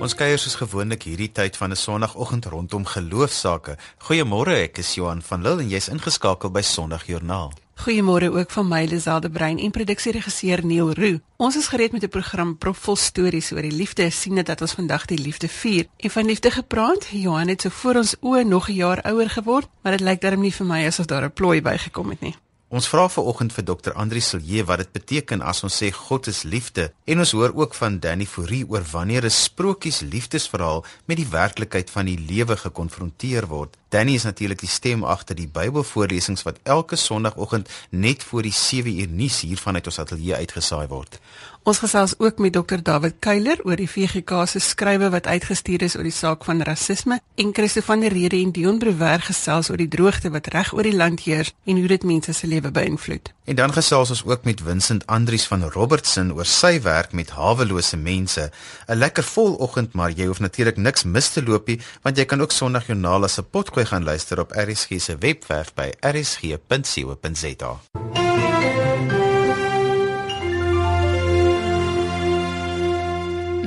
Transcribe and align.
Ons 0.00 0.14
kuier 0.16 0.38
soos 0.40 0.54
gewoonlik 0.56 1.02
hierdie 1.04 1.28
tyd 1.28 1.58
van 1.60 1.70
'n 1.70 1.76
Sondagoggend 1.76 2.46
rondom 2.46 2.84
geloofsaake. 2.86 3.76
Goeiemôre, 4.08 4.54
ek 4.64 4.78
is 4.78 4.94
Johan 4.94 5.20
van 5.22 5.42
Lille 5.42 5.60
en 5.60 5.68
jy's 5.68 5.88
ingeskakel 5.88 6.50
by 6.50 6.62
Sondagjoernaal. 6.62 7.52
Goeiemôre 7.84 8.32
ook 8.32 8.50
van 8.50 8.68
my 8.68 8.84
Liselde 8.84 9.30
Brein 9.30 9.58
en 9.58 9.70
produksieregisseur 9.70 10.64
Neil 10.64 10.92
Roo. 10.92 11.20
Ons 11.36 11.56
is 11.56 11.68
gereed 11.68 11.92
met 11.92 12.02
'n 12.02 12.08
program 12.08 12.56
propvol 12.58 12.96
stories 12.96 13.52
oor 13.52 13.62
die 13.62 13.76
liefde. 13.76 14.10
Sien 14.10 14.34
dit 14.34 14.46
dat 14.46 14.60
ons 14.60 14.72
vandag 14.72 15.04
die 15.04 15.18
liefde 15.18 15.48
vier. 15.48 15.86
En 15.96 16.10
van 16.10 16.24
liefde 16.24 16.50
gepraat, 16.50 17.06
Johan 17.10 17.48
het 17.48 17.60
so 17.60 17.68
voor 17.68 17.94
ons 17.94 18.16
oë 18.20 18.44
nog 18.44 18.68
'n 18.68 18.74
jaar 18.74 19.02
ouer 19.02 19.30
geword, 19.30 19.68
maar 19.82 19.92
dit 19.92 20.00
lyk 20.00 20.20
darm 20.20 20.40
nie 20.40 20.54
vir 20.54 20.66
my 20.66 20.86
asof 20.86 21.06
daar 21.06 21.24
'n 21.24 21.32
plooi 21.32 21.62
bygekom 21.62 22.10
het 22.10 22.20
nie. 22.20 22.36
Ons 22.70 22.86
vra 22.86 23.08
vanoggend 23.10 23.50
vir 23.50 23.64
Dr. 23.66 23.96
Andri 23.98 24.20
Silje 24.22 24.62
wat 24.62 24.78
dit 24.78 24.90
beteken 24.94 25.40
as 25.42 25.64
ons 25.66 25.74
sê 25.80 25.88
God 25.90 26.28
is 26.30 26.44
liefde 26.46 26.84
en 27.10 27.18
ons 27.24 27.32
hoor 27.34 27.50
ook 27.58 27.74
van 27.74 27.96
Danny 28.04 28.28
Fourie 28.30 28.62
oor 28.62 28.84
wanneer 28.92 29.26
'n 29.26 29.30
sprokies 29.30 29.98
liefdesverhaal 30.06 30.84
met 31.10 31.16
die 31.16 31.26
werklikheid 31.26 31.90
van 31.90 32.06
die 32.06 32.18
lewe 32.30 32.56
gekonfronteer 32.56 33.48
word. 33.50 33.74
Danny 33.88 34.14
is 34.14 34.22
natuurlik 34.22 34.60
die 34.60 34.70
stem 34.70 35.02
agter 35.04 35.34
die 35.34 35.48
Bybelvoorlesings 35.48 36.42
wat 36.42 36.60
elke 36.62 36.96
Sondagoggend 36.96 37.68
net 37.90 38.22
voor 38.22 38.42
die 38.42 38.54
7uur 38.54 39.10
nuus 39.10 39.40
hier 39.40 39.58
vanuit 39.58 39.86
ons 39.86 39.98
ateljee 39.98 40.36
uitgesaai 40.36 40.86
word. 40.86 41.18
Ons 41.62 41.78
gesels 41.82 42.14
ook 42.16 42.38
met 42.40 42.52
Dr 42.52 42.80
David 42.82 43.18
Keiler 43.20 43.58
oor 43.68 43.76
die 43.76 43.88
VGK 43.88 44.46
se 44.48 44.62
skrywe 44.64 45.10
wat 45.12 45.26
uitgestuur 45.28 45.82
is 45.84 45.96
oor 45.96 46.06
die 46.08 46.14
saak 46.14 46.44
van 46.48 46.62
rasisme 46.64 47.18
en 47.36 47.52
Christo 47.52 47.82
van 47.84 48.00
der 48.00 48.14
Rede 48.16 48.38
en 48.40 48.52
Dion 48.56 48.78
Brewer 48.80 49.20
gesels 49.20 49.68
oor 49.68 49.76
die 49.76 49.88
droogte 49.88 50.32
wat 50.32 50.48
reg 50.54 50.72
oor 50.72 50.88
die 50.88 50.96
land 50.96 51.20
heers 51.26 51.52
en 51.68 51.76
hoe 51.76 51.90
dit 51.92 52.06
mense 52.08 52.32
se 52.32 52.48
lewe 52.48 52.72
beïnvloed. 52.72 53.28
En 53.44 53.60
dan 53.60 53.76
gesels 53.76 54.10
ons 54.10 54.24
ook 54.24 54.48
met 54.48 54.64
Vincent 54.64 55.06
Andries 55.06 55.44
van 55.52 55.68
Robertson 55.76 56.32
oor 56.32 56.48
sy 56.48 56.80
werk 56.80 57.12
met 57.12 57.30
hawelose 57.36 57.96
mense. 57.96 58.50
'n 58.88 58.96
Lekker 58.96 59.24
vol 59.24 59.54
oggend, 59.54 59.92
maar 59.92 60.10
jy 60.10 60.26
hoef 60.26 60.40
natuurlik 60.40 60.76
niks 60.76 61.04
mis 61.04 61.28
te 61.28 61.42
loop 61.42 61.66
nie, 61.68 61.80
want 62.02 62.16
jy 62.16 62.24
kan 62.24 62.40
ook 62.40 62.52
Sondagjoernaal 62.52 63.24
as 63.24 63.38
'n 63.38 63.50
potgooi 63.50 63.84
gaan 63.84 64.04
luister 64.04 64.40
op 64.40 64.52
RSG 64.52 65.00
se 65.00 65.16
webwerf 65.18 65.74
by 65.74 65.92
rsg.co.za. 66.00 67.80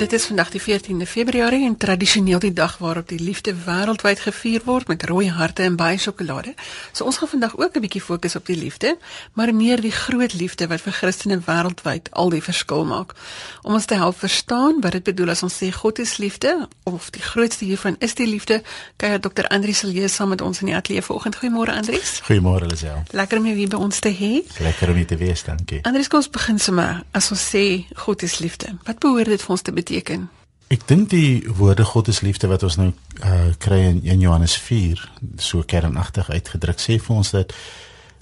Dit 0.03 0.13
is 0.13 0.25
vandag 0.25 0.49
die 0.51 0.61
14de 0.61 1.05
Februarie 1.07 1.65
en 1.65 1.77
tradisioneel 1.77 2.39
die 2.39 2.53
dag 2.53 2.73
waarop 2.77 3.07
die 3.07 3.19
liefde 3.23 3.53
wêreldwyd 3.65 4.19
gevier 4.19 4.61
word 4.65 4.87
met 4.91 5.03
rooi 5.07 5.29
harte 5.31 5.63
en 5.63 5.77
baie 5.79 5.97
sjokolade. 5.97 6.51
So 6.91 7.05
ons 7.07 7.17
gaan 7.17 7.29
vandag 7.31 7.55
ook 7.57 7.75
'n 7.75 7.79
bietjie 7.79 8.01
fokus 8.01 8.35
op 8.35 8.45
die 8.45 8.57
liefde, 8.57 8.97
maar 9.33 9.55
meer 9.55 9.81
die 9.81 9.91
groot 9.91 10.33
liefde 10.33 10.67
wat 10.67 10.81
vir 10.81 10.93
Christene 10.93 11.39
wêreldwyd 11.45 12.11
al 12.11 12.29
die 12.29 12.43
verskil 12.43 12.85
maak. 12.85 13.13
Om 13.61 13.73
ons 13.73 13.85
te 13.85 13.95
help 13.95 14.19
verstaan 14.19 14.81
wat 14.81 14.91
dit 14.91 15.03
bedoel 15.03 15.29
as 15.29 15.43
ons 15.43 15.63
sê 15.63 15.71
God 15.71 15.99
is 15.99 16.17
liefde 16.17 16.67
of 16.83 17.09
die 17.09 17.21
grootste 17.21 17.65
hiervan 17.65 17.95
is 17.99 18.13
die 18.13 18.27
liefde, 18.27 18.61
kyk 18.97 19.21
Dr. 19.21 19.47
Andri 19.47 19.73
Silje 19.73 20.07
saam 20.07 20.29
met 20.29 20.41
ons 20.41 20.59
in 20.59 20.65
die 20.65 20.75
ateljee 20.75 21.01
vanoggend. 21.01 21.35
Goeiemôre 21.35 21.71
Andries. 21.71 22.21
Goeiemôre 22.23 22.65
Lisel. 22.65 23.03
Lekker 23.11 23.37
om 23.37 23.45
jou 23.45 23.55
hier 23.55 23.69
by 23.69 23.77
ons 23.77 23.99
te 23.99 24.09
hê. 24.09 24.43
Lekker 24.59 24.89
om 24.89 24.95
hier 24.95 25.07
te 25.07 25.17
wees, 25.17 25.43
dankie. 25.43 25.79
Andries, 25.81 26.07
kom 26.07 26.19
ons 26.19 26.29
begin 26.29 26.59
sommer. 26.59 27.03
As 27.11 27.31
ons 27.31 27.55
sê 27.55 27.85
God 27.95 28.21
is 28.21 28.39
liefde, 28.39 28.77
wat 28.83 28.99
behoort 28.99 29.25
dit 29.25 29.41
vir 29.41 29.49
ons 29.49 29.61
te 29.61 29.71
beteken? 29.71 29.92
Beteken? 29.93 30.29
Ek 30.73 30.87
dink 30.87 31.11
die 31.11 31.43
woorde 31.53 31.85
God 31.85 32.07
is 32.07 32.23
liefde 32.25 32.47
wat 32.49 32.63
ons 32.65 32.79
nou 32.79 32.89
uh, 33.21 33.51
kry 33.61 33.83
in 33.91 34.01
1 34.01 34.23
Johannes 34.23 34.55
4 34.57 35.01
so 35.37 35.61
kernagtig 35.61 36.29
uitgedruk 36.29 36.81
sê 36.81 36.97
vir 36.97 37.15
ons 37.15 37.33
dat 37.35 37.53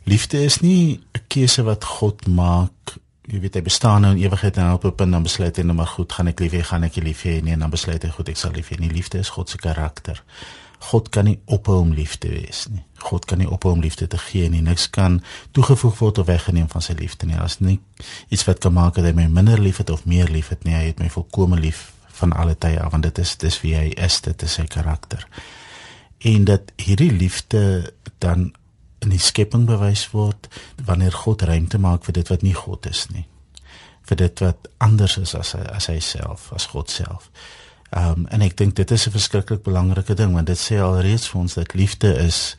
liefde 0.09 0.41
is 0.44 0.59
nie 0.61 1.00
'n 1.00 1.23
keuse 1.28 1.63
wat 1.63 1.83
God 1.86 2.28
maak 2.28 2.97
jy 3.31 3.39
weet 3.39 3.55
hy 3.55 3.61
bestaan 3.61 4.02
nou 4.02 4.11
in 4.16 4.23
ewigheid 4.23 4.58
en 4.58 4.73
op 4.73 4.86
'n 4.86 4.95
punt 4.95 5.11
dan 5.11 5.23
besluit 5.23 5.55
hy 5.55 5.63
nou 5.63 5.75
maar 5.75 5.88
goed 5.88 6.11
gaan 6.11 6.28
ek 6.28 6.39
lief 6.39 6.51
hê 6.51 6.63
gaan 6.63 6.84
ek 6.84 6.96
lief 6.96 7.23
hê 7.23 7.41
nee 7.41 7.57
dan 7.57 7.69
besluit 7.69 8.03
hy 8.03 8.09
goed 8.09 8.29
ek 8.29 8.38
sal 8.38 8.51
lief 8.51 8.69
hê 8.69 8.79
nie 8.79 8.91
liefde 8.91 9.19
is 9.19 9.29
God 9.29 9.50
se 9.50 9.57
karakter 9.57 10.23
God 10.81 11.09
kan 11.14 11.28
nie 11.30 11.38
ophou 11.46 11.80
om 11.84 11.94
lief 11.94 12.18
te 12.18 12.30
wees 12.31 12.66
nie. 12.72 12.81
God 13.06 13.25
kan 13.30 13.38
nie 13.42 13.50
ophou 13.50 13.74
om 13.75 13.81
liefde 13.81 14.08
te 14.09 14.18
gee 14.18 14.50
nie. 14.50 14.62
Niks 14.66 14.90
kan 14.90 15.19
toegevoeg 15.53 15.97
word 16.00 16.22
of 16.22 16.30
weggeneem 16.30 16.69
van 16.69 16.81
sy 16.81 16.96
liefde 16.97 17.30
nie. 17.30 17.38
As 17.38 17.59
nie 17.62 17.80
iets 18.30 18.46
wat 18.50 18.62
kan 18.64 18.74
maak 18.74 18.97
dat 18.97 19.06
hy 19.09 19.14
my 19.18 19.28
minder 19.30 19.62
liefhet 19.62 19.90
of 19.94 20.06
meer 20.09 20.30
liefhet 20.30 20.66
nie. 20.66 20.75
Hy 20.78 20.91
het 20.91 21.02
my 21.02 21.09
volkome 21.14 21.59
lief 21.59 21.91
van 22.22 22.34
alle 22.38 22.58
tye 22.58 22.81
af 22.81 22.94
want 22.94 23.06
dit 23.08 23.22
is 23.22 23.36
dis 23.41 23.59
wie 23.62 23.75
hy 23.78 23.90
is, 23.97 24.22
dit 24.25 24.47
is 24.47 24.58
sy 24.58 24.66
karakter. 24.70 25.28
En 26.25 26.46
dat 26.50 26.74
hierdie 26.81 27.12
liefde 27.12 27.94
dan 28.22 28.52
in 29.02 29.14
die 29.14 29.22
skepping 29.22 29.66
bewys 29.66 30.08
word 30.14 30.50
wanneer 30.86 31.14
God 31.24 31.46
ruimte 31.50 31.81
maak 31.81 32.06
vir 32.06 32.22
dit 32.22 32.30
wat 32.30 32.46
nie 32.46 32.58
God 32.58 32.86
is 32.90 33.08
nie. 33.14 33.25
vir 34.12 34.18
dit 34.18 34.44
wat 34.44 34.70
anders 34.84 35.18
is 35.22 35.36
as 35.38 35.53
as 35.56 35.88
hy 35.91 36.00
self, 36.03 36.50
as 36.56 36.68
God 36.74 36.91
self. 36.91 37.30
Ehm 37.91 38.24
um, 38.24 38.28
en 38.31 38.41
ek 38.41 38.57
dink 38.57 38.75
dit 38.75 38.91
is 38.91 39.07
'n 39.07 39.12
verskriklik 39.12 39.63
belangrike 39.63 40.13
ding 40.13 40.34
want 40.34 40.47
dit 40.47 40.57
sê 40.57 40.79
alreeds 40.79 41.28
vir 41.29 41.41
ons 41.41 41.53
dat 41.53 41.74
liefde 41.74 42.16
is 42.18 42.56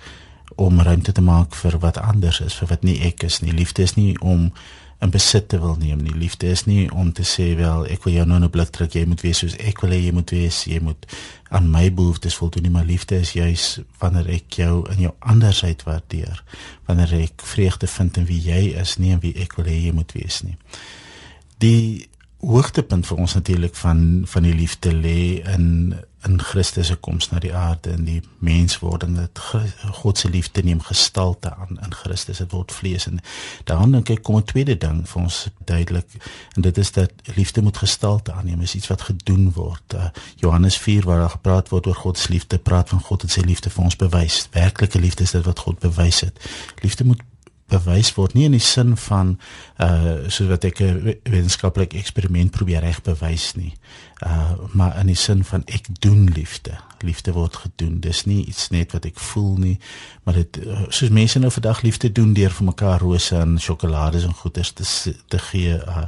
om 0.57 0.81
ruimte 0.81 1.13
te 1.13 1.23
maak 1.23 1.55
vir 1.55 1.79
wat 1.79 1.97
anders 1.99 2.41
is, 2.41 2.55
vir 2.55 2.69
wat 2.69 2.83
nie 2.83 3.01
ek 3.01 3.23
is 3.23 3.41
nie. 3.41 3.53
Liefde 3.53 3.83
is 3.83 3.95
nie 3.95 4.21
om 4.21 4.53
in 5.03 5.11
besit 5.11 5.49
te 5.49 5.59
wil 5.61 5.77
neem 5.79 6.03
nie. 6.03 6.15
Liefde 6.15 6.47
is 6.47 6.65
nie 6.65 6.93
om 6.93 7.13
te 7.13 7.25
sê 7.27 7.57
wel 7.57 7.87
ek 7.87 8.05
wil 8.05 8.13
jou 8.13 8.27
nou 8.27 8.39
'n 8.41 8.51
blik 8.51 8.71
druk, 8.71 8.93
jy 8.95 9.05
moet 9.07 9.21
wees 9.21 9.39
soos 9.39 9.57
ek 9.57 9.81
wil 9.81 9.91
hê 9.91 10.05
jy 10.05 10.13
moet 10.13 10.31
wees, 10.31 10.65
jy 10.65 10.81
moet 10.81 11.07
aan 11.49 11.71
my 11.71 11.93
behoeftes 11.93 12.35
voldoen 12.35 12.63
nie, 12.63 12.71
maar 12.71 12.85
liefde 12.85 13.17
is 13.17 13.33
juis 13.33 13.81
wanneer 13.99 14.29
ek 14.29 14.53
jou 14.53 14.91
in 14.91 15.01
jou 15.01 15.15
andersheid 15.19 15.83
waardeer. 15.83 16.45
Wanneer 16.87 17.13
ek 17.13 17.43
vreugde 17.43 17.87
vind 17.87 18.17
in 18.17 18.27
wie 18.27 18.41
jy 18.41 18.81
is, 18.81 18.97
nie 18.99 19.11
in 19.11 19.21
wie 19.21 19.35
ek 19.35 19.57
wil 19.57 19.65
hê 19.65 19.85
jy 19.85 19.93
moet 19.93 20.13
wees 20.13 20.43
nie. 20.43 20.57
Die 21.59 22.09
hoogtepunt 22.43 23.07
vir 23.07 23.21
ons 23.23 23.35
natuurlik 23.35 23.75
van 23.79 24.23
van 24.27 24.43
die 24.43 24.55
liefde 24.55 24.91
lê 24.93 25.43
in 25.55 25.95
in 26.23 26.39
Christus 26.41 26.87
se 26.87 26.95
koms 26.95 27.31
na 27.31 27.41
die 27.43 27.55
aarde 27.55 27.91
en 27.91 28.05
die 28.07 28.21
menswording. 28.39 29.17
Dat 29.17 29.41
God 30.03 30.19
se 30.19 30.29
liefde 30.31 30.63
neem 30.63 30.81
gestalte 30.81 31.55
aan 31.55 31.81
in 31.83 31.95
Christus. 31.95 32.39
Dit 32.39 32.53
word 32.55 32.73
vlees 32.73 33.09
en 33.11 33.19
daarom 33.65 33.91
dink 33.91 34.11
ek 34.11 34.23
kom 34.23 34.37
'n 34.37 34.45
tweede 34.45 34.77
ding 34.79 35.03
vir 35.09 35.23
ons 35.23 35.49
duidelik 35.65 36.07
en 36.55 36.63
dit 36.63 36.79
is 36.79 36.93
dat 36.93 37.11
liefde 37.35 37.63
moet 37.63 37.77
gestalte 37.77 38.33
aanneem. 38.33 38.61
Is 38.61 38.75
iets 38.75 38.87
wat 38.87 39.03
gedoen 39.03 39.53
word. 39.53 39.95
Uh, 39.95 40.05
Johannes 40.37 40.79
4 40.79 41.05
waar 41.05 41.19
daar 41.19 41.37
gepraat 41.39 41.69
word 41.69 41.87
oor 41.87 41.95
God 41.95 42.19
se 42.19 42.31
liefde 42.31 42.59
praat 42.59 42.89
van 42.89 43.01
God 43.01 43.23
het 43.23 43.31
sy 43.31 43.41
liefde 43.41 43.71
vir 43.71 43.85
ons 43.85 43.97
bewys. 43.97 44.49
Werklike 44.51 44.99
liefde 44.99 45.23
is 45.23 45.31
dit 45.31 45.45
wat 45.45 45.59
God 45.59 45.79
bewys 45.79 46.21
het. 46.21 46.39
Liefde 46.83 47.05
moet 47.05 47.21
bewys 47.73 48.13
word 48.17 48.37
nie 48.37 48.47
in 48.49 48.57
die 48.57 48.63
sin 48.63 48.95
van 49.09 49.37
uh 49.83 50.29
soos 50.29 50.49
wat 50.51 50.65
ek 50.69 50.83
'n 50.85 51.17
wetenskaplike 51.25 51.99
eksperiment 51.99 52.53
probeer 52.55 52.85
reg 52.85 53.01
bewys 53.03 53.55
nie. 53.57 53.73
Uh 54.21 54.53
maar 54.73 54.99
in 55.01 55.07
die 55.07 55.19
sin 55.19 55.45
van 55.45 55.63
ek 55.67 55.89
doen 56.01 56.29
liefde. 56.35 56.79
Liefde 57.01 57.33
word 57.33 57.57
gedoen. 57.57 58.01
Dis 58.01 58.25
nie 58.25 58.45
iets 58.45 58.69
net 58.69 58.93
wat 58.93 59.05
ek 59.05 59.19
voel 59.19 59.57
nie 59.57 59.79
maar 60.23 60.35
dit 60.35 60.61
uh, 60.63 60.85
soos 60.89 61.11
mense 61.11 61.39
nou 61.39 61.51
vandag 61.51 61.83
liefde 61.83 62.13
doen 62.13 62.33
deur 62.33 62.51
vir 62.51 62.65
mekaar 62.65 63.01
rose 63.01 63.37
en 63.37 63.59
sjokolades 63.59 64.25
en 64.25 64.35
goeders 64.35 64.73
te 64.73 64.85
te 65.29 65.39
gee 65.51 65.75
uh, 65.75 66.07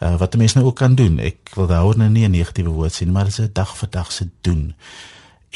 uh 0.00 0.16
wat 0.16 0.36
mense 0.36 0.58
nou 0.58 0.68
ook 0.68 0.76
kan 0.76 0.94
doen. 0.94 1.18
Ek 1.18 1.50
wil 1.54 1.66
daaroor 1.66 1.96
nou 1.96 2.10
nie 2.10 2.24
'n 2.24 2.30
negatiewe 2.30 2.70
woord 2.70 2.92
sien 2.92 3.12
maar 3.12 3.24
dit 3.24 3.38
is 3.38 3.44
'n 3.44 3.52
dag 3.52 3.76
vir 3.76 3.90
dag 3.90 4.12
se 4.12 4.28
doen 4.40 4.74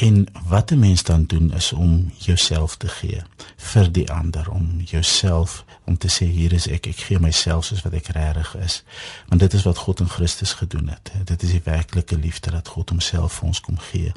En 0.01 0.27
wat 0.47 0.71
'n 0.71 0.79
mens 0.79 1.03
dan 1.03 1.25
doen 1.25 1.53
is 1.53 1.71
om 1.71 2.11
jouself 2.17 2.75
te 2.75 2.87
gee 2.87 3.21
vir 3.55 3.91
die 3.91 4.11
ander, 4.11 4.51
om 4.51 4.81
jouself 4.85 5.65
om 5.83 5.97
te 5.97 6.07
sê 6.09 6.25
hier 6.25 6.53
is 6.53 6.67
ek, 6.67 6.85
ek 6.85 6.97
gee 6.97 7.19
myself 7.19 7.65
soos 7.65 7.81
wat 7.81 7.93
ek 7.93 8.07
regtig 8.07 8.55
is. 8.57 8.83
Want 9.27 9.41
dit 9.41 9.53
is 9.53 9.63
wat 9.63 9.77
God 9.77 9.99
in 9.99 10.09
Christus 10.09 10.53
gedoen 10.53 10.89
het. 10.89 11.11
Dit 11.23 11.43
is 11.43 11.49
die 11.49 11.61
werklike 11.63 12.17
liefde 12.17 12.51
dat 12.51 12.67
God 12.67 12.89
homself 12.89 13.33
vir 13.33 13.47
ons 13.47 13.61
kom 13.61 13.77
gee. 13.77 14.11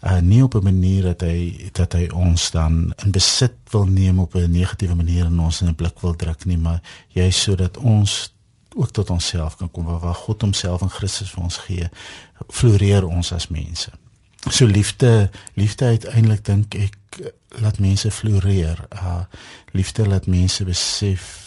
Uh 0.00 0.18
nie 0.18 0.42
op 0.42 0.54
'n 0.54 0.62
manier 0.62 1.02
dat 1.02 1.20
hy 1.20 1.70
dat 1.72 1.92
hy 1.92 2.08
ons 2.14 2.50
dan 2.50 2.92
in 3.04 3.10
besit 3.10 3.54
wil 3.70 3.84
neem 3.84 4.18
op 4.18 4.34
'n 4.34 4.50
negatiewe 4.50 4.94
manier 4.94 5.24
en 5.24 5.40
ons 5.40 5.60
in 5.60 5.68
'n 5.68 5.74
blik 5.74 6.00
wil 6.00 6.16
druk 6.16 6.44
nie, 6.44 6.58
maar 6.58 6.80
juist 7.08 7.40
sodat 7.40 7.76
ons 7.76 8.34
ook 8.74 8.90
tot 8.90 9.10
onsself 9.10 9.56
kan 9.56 9.70
kom 9.70 9.84
waar 9.84 10.14
God 10.14 10.40
homself 10.40 10.80
in 10.80 10.90
Christus 10.90 11.30
vir 11.30 11.42
ons 11.42 11.56
gee, 11.56 11.88
floreer 12.48 13.06
ons 13.06 13.32
as 13.32 13.48
mense 13.48 13.90
so 14.50 14.66
liefde 14.66 15.30
liefde 15.54 15.84
uiteindelik 15.84 16.44
dink 16.44 16.74
ek 16.74 16.96
laat 17.62 17.78
mense 17.78 18.10
floreer. 18.10 18.86
Uh 18.90 19.22
liefde 19.72 20.06
laat 20.06 20.26
mense 20.26 20.64
besef 20.64 21.40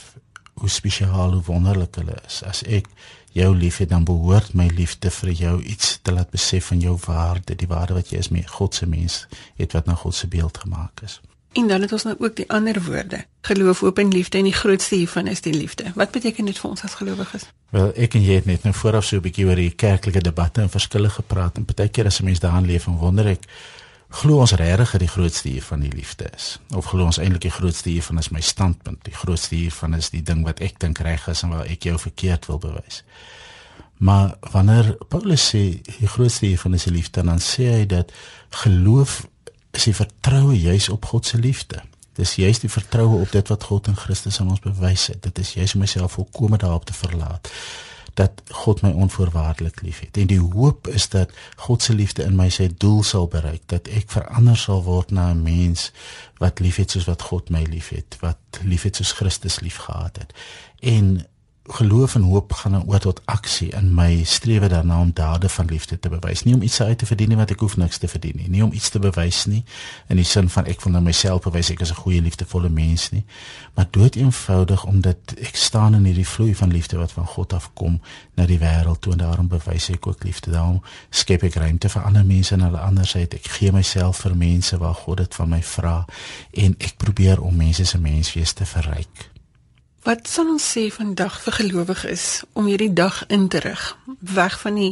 hoe 0.54 0.70
spesiaal 0.70 1.34
hoe 1.34 1.44
wonderlik 1.46 1.96
hulle 1.96 2.16
is. 2.28 2.42
As 2.44 2.64
ek 2.64 2.88
jou 3.36 3.52
liefhet 3.56 3.90
dan 3.90 4.08
behoort 4.08 4.54
my 4.54 4.70
liefde 4.72 5.12
vir 5.12 5.32
jou 5.32 5.56
iets 5.62 6.00
te 6.02 6.14
laat 6.16 6.32
besef 6.32 6.72
van 6.72 6.80
jou 6.80 6.96
waarde, 7.06 7.56
die 7.56 7.68
waarde 7.68 7.98
wat 7.98 8.10
jy 8.10 8.22
is 8.24 8.32
met 8.32 8.50
God 8.50 8.76
se 8.76 8.88
mens, 8.88 9.26
het 9.60 9.76
wat 9.76 9.86
na 9.86 9.96
God 10.00 10.16
se 10.16 10.28
beeld 10.32 10.58
gemaak 10.58 11.04
is. 11.04 11.20
En 11.56 11.68
dan 11.68 11.82
het 11.82 11.92
ons 11.92 12.04
nou 12.04 12.16
ook 12.20 12.36
die 12.36 12.50
ander 12.52 12.84
woorde. 12.84 13.26
Geloof, 13.42 13.80
hoop 13.80 14.00
en 14.00 14.08
liefde 14.08 14.38
en 14.38 14.44
die 14.44 14.54
grootste 14.54 14.96
hiervan 14.96 15.28
is 15.28 15.42
die 15.42 15.54
liefde. 15.54 15.92
Wat 15.96 16.12
beteken 16.12 16.46
dit 16.46 16.58
vir 16.60 16.70
ons 16.70 16.84
as 16.84 16.98
gelowiges? 17.00 17.46
Wel, 17.72 17.94
ek 17.96 18.18
en 18.20 18.26
jy 18.26 18.36
het 18.42 18.50
net 18.50 18.66
nou 18.68 18.74
vooraf 18.76 19.06
so 19.08 19.16
'n 19.16 19.24
bietjie 19.24 19.46
oor 19.48 19.56
die 19.56 19.72
kerklike 19.72 20.20
debatte 20.20 20.62
en 20.62 20.70
verskille 20.70 21.10
gepraat 21.10 21.56
en 21.58 21.66
baie 21.66 21.90
keer 21.90 22.06
as 22.06 22.20
'n 22.20 22.26
mens 22.26 22.40
daarin 22.40 22.66
leef 22.66 22.88
en 22.88 22.98
wonder 22.98 23.28
ek 23.28 23.48
glo 24.10 24.40
ons 24.40 24.52
regtig 24.52 24.92
dat 24.92 25.00
die 25.00 25.08
grootste 25.08 25.50
hiervan 25.50 25.80
die 25.80 25.92
liefde 25.92 26.30
is 26.36 26.60
of 26.76 26.86
glo 26.86 27.06
ons 27.06 27.18
eintlik 27.18 27.42
die 27.42 27.58
grootste 27.60 27.90
hiervan 27.90 28.18
is 28.18 28.30
my 28.30 28.42
standpunt. 28.42 29.04
Die 29.04 29.16
grootste 29.16 29.56
hiervan 29.56 29.94
is 29.94 30.10
die 30.10 30.24
ding 30.24 30.44
wat 30.44 30.60
ek 30.60 30.80
dink 30.80 31.00
reg 31.00 31.28
is 31.28 31.44
en 31.44 31.50
waar 31.50 31.66
ek 31.66 31.84
jou 31.84 32.00
verkeerd 32.00 32.46
wil 32.46 32.58
bewys. 32.58 33.04
Maar 33.98 34.36
wanneer 34.52 34.98
Paulus 35.08 35.56
sê 35.56 35.82
die 36.00 36.08
grootste 36.08 36.48
een 36.48 36.58
van 36.58 36.74
is 36.74 36.84
die 36.84 36.94
liefde, 36.94 37.24
dan 37.24 37.40
sê 37.40 37.64
hy 37.64 37.86
dat 37.86 38.12
geloof 38.50 39.28
is 39.76 39.90
die 39.90 39.96
vertroue 39.96 40.56
juis 40.60 40.90
op 40.90 41.06
God 41.06 41.26
se 41.26 41.38
liefde. 41.38 41.82
Dis 42.16 42.36
juist 42.40 42.64
die 42.64 42.72
vertroue 42.72 43.20
op 43.22 43.32
dit 43.32 43.48
wat 43.52 43.64
God 43.64 43.88
in 43.92 43.98
Christus 44.00 44.40
aan 44.40 44.50
ons 44.50 44.64
bewys 44.64 45.08
het. 45.12 45.24
Dit 45.24 45.40
is 45.40 45.54
juist 45.54 45.76
om 45.76 45.84
myself 45.84 46.16
volkome 46.16 46.58
daarop 46.58 46.86
te 46.86 46.94
verlaat 46.94 47.52
dat 48.16 48.32
God 48.64 48.82
my 48.82 48.92
onvoorwaardelik 48.92 49.82
liefhet. 49.82 50.18
En 50.18 50.28
die 50.28 50.40
hoop 50.40 50.88
is 50.88 51.10
dat 51.10 51.32
God 51.56 51.84
se 51.84 51.94
liefde 51.94 52.24
in 52.24 52.38
my 52.40 52.48
sy 52.50 52.70
doel 52.78 53.04
sal 53.04 53.28
bereik, 53.28 53.66
dat 53.72 53.90
ek 53.92 54.08
verander 54.14 54.56
sal 54.56 54.86
word 54.88 55.12
na 55.12 55.34
'n 55.34 55.44
mens 55.44 55.92
wat 56.40 56.64
liefhet 56.64 56.96
soos 56.96 57.10
wat 57.12 57.22
God 57.22 57.50
my 57.50 57.66
liefhet, 57.68 58.16
wat 58.24 58.40
liefhet 58.64 58.96
soos 58.96 59.12
Christus 59.12 59.60
liefgehad 59.60 60.18
het. 60.18 60.32
En 60.80 61.28
geloof 61.68 62.16
en 62.16 62.22
hoop 62.22 62.54
gaan 62.54 62.72
dan 62.72 62.84
oor 62.88 63.00
tot 63.00 63.22
aksie 63.26 63.72
in 63.74 63.94
my 63.94 64.24
strewe 64.24 64.68
daarna 64.68 65.00
om 65.00 65.12
dade 65.14 65.50
van 65.50 65.66
liefde 65.66 66.00
te 66.00 66.10
bewys. 66.10 66.44
Nie 66.44 66.54
om 66.54 66.62
iets 66.62 66.82
uit 66.82 66.98
te 66.98 67.06
verdien 67.06 67.36
want 67.36 67.52
ek 67.52 67.60
hoef 67.60 67.78
niks 67.78 67.98
te 67.98 68.08
verdien 68.08 68.38
nie. 68.38 68.50
Nie 68.50 68.64
om 68.64 68.72
iets 68.72 68.90
te 68.90 69.00
bewys 69.00 69.46
nie 69.46 69.64
in 70.08 70.16
die 70.22 70.26
sin 70.26 70.50
van 70.50 70.66
ek 70.70 70.82
wil 70.86 70.94
nou 70.94 71.04
myself 71.04 71.42
bewys 71.42 71.70
ek 71.74 71.82
is 71.82 71.92
'n 71.92 72.02
goeie 72.02 72.22
liefdevolle 72.22 72.70
mens 72.70 73.10
nie. 73.12 73.26
Maar 73.74 73.88
dood 73.90 74.16
eenvoudig 74.16 74.86
omdat 74.86 75.18
ek 75.42 75.56
staan 75.56 75.96
in 75.96 76.06
hierdie 76.06 76.28
vloei 76.28 76.56
van 76.56 76.72
liefde 76.72 76.98
wat 76.98 77.12
van 77.12 77.26
God 77.26 77.54
af 77.54 77.70
kom 77.74 78.02
na 78.36 78.46
die 78.46 78.60
wêreld 78.60 79.00
toe. 79.00 79.12
En 79.12 79.18
daarom 79.18 79.48
bewys 79.48 79.90
ek 79.90 80.08
ook 80.08 80.24
liefde. 80.24 80.52
Daarom 80.52 80.82
skep 81.10 81.44
ek 81.44 81.56
ruimte 81.56 81.90
vir 81.90 82.02
ander 82.02 82.26
mense 82.26 82.54
en 82.54 82.62
hulle 82.62 82.78
andersheid 82.80 83.34
ek 83.34 83.48
gee 83.48 83.72
myself 83.72 84.18
vir 84.18 84.36
mense 84.36 84.78
waar 84.78 84.94
God 84.94 85.18
dit 85.18 85.36
van 85.36 85.50
my 85.50 85.64
vra. 85.64 86.06
En 86.52 86.76
ek 86.78 86.94
probeer 86.98 87.42
om 87.42 87.56
mense 87.56 87.86
se 87.86 87.98
menswees 87.98 88.54
te 88.54 88.66
verryk 88.66 89.34
Wat 90.06 90.28
sal 90.30 90.52
ons 90.54 90.66
sê 90.70 90.84
vandag 90.94 91.40
vir 91.42 91.56
gelowiges 91.58 92.44
om 92.54 92.68
hierdie 92.70 92.92
dag 92.94 93.24
in 93.34 93.48
te 93.50 93.58
rig, 93.64 93.84
weg 94.38 94.58
van 94.62 94.76
die 94.78 94.92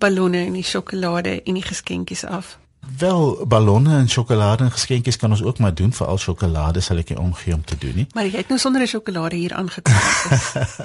ballonne 0.00 0.40
en 0.46 0.54
die 0.56 0.64
sjokolade 0.64 1.34
en 1.44 1.58
die 1.58 1.64
geskenkies 1.64 2.22
af? 2.24 2.54
Wel, 2.98 3.44
ballonne 3.44 3.98
en 3.98 4.08
sjokolade 4.08 4.64
en 4.64 4.72
geskenkies 4.72 5.20
kan 5.20 5.36
ons 5.36 5.42
ook 5.44 5.60
maar 5.60 5.74
doen 5.76 5.92
vir 5.92 6.06
al 6.06 6.20
sjokolade 6.20 6.80
sal 6.80 7.02
ek 7.02 7.12
nie 7.12 7.20
omgee 7.20 7.52
om 7.52 7.60
te 7.64 7.76
doen 7.76 8.00
nie. 8.00 8.06
Maar 8.16 8.30
jy 8.30 8.38
het 8.38 8.48
nou 8.48 8.58
sonder 8.58 8.80
'n 8.80 8.88
sjokolade 8.88 9.36
hier 9.36 9.52
aangekom. 9.52 9.92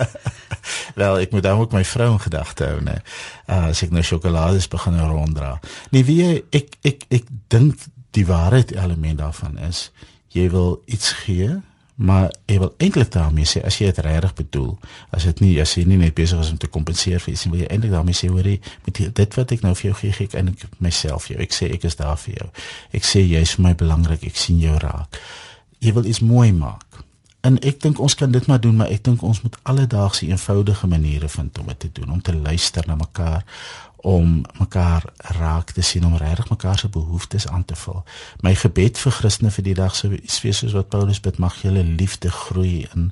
Wel, 1.00 1.20
ek 1.20 1.32
moet 1.32 1.44
dan 1.44 1.60
ook 1.60 1.72
my 1.72 1.86
vrou 1.86 2.12
in 2.12 2.20
gedagte 2.20 2.66
hou, 2.66 2.84
né? 2.84 3.00
Uh, 3.48 3.72
as 3.72 3.84
ek 3.84 3.96
nou 3.96 4.04
sjokolades 4.04 4.68
begin 4.68 5.00
ronddra. 5.00 5.60
Nee, 5.92 6.04
wie 6.04 6.20
jy, 6.24 6.44
ek 6.52 6.76
ek 6.84 7.08
ek 7.10 7.32
dink 7.48 7.80
die 8.12 8.26
waarheid 8.28 8.76
element 8.76 9.24
daarvan 9.24 9.58
is 9.58 9.92
jy 10.36 10.50
wil 10.50 10.82
iets 10.86 11.12
gee 11.24 11.62
maar 12.00 12.30
jy 12.48 12.60
wil 12.62 12.70
eintlik 12.80 13.10
daarmee 13.12 13.48
sê 13.50 13.60
as 13.68 13.76
jy 13.82 13.90
dit 13.92 13.98
regtig 14.06 14.34
bedoel 14.38 14.70
as 15.16 15.26
dit 15.28 15.42
nie 15.44 15.52
as 15.62 15.74
jy 15.76 15.84
nie 15.84 15.98
net 16.00 16.16
besig 16.16 16.40
is 16.40 16.52
om 16.54 16.60
te 16.62 16.70
kompenseer 16.72 17.20
vir 17.20 17.34
iets 17.34 17.44
nie 17.46 17.52
wil 17.52 17.64
jy 17.66 17.68
eintlik 17.74 17.92
daarmee 17.92 18.16
sê 18.16 18.30
hoorie 18.32 18.56
met 18.86 18.94
die, 18.96 19.10
dit 19.20 19.36
wat 19.36 19.52
ek 19.52 19.66
nou 19.66 19.74
vir 19.76 19.90
jou 19.90 19.98
gee 20.02 20.16
gee 20.16 20.30
ek 20.30 20.38
eintlik 20.40 20.80
myself 20.80 21.28
jou. 21.28 21.40
Ek 21.44 21.56
sê 21.56 21.68
ek 21.76 21.90
is 21.90 22.00
daar 22.00 22.16
vir 22.22 22.40
jou. 22.40 22.48
Ek 22.96 23.08
sê 23.08 23.24
jy 23.26 23.44
is 23.44 23.58
vir 23.58 23.66
my 23.68 23.76
belangrik 23.76 24.24
ek 24.24 24.40
sien 24.40 24.62
jou 24.64 24.78
raak. 24.80 25.20
Jy 25.84 25.94
wil 25.98 26.08
iets 26.08 26.24
mooi 26.24 26.54
maak. 26.56 27.04
En 27.44 27.60
ek 27.64 27.80
dink 27.84 28.00
ons 28.04 28.16
kan 28.20 28.32
dit 28.32 28.48
maar 28.48 28.60
doen 28.64 28.80
maar 28.80 28.92
ek 28.92 29.04
dink 29.04 29.24
ons 29.24 29.44
moet 29.44 29.60
alledaagse 29.72 30.28
eenvoudige 30.28 30.88
maniere 30.92 31.30
vind 31.32 31.60
om 31.60 31.68
dit 31.72 31.80
te 31.80 31.92
doen 32.00 32.16
om 32.16 32.22
te 32.24 32.36
luister 32.36 32.88
na 32.88 32.96
mekaar 33.00 33.44
om 34.02 34.42
mekaar 34.60 35.04
raak 35.18 35.72
te 35.72 35.82
sien 35.82 36.06
om 36.06 36.18
regtig 36.18 36.50
mekaar 36.50 36.80
se 36.80 36.90
behoeftes 36.90 37.48
aan 37.48 37.66
te 37.66 37.76
vul. 37.76 38.04
My 38.42 38.56
gebed 38.56 38.98
vir 38.98 39.12
Christene 39.12 39.52
vir 39.52 39.64
die 39.64 39.76
dag 39.76 39.96
sou 39.96 40.12
wees 40.12 40.58
soos 40.58 40.76
wat 40.78 40.90
Paulus 40.90 41.20
bid 41.20 41.38
mag 41.38 41.62
julle 41.62 41.84
liefde 41.84 42.32
groei 42.32 42.88
in 42.96 43.12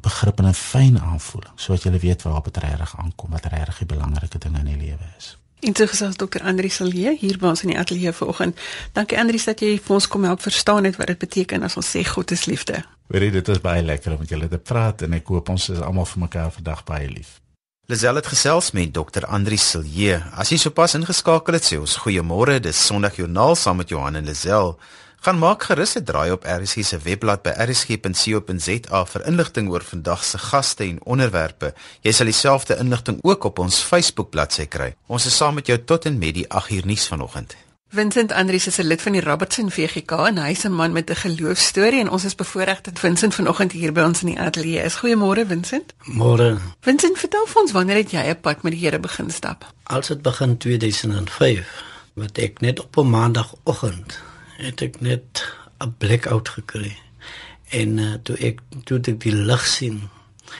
begrip 0.00 0.38
en 0.38 0.46
'n 0.46 0.54
fyn 0.54 1.00
aanvoeling 1.00 1.54
sodat 1.56 1.82
julle 1.82 1.98
weet 1.98 2.22
waarop 2.22 2.44
dit 2.44 2.56
regtig 2.56 2.96
aankom 2.98 3.30
wat 3.30 3.44
regtig 3.44 3.78
die 3.78 3.92
belangrike 3.96 4.38
ding 4.38 4.58
in 4.58 4.64
die 4.64 4.76
lewe 4.86 5.06
is. 5.18 5.36
Interessant 5.60 6.18
Dr. 6.18 6.42
Andri 6.42 6.68
Silje 6.68 7.16
hier 7.18 7.38
by 7.38 7.46
ons 7.46 7.62
in 7.62 7.68
die 7.70 7.78
ateljee 7.78 8.12
vanoggend. 8.12 8.58
Dankie 8.92 9.18
Andri 9.18 9.38
dat 9.44 9.60
jy 9.60 9.76
vir 9.78 9.94
ons 9.94 10.08
kom 10.08 10.24
help 10.24 10.42
verstaan 10.42 10.84
het 10.84 10.96
wat 10.96 11.06
dit 11.06 11.18
beteken 11.18 11.62
as 11.62 11.76
ons 11.76 11.90
sê 11.96 12.02
God 12.04 12.30
is 12.30 12.46
liefde. 12.50 12.82
Weet 13.06 13.22
jy 13.22 13.30
dit 13.30 13.48
is 13.48 13.60
baie 13.60 13.82
lekker 13.82 14.12
om 14.12 14.18
met 14.18 14.28
julle 14.28 14.48
te 14.48 14.58
praat 14.58 15.02
en 15.02 15.12
ek 15.12 15.26
hoop 15.26 15.48
ons 15.48 15.68
is 15.68 15.80
almal 15.80 16.04
vir 16.04 16.20
mekaar 16.24 16.50
vandag 16.50 16.84
baie 16.84 17.08
lief. 17.08 17.41
Lisel 17.90 18.14
het 18.14 18.26
gesels 18.30 18.70
met 18.70 18.92
Dr. 18.94 19.24
Andri 19.26 19.56
Silje. 19.58 20.20
As 20.38 20.52
jy 20.52 20.56
sopas 20.62 20.92
ingeskakel 20.94 21.56
het, 21.58 21.64
sê 21.66 21.80
ons 21.82 21.96
goeiemôre. 22.04 22.60
Dis 22.62 22.78
Sondagjoernaal 22.86 23.56
saam 23.58 23.80
met 23.82 23.90
Johan 23.90 24.20
en 24.20 24.28
Lisel. 24.30 24.76
Gaan 25.26 25.40
maak 25.42 25.66
gerus 25.66 25.96
'n 25.98 26.04
draai 26.04 26.30
op 26.30 26.46
RSG 26.46 26.84
se 26.86 26.98
webblad 26.98 27.42
by 27.42 27.50
rsg.co.za 27.50 29.04
vir 29.04 29.26
inligting 29.26 29.68
oor 29.68 29.82
vandag 29.82 30.24
se 30.24 30.38
gaste 30.38 30.84
en 30.84 31.02
onderwerpe. 31.04 31.74
Jy 32.02 32.12
sal 32.12 32.26
dieselfde 32.26 32.78
inligting 32.78 33.18
ook 33.22 33.44
op 33.44 33.58
ons 33.58 33.82
Facebook 33.82 34.30
bladsy 34.30 34.66
kry. 34.66 34.94
Ons 35.08 35.26
is 35.26 35.36
saam 35.36 35.54
met 35.54 35.66
jou 35.66 35.78
tot 35.84 36.06
en 36.06 36.18
met 36.18 36.34
die 36.34 36.46
8uur 36.46 36.86
nuus 36.86 37.08
vanoggend. 37.08 37.56
Vincent 37.94 38.32
Andries 38.32 38.66
is 38.66 38.78
'n 38.78 38.86
lid 38.86 39.02
van 39.02 39.12
die 39.12 39.20
Robertson 39.20 39.70
VGK 39.70 40.10
en 40.10 40.38
hy's 40.38 40.64
'n 40.64 40.72
man 40.72 40.92
met 40.92 41.10
'n 41.10 41.14
geloofstorie 41.14 42.00
en 42.00 42.10
ons 42.10 42.24
is 42.24 42.34
bevoorreg 42.34 42.80
dat 42.80 42.98
Vincent 42.98 43.34
vanoggend 43.34 43.72
hier 43.72 43.92
by 43.92 44.00
ons 44.00 44.22
in 44.22 44.26
die 44.26 44.40
ateljee 44.40 44.82
is. 44.82 44.94
Goeiemôre 44.94 45.46
Vincent. 45.46 45.92
Môre. 46.04 46.58
Vincent, 46.80 47.18
vertel 47.18 47.46
vir 47.46 47.62
ons 47.62 47.72
wanneer 47.72 47.96
het 47.96 48.10
jy 48.10 48.18
'n 48.18 48.40
pad 48.40 48.62
met 48.62 48.72
die 48.72 48.80
Here 48.80 48.98
begin 48.98 49.30
stap? 49.30 49.72
Als 49.82 50.06
dit 50.06 50.22
begin 50.22 50.56
2005, 50.56 51.84
wat 52.12 52.38
ek 52.38 52.60
net 52.60 52.80
op 52.80 52.96
'n 52.96 53.10
maandagooggend 53.10 54.18
het 54.56 54.80
ek 54.80 55.00
net 55.00 55.44
'n 55.78 55.94
blackout 55.98 56.48
gekry. 56.48 56.96
En 57.68 57.98
uh, 57.98 58.14
toe 58.22 58.36
ek 58.36 58.60
toe 58.84 59.00
ek 59.02 59.20
die 59.20 59.34
lig 59.34 59.66
sien, 59.66 60.08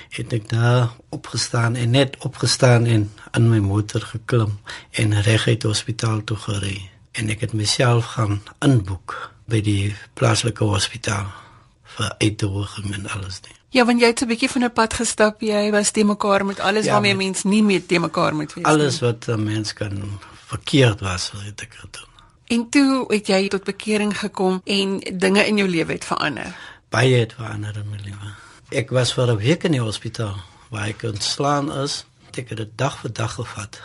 het 0.08 0.32
ek 0.32 0.48
daar 0.48 0.90
opgestaan 1.08 1.76
en 1.76 1.90
net 1.90 2.16
opgestaan 2.18 2.86
en 2.86 3.12
in 3.32 3.48
my 3.48 3.58
motor 3.58 4.00
geklim 4.00 4.58
en 4.90 5.22
reguit 5.22 5.62
hospitaal 5.62 6.24
toe 6.24 6.36
gery 6.36 6.91
en 7.12 7.30
ek 7.30 7.40
het 7.40 7.52
myself 7.52 8.14
gaan 8.16 8.40
inboek 8.64 9.32
by 9.50 9.60
die 9.60 9.94
plaaslike 10.14 10.64
hospitaal 10.64 11.28
vir 11.96 12.14
uitdroging 12.18 12.94
en 12.94 13.08
alles 13.12 13.40
nie. 13.44 13.56
Ja, 13.72 13.84
want 13.88 14.00
jy 14.00 14.06
het 14.12 14.22
'n 14.22 14.28
bietjie 14.28 14.50
van 14.50 14.64
'n 14.64 14.72
pad 14.72 14.94
gestap, 14.94 15.40
jy 15.40 15.70
was 15.70 15.90
te 15.90 16.04
mekaar 16.04 16.44
met 16.44 16.60
alles 16.60 16.84
ja, 16.84 16.92
waarmee 16.92 17.14
mens 17.14 17.42
nie 17.42 17.62
meer 17.62 17.86
te 17.86 17.98
mekaar 17.98 18.34
moet 18.34 18.54
wees 18.54 18.64
nie. 18.64 18.72
Alles 18.72 19.00
wat 19.00 19.28
'n 19.28 19.44
mens 19.44 19.72
kan 19.72 20.20
verkeerd 20.46 21.00
was, 21.00 21.32
het 21.36 21.60
ek 21.60 21.74
gedoen. 21.74 22.08
En 22.46 22.68
toe 22.68 23.12
het 23.12 23.26
jy 23.26 23.48
tot 23.48 23.64
bekering 23.64 24.18
gekom 24.18 24.60
en 24.64 24.98
dinge 24.98 25.46
in 25.46 25.56
jou 25.56 25.68
lewe 25.68 25.92
het 25.92 26.04
verander. 26.04 26.56
Baie 26.88 27.14
het 27.14 27.32
verander 27.32 27.76
in 27.76 27.88
my 27.90 27.98
lewe. 28.04 28.34
Ek 28.68 28.90
was 28.90 29.12
vir 29.12 29.30
'n 29.30 29.36
week 29.36 29.64
in 29.64 29.72
die 29.72 29.80
hospitaal 29.80 30.36
waar 30.68 30.86
ek 30.86 31.02
ontslaan 31.02 31.72
is 31.72 32.04
ek 32.38 32.48
het 32.48 32.58
dit 32.58 32.70
dag 32.76 32.98
vir 32.98 33.12
dag 33.12 33.34
gevat. 33.34 33.80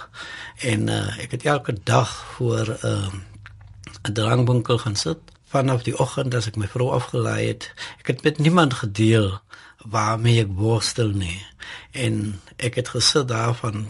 En 0.58 0.88
uh, 0.88 1.18
ek 1.20 1.32
het 1.32 1.46
elke 1.46 1.76
dag 1.84 2.12
voor 2.36 2.78
'n 2.82 2.88
uh, 2.88 3.14
drankwinkel 4.02 4.78
gaan 4.78 4.96
sit 4.96 5.20
vanaf 5.48 5.84
die 5.84 5.98
oggend 6.00 6.36
as 6.36 6.48
ek 6.48 6.56
my 6.56 6.68
vrou 6.68 6.92
afgelaai 6.92 7.48
het. 7.48 7.74
Ek 8.00 8.08
het 8.08 8.24
met 8.24 8.38
niemand 8.38 8.74
gedeel 8.74 9.40
waarmee 9.86 10.42
ek 10.44 10.52
worstel 10.52 11.10
nie. 11.16 11.46
En 11.92 12.42
ek 12.56 12.76
het 12.76 12.88
gesit 12.96 13.28
daar 13.28 13.56
van 13.56 13.88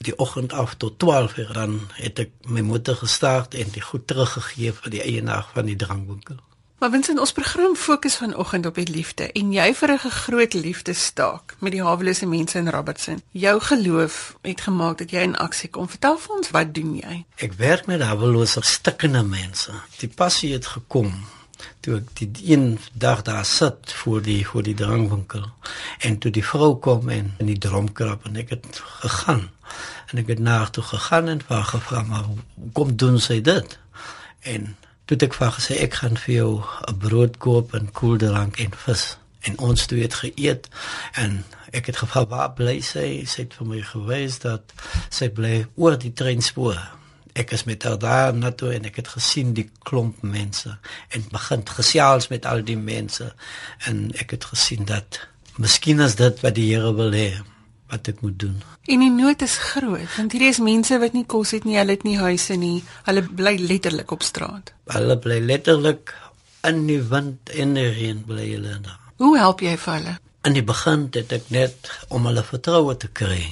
die 0.00 0.16
oggend 0.16 0.52
af 0.52 0.74
tot 0.74 0.98
12 0.98 1.36
uur 1.36 1.52
dan 1.52 1.80
het 1.92 2.18
ek 2.18 2.30
my 2.48 2.60
moeder 2.60 2.96
gestart 2.96 3.54
en 3.54 3.68
die 3.74 3.82
goed 3.84 4.06
teruggegee 4.06 4.72
vir 4.72 4.90
die 4.90 5.02
eienaar 5.02 5.46
van 5.52 5.68
die 5.68 5.76
drankwinkel. 5.76 6.38
Maar 6.80 6.90
wens 6.90 7.08
in 7.08 7.18
ons 7.20 7.32
program 7.32 7.74
fokus 7.76 8.16
vanoggend 8.16 8.66
op 8.66 8.74
die 8.74 8.88
liefde 8.88 9.26
en 9.36 9.52
jy 9.52 9.74
vir 9.74 9.90
'n 9.92 9.98
groot 9.98 10.52
liefde 10.52 10.92
staak 10.92 11.56
met 11.58 11.72
die 11.72 11.82
hawelose 11.82 12.26
mense 12.26 12.58
in 12.58 12.68
Robertson. 12.68 13.22
Jou 13.30 13.60
geloof 13.60 14.36
het 14.42 14.60
gemaak 14.60 14.98
dat 14.98 15.10
jy 15.10 15.20
in 15.20 15.36
aksie 15.36 15.68
kom. 15.70 15.88
Vertel 15.88 16.18
vir 16.18 16.36
ons, 16.36 16.50
wat 16.50 16.74
doen 16.74 16.96
jy? 16.96 17.24
Ek 17.36 17.52
werk 17.52 17.86
met 17.86 18.00
hawelose 18.00 18.60
stikkende 18.62 19.22
mense. 19.22 19.72
Die 19.98 20.08
passie 20.08 20.52
het 20.52 20.66
gekom 20.66 21.12
toe 21.80 21.96
ek 21.96 22.08
die 22.14 22.30
een 22.52 22.78
dag 22.92 23.22
daar 23.22 23.44
sit 23.44 23.92
voor 23.92 24.22
die 24.22 24.46
voor 24.46 24.62
die 24.62 24.74
drankwinkel 24.74 25.44
en 25.98 26.18
toe 26.18 26.30
die 26.30 26.44
vrou 26.44 26.76
kom 26.76 27.08
en 27.08 27.34
in 27.38 27.46
die 27.46 27.58
dromkrap 27.58 28.24
en 28.24 28.36
ek 28.36 28.48
het 28.48 28.82
gegaan 29.02 29.50
en 30.12 30.18
ek 30.18 30.26
het 30.26 30.38
na 30.38 30.66
toe 30.66 30.84
gegaan 30.84 31.28
en 31.28 31.42
vra 31.46 31.62
gevra 31.62 32.02
maar 32.02 32.24
kom 32.72 32.96
doen 32.96 33.20
sy 33.20 33.40
dit 33.40 33.78
en 34.40 34.76
toe 35.10 35.26
ek 35.26 35.34
vir 35.34 35.50
gesê 35.56 35.76
ek 35.82 35.96
gaan 36.00 36.16
vir 36.22 36.34
jou 36.34 36.52
'n 36.88 36.98
brood 37.02 37.38
koop 37.42 37.74
en 37.74 37.90
koeldrank 37.98 38.60
en 38.62 38.74
vis. 38.84 39.16
En 39.40 39.58
ons 39.58 39.86
twee 39.86 40.02
het 40.02 40.14
geëet 40.14 40.68
en 41.22 41.44
ek 41.72 41.86
het 41.86 41.96
gevra 41.96 42.26
waar 42.26 42.52
bly 42.54 42.80
sy? 42.80 43.24
Sy 43.26 43.42
het 43.42 43.54
vir 43.58 43.66
my 43.66 43.80
gewys 43.82 44.38
dat 44.38 44.72
sy 45.10 45.28
bly 45.28 45.66
oor 45.76 45.96
die 45.98 46.12
treinspoor. 46.12 46.78
Ek 47.34 47.50
is 47.52 47.64
met 47.64 47.82
haar 47.82 47.98
daar 47.98 48.34
na 48.34 48.50
toe 48.50 48.72
en 48.74 48.84
ek 48.84 48.96
het 48.96 49.08
gesien 49.08 49.54
die 49.54 49.70
klomp 49.82 50.22
mense 50.22 50.78
en 51.08 51.26
begin 51.30 51.66
gesels 51.66 52.28
met 52.28 52.46
al 52.46 52.62
die 52.62 52.78
mense. 52.78 53.34
En 53.86 54.12
ek 54.14 54.30
het 54.30 54.44
gesien 54.44 54.84
dat 54.84 55.26
miskien 55.56 56.00
is 56.00 56.14
dit 56.14 56.40
wat 56.40 56.54
die 56.54 56.74
Here 56.74 56.94
wil 56.94 57.10
hê 57.10 57.42
wat 57.90 58.08
ek 58.12 58.22
moet 58.24 58.38
doen. 58.38 58.56
En 58.86 59.02
die 59.04 59.10
nood 59.10 59.42
is 59.42 59.58
groot 59.70 60.08
want 60.16 60.34
hierdie 60.34 60.50
is 60.52 60.62
mense 60.62 60.98
wat 61.02 61.14
nie 61.16 61.26
kos 61.26 61.54
het 61.56 61.66
nie, 61.68 61.76
hulle 61.80 61.96
het 61.96 62.06
nie 62.06 62.16
huise 62.18 62.56
nie. 62.60 62.80
Hulle 63.08 63.24
bly 63.26 63.56
letterlik 63.58 64.10
op 64.14 64.26
straat. 64.26 64.72
Hulle 64.94 65.18
bly 65.18 65.40
letterlik 65.44 66.14
in 66.66 66.84
die 66.88 67.00
wind 67.12 67.52
en 67.56 67.76
die 67.78 67.88
reën 67.88 68.24
bly 68.26 68.48
hulle 68.54 68.80
daar. 68.84 68.98
Hoe 69.20 69.36
help 69.38 69.62
jy 69.64 69.76
vir 69.76 69.96
hulle? 69.98 70.18
In 70.48 70.56
die 70.56 70.64
begin 70.64 71.08
het 71.12 71.32
ek 71.36 71.50
net 71.52 71.90
om 72.08 72.24
hulle 72.28 72.44
vertroue 72.46 72.96
te 72.96 73.10
kry, 73.12 73.42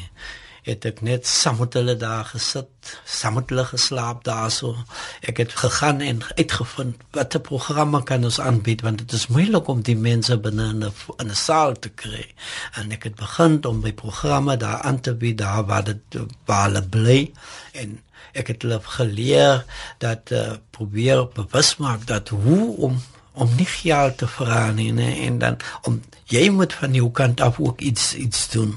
het 0.69 0.87
ek 0.89 1.01
net 1.07 1.27
saam 1.27 1.59
met 1.63 1.77
hulle 1.79 1.95
daar 1.99 2.27
gesit, 2.29 2.93
saam 3.09 3.39
met 3.39 3.51
hulle 3.53 3.65
geslaap 3.69 4.23
daarso. 4.29 4.75
Ek 5.21 5.41
het 5.43 5.55
gegaan 5.63 6.01
en 6.05 6.23
uitgevind 6.37 7.03
watter 7.17 7.43
programme 7.45 8.03
kan 8.09 8.25
ons 8.29 8.41
aanbied 8.41 8.85
want 8.87 9.03
dit 9.05 9.17
is 9.19 9.29
moeilik 9.33 9.69
om 9.73 9.83
die 9.85 9.97
mense 9.97 10.39
binne 10.45 10.69
in 10.75 10.85
'n 10.85 10.93
in 11.19 11.31
'n 11.31 11.41
saal 11.47 11.79
te 11.79 11.89
kry. 11.89 12.27
En 12.75 12.93
ek 12.93 13.09
het 13.09 13.17
begin 13.17 13.65
om 13.65 13.81
my 13.81 13.93
programme 13.93 14.57
daar 14.57 14.81
aan 14.83 15.01
te 15.01 15.15
bied 15.15 15.39
daar 15.39 15.65
waar 15.65 15.85
dit 15.85 16.21
waar 16.47 16.65
hulle 16.69 16.83
bly 16.83 17.33
en 17.73 18.01
ek 18.33 18.47
het 18.53 18.63
hulle 18.63 18.81
geleer 18.83 19.65
dat 19.99 20.31
uh, 20.31 20.53
probeer 20.71 21.29
bewus 21.35 21.77
maak 21.77 22.07
dat 22.07 22.29
hoe 22.29 22.77
om 22.77 23.01
om 23.38 23.54
nie 23.57 23.68
geld 23.71 24.18
te 24.18 24.26
vra 24.26 24.71
nie 24.75 24.92
ne? 24.92 25.09
en 25.26 25.38
dan 25.38 25.57
om 25.88 26.00
jy 26.33 26.49
moet 26.52 26.75
van 26.80 26.95
jou 26.97 27.09
kant 27.14 27.40
af 27.40 27.61
ook 27.62 27.80
iets 27.80 28.14
iets 28.14 28.49
doen 28.52 28.75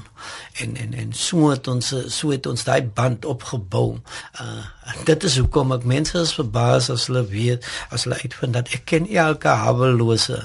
en 0.62 0.76
en 0.76 0.94
en 0.94 1.12
so 1.12 1.50
het 1.50 1.68
ons 1.68 1.92
so 2.06 2.30
het 2.30 2.46
ons 2.46 2.64
daai 2.64 2.82
band 2.82 3.24
opgebou. 3.24 3.98
Uh 4.40 5.04
dit 5.04 5.24
is 5.24 5.38
hoekom 5.38 5.72
ek 5.76 5.84
mense 5.88 6.18
is 6.18 6.34
verbaas 6.38 6.90
as 6.90 7.06
hulle 7.10 7.24
weet 7.30 7.66
as 7.90 8.06
hulle 8.06 8.20
uitvind 8.22 8.58
dat 8.58 8.72
ek 8.76 8.84
ken 8.94 9.08
elke 9.08 9.54
hawelose 9.62 10.40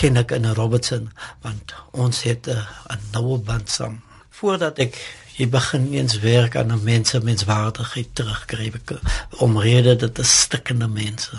ken 0.00 0.16
ek 0.20 0.34
in 0.36 0.48
Robertson 0.58 1.10
want 1.44 1.74
ons 1.90 2.22
het 2.28 2.48
'n 2.48 3.00
noue 3.12 3.38
band 3.38 3.70
saam. 3.70 4.00
Voordat 4.30 4.78
ek 4.78 4.98
jy 5.36 5.48
begin 5.48 5.92
eens 5.92 6.18
werk 6.18 6.56
aan 6.56 6.72
'n 6.72 6.84
mens 6.84 7.08
se 7.10 7.20
menswaardigheid 7.20 8.14
terugkry 8.14 8.72
omrede 9.30 9.96
dit 9.96 10.18
is 10.18 10.40
stikkende 10.40 10.88
mense. 10.88 11.36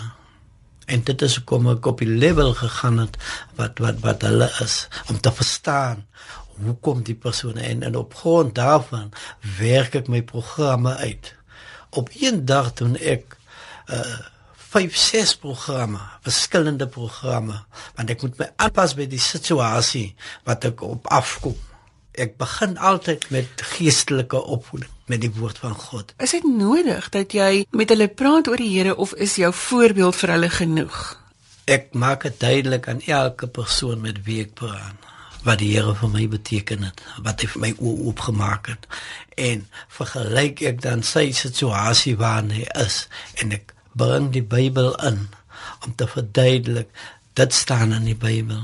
En 0.86 1.02
dit 1.02 1.22
is 1.22 1.36
hoekom 1.36 1.68
ek 1.72 1.86
op 1.86 2.02
die 2.04 2.08
level 2.10 2.54
gegaan 2.54 2.98
het 2.98 3.16
wat 3.58 3.80
wat 3.84 4.02
wat 4.04 4.26
hulle 4.26 4.50
is 4.64 4.88
om 5.08 5.20
te 5.20 5.32
verstaan 5.32 6.04
hoekom 6.62 7.02
die 7.02 7.16
persone 7.18 7.60
en, 7.66 7.82
en 7.82 7.96
op 7.98 8.14
grond 8.14 8.54
daarvan 8.54 9.10
werk 9.58 9.96
ek 9.98 10.10
my 10.12 10.22
programme 10.22 10.94
uit. 10.96 11.34
Op 11.90 12.10
een 12.20 12.44
dag 12.44 12.72
doen 12.78 12.96
ek 13.00 13.36
uh 13.90 14.30
5 14.74 14.96
6 14.96 15.36
programme, 15.38 16.00
verskillende 16.26 16.88
programme, 16.90 17.60
want 17.94 18.10
ek 18.10 18.24
moet 18.26 18.40
my 18.40 18.48
aanpas 18.58 18.96
by 18.98 19.04
die 19.06 19.22
situasie 19.22 20.16
wat 20.48 20.66
ek 20.66 20.82
op 20.82 21.06
afkom 21.14 21.54
ek 22.14 22.36
begin 22.40 22.76
altyd 22.78 23.26
met 23.34 23.62
geestelike 23.74 24.42
opvoeding 24.42 24.90
met 25.06 25.20
die 25.20 25.32
woord 25.34 25.58
van 25.58 25.74
God. 25.74 26.14
Is 26.16 26.32
dit 26.32 26.44
nodig 26.48 27.08
dat 27.12 27.34
jy 27.36 27.64
met 27.70 27.90
hulle 27.92 28.08
praat 28.08 28.48
oor 28.48 28.60
die 28.60 28.70
Here 28.72 28.96
of 28.96 29.12
is 29.20 29.36
jou 29.36 29.52
voorbeeld 29.52 30.16
vir 30.16 30.32
hulle 30.36 30.50
genoeg? 30.50 31.00
Ek 31.64 31.92
maak 31.92 32.24
dit 32.28 32.38
duidelik 32.40 32.88
aan 32.88 33.02
elke 33.04 33.48
persoon 33.48 34.00
met 34.00 34.22
wie 34.24 34.40
ek 34.44 34.54
praat 34.60 35.10
wat 35.44 35.60
die 35.60 35.74
Here 35.74 35.92
vir 35.98 36.08
my 36.08 36.24
beteken 36.32 36.86
het, 36.88 37.02
wat 37.20 37.42
hy 37.44 37.48
vir 37.52 37.62
my 37.66 37.72
oopgemaak 37.76 38.70
het. 38.72 38.86
En 39.36 39.66
vergelyk 39.92 40.62
ek 40.64 40.80
dan 40.84 41.04
sy 41.04 41.26
situasie 41.36 42.14
waarin 42.20 42.54
hy 42.54 42.64
is 42.80 43.04
en 43.42 43.52
ek 43.52 43.74
bring 43.92 44.30
die 44.32 44.44
Bybel 44.44 44.94
in 45.04 45.26
om 45.84 45.92
te 45.96 46.08
verduidelik 46.08 46.88
dit 47.36 47.52
staan 47.52 47.92
in 47.92 48.08
die 48.08 48.18
Bybel. 48.18 48.62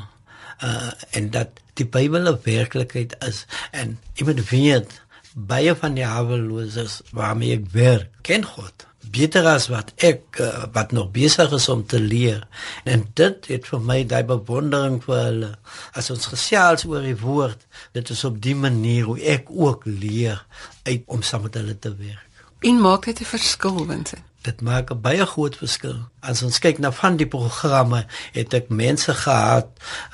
Uh 0.64 0.92
en 1.16 1.30
dat 1.36 1.60
die 1.80 1.88
Bybel 1.88 2.28
'n 2.28 2.40
werklikheid 2.44 3.16
is. 3.26 3.46
En 3.70 3.98
iemand 4.14 4.48
weet 4.50 5.00
baie 5.34 5.74
van 5.74 5.94
die 5.94 6.04
haweloses 6.04 7.00
waarmee 7.14 7.58
ek 7.58 7.66
werk 7.72 8.08
ken 8.26 8.44
God 8.44 8.86
beter 9.10 9.46
as 9.48 9.66
wat 9.72 9.92
ek 9.96 10.38
uh, 10.40 10.64
wat 10.74 10.92
nog 10.92 11.10
besig 11.10 11.50
is 11.56 11.68
om 11.68 11.86
te 11.86 12.00
leer. 12.00 12.46
En 12.84 13.06
dit 13.14 13.46
het 13.46 13.66
vir 13.66 13.80
my 13.80 13.98
daai 14.06 14.22
bewondering 14.24 15.00
vir 15.04 15.22
hulle. 15.24 15.50
As 15.98 16.10
ons 16.14 16.30
gesels 16.30 16.84
oor 16.86 17.02
die 17.02 17.18
woord 17.18 17.66
dit 17.96 18.10
is 18.10 18.24
op 18.28 18.40
die 18.42 18.54
manier 18.54 19.08
hoe 19.10 19.18
ek 19.20 19.50
ook 19.50 19.86
leer 19.88 20.44
uit 20.86 21.02
om 21.06 21.22
saam 21.22 21.48
met 21.48 21.58
hulle 21.58 21.78
te 21.78 21.94
werk. 21.96 22.44
En 22.60 22.80
maak 22.80 23.04
dit 23.04 23.20
'n 23.20 23.24
verskil 23.24 23.84
Vincent 23.86 24.29
dit 24.42 24.60
maak 24.60 24.90
'n 24.90 25.00
baie 25.00 25.26
groot 25.26 25.56
verskil. 25.56 25.98
As 26.20 26.42
ons 26.42 26.58
kyk 26.58 26.78
na 26.78 26.92
van 26.92 27.16
die 27.16 27.28
programme, 27.28 28.06
het 28.32 28.54
ek 28.54 28.68
mense 28.68 29.14
gehad 29.14 29.68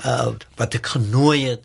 uh, 0.04 0.32
wat 0.56 0.74
ek 0.74 0.86
genooi 0.86 1.44
het 1.44 1.62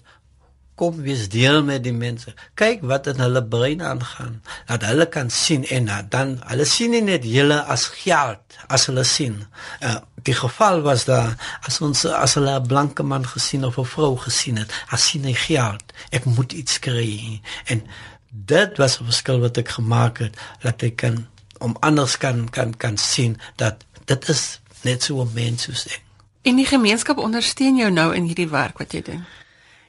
kom 0.81 1.01
wees 1.05 1.27
deel 1.29 1.61
met 1.63 1.83
die 1.85 1.93
mense. 1.93 2.33
Kyk 2.57 2.81
wat 2.89 3.07
in 3.11 3.19
hulle 3.21 3.43
brein 3.45 3.83
aangaan. 3.85 4.39
Dat 4.69 4.85
hulle 4.89 5.05
kan 5.13 5.29
sien 5.29 5.65
en 5.69 5.89
dan 6.09 6.39
hulle 6.49 6.65
sien 6.65 6.95
nie 6.95 7.03
net 7.05 7.27
julle 7.27 7.59
as 7.75 7.85
geld 8.01 8.57
as 8.67 8.87
hulle 8.89 9.03
sien. 9.05 9.35
Uh, 9.79 9.99
die 10.25 10.37
geval 10.37 10.81
was 10.81 11.05
daar 11.05 11.35
as 11.67 11.77
ons 11.85 12.05
as 12.05 12.33
hulle 12.39 12.55
'n 12.59 12.67
blanke 12.67 13.03
man 13.03 13.25
gesien 13.25 13.65
of 13.65 13.77
'n 13.77 13.85
vrou 13.85 14.15
gesien 14.17 14.57
het, 14.57 14.71
as 14.89 15.05
sien 15.09 15.23
hy 15.23 15.33
geld. 15.33 15.85
Ek 16.09 16.25
moet 16.25 16.51
iets 16.51 16.79
kry 16.79 17.41
en 17.65 17.85
dit 18.31 18.77
was 18.77 18.99
'n 18.99 19.05
verskil 19.05 19.39
wat 19.39 19.57
ek 19.57 19.69
gemaak 19.69 20.17
het 20.17 20.37
dat 20.61 20.81
ek 20.83 20.95
kan 20.95 21.27
om 21.61 21.75
anders 21.79 22.17
kan 22.17 22.49
kan 22.49 22.77
kan 22.77 22.97
sien 22.97 23.37
dat 23.55 23.85
dit 24.05 24.29
is 24.29 24.59
net 24.81 25.03
so 25.03 25.21
'n 25.21 25.31
mens 25.33 25.63
soos 25.63 25.85
ek. 25.85 26.01
En 26.41 26.55
die 26.55 26.65
gemeenskap 26.65 27.17
ondersteun 27.17 27.77
jou 27.77 27.91
nou 27.91 28.15
in 28.15 28.23
hierdie 28.23 28.49
werk 28.49 28.77
wat 28.77 28.91
jy 28.91 29.01
doen. 29.01 29.25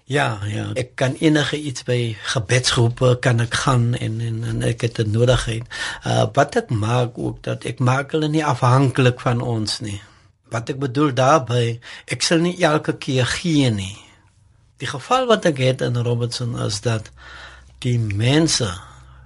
Ja, 0.04 0.40
ja, 0.44 0.66
ek 0.74 0.96
kan 0.98 1.14
enige 1.14 1.56
iets 1.56 1.84
by 1.86 2.16
gebedsgroepe 2.34 3.16
kan 3.20 3.40
ek 3.40 3.54
gaan 3.54 3.94
en 3.94 4.20
en, 4.20 4.44
en 4.44 4.62
ek 4.66 4.80
het 4.80 4.98
dit 5.00 5.12
nodig. 5.12 5.46
Uh 5.48 6.26
wat 6.34 6.56
ek 6.56 6.70
maak 6.70 7.18
ook 7.18 7.42
dat 7.42 7.64
ek 7.64 7.78
maak 7.78 8.12
hulle 8.12 8.28
nie 8.28 8.44
afhanklik 8.44 9.20
van 9.20 9.40
ons 9.40 9.80
nie. 9.80 10.00
Wat 10.52 10.68
ek 10.68 10.78
bedoel 10.82 11.14
daarby, 11.14 11.78
ek 12.06 12.22
sal 12.22 12.42
nie 12.44 12.58
elke 12.60 12.96
keer 12.98 13.26
gee 13.26 13.70
nie. 13.70 13.96
Die 14.82 14.90
geval 14.90 15.26
wat 15.30 15.46
ek 15.48 15.62
het 15.62 15.80
in 15.80 15.96
Robertson 15.96 16.58
is 16.60 16.80
dat 16.84 17.08
die 17.78 17.98
mense 17.98 18.68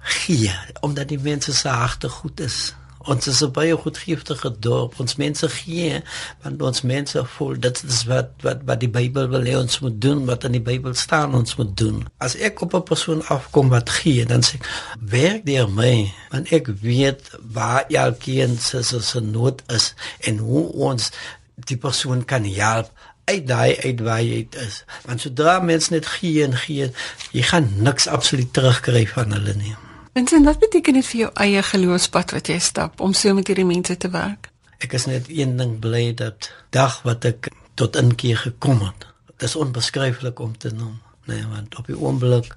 gee 0.07 0.51
omdat 0.81 1.07
die 1.07 1.19
mense 1.19 1.53
se 1.53 1.67
harte 1.67 2.09
goed 2.09 2.39
is. 2.39 2.73
Ons 3.07 3.27
is 3.27 3.41
'n 3.43 3.51
baie 3.51 3.75
goedgeeftige 3.77 4.51
dorp. 4.59 4.99
Ons 4.99 5.15
mense 5.15 5.49
gee 5.49 6.01
want 6.41 6.61
ons 6.61 6.81
mense 6.81 7.25
voel 7.25 7.59
dit 7.59 7.83
is 7.83 8.03
wat 8.03 8.29
wat 8.41 8.59
wat 8.65 8.79
die 8.79 8.89
Bybel 8.89 9.29
wil 9.29 9.43
hê 9.43 9.55
ons 9.55 9.79
moet 9.79 10.01
doen, 10.01 10.25
wat 10.25 10.43
in 10.43 10.51
die 10.51 10.61
Bybel 10.61 10.93
staan 10.93 11.35
ons 11.35 11.55
moet 11.55 11.77
doen. 11.77 12.05
As 12.17 12.35
ek 12.35 12.61
op 12.61 12.73
'n 12.73 12.83
persoon 12.83 13.25
afkom 13.25 13.69
wat 13.69 13.89
gee, 13.89 14.25
dan 14.25 14.43
sê 14.43 14.55
ek 14.59 14.67
werk 14.99 15.45
deur 15.45 15.69
my, 15.69 16.13
want 16.31 16.51
ek 16.51 16.67
weet 16.67 17.31
waar 17.41 17.85
elkeen 17.87 18.57
se 18.59 18.83
se 18.83 19.19
nood 19.19 19.63
is 19.67 19.93
en 20.19 20.37
hoe 20.37 20.71
ons 20.71 21.11
die 21.55 21.77
persoon 21.77 22.25
kan 22.25 22.43
help 22.43 22.91
uit 23.25 23.47
daai 23.47 23.77
uit 23.83 23.99
waar 23.99 24.21
jy 24.21 24.47
is. 24.51 24.83
Want 25.05 25.21
sodra 25.21 25.59
mense 25.59 25.91
net 25.93 26.05
gee 26.05 26.43
en 26.43 26.55
gee, 26.55 26.91
jy 27.31 27.41
gaan 27.41 27.73
niks 27.83 28.07
absoluut 28.07 28.53
terugkry 28.53 29.07
van 29.07 29.31
hulle 29.31 29.53
nie. 29.53 29.75
Vincent, 30.17 30.45
wat 30.45 30.57
beteken 30.59 30.95
dit 30.97 31.05
vir 31.05 31.19
jou 31.19 31.27
eie 31.43 31.59
geloofspad 31.61 32.31
wat 32.33 32.47
jy 32.49 32.55
stap 32.63 33.01
om 33.05 33.11
so 33.13 33.37
met 33.37 33.51
hierdie 33.51 33.67
mense 33.69 33.93
te 34.01 34.09
werk? 34.09 34.47
Ek 34.81 34.95
is 34.97 35.03
net 35.05 35.27
een 35.29 35.51
ding 35.59 35.75
bly 35.83 36.15
dat 36.17 36.47
dag 36.73 36.95
wat 37.05 37.27
ek 37.29 37.51
tot 37.77 37.99
inkeer 38.01 38.39
gekom 38.41 38.81
het. 38.81 39.05
Dit 39.29 39.45
is 39.45 39.53
onbeskryflik 39.61 40.41
om 40.41 40.55
te 40.57 40.71
noem, 40.73 40.95
nee, 41.29 41.43
want 41.51 41.77
op 41.77 41.91
die 41.91 41.99
oomblik 41.99 42.49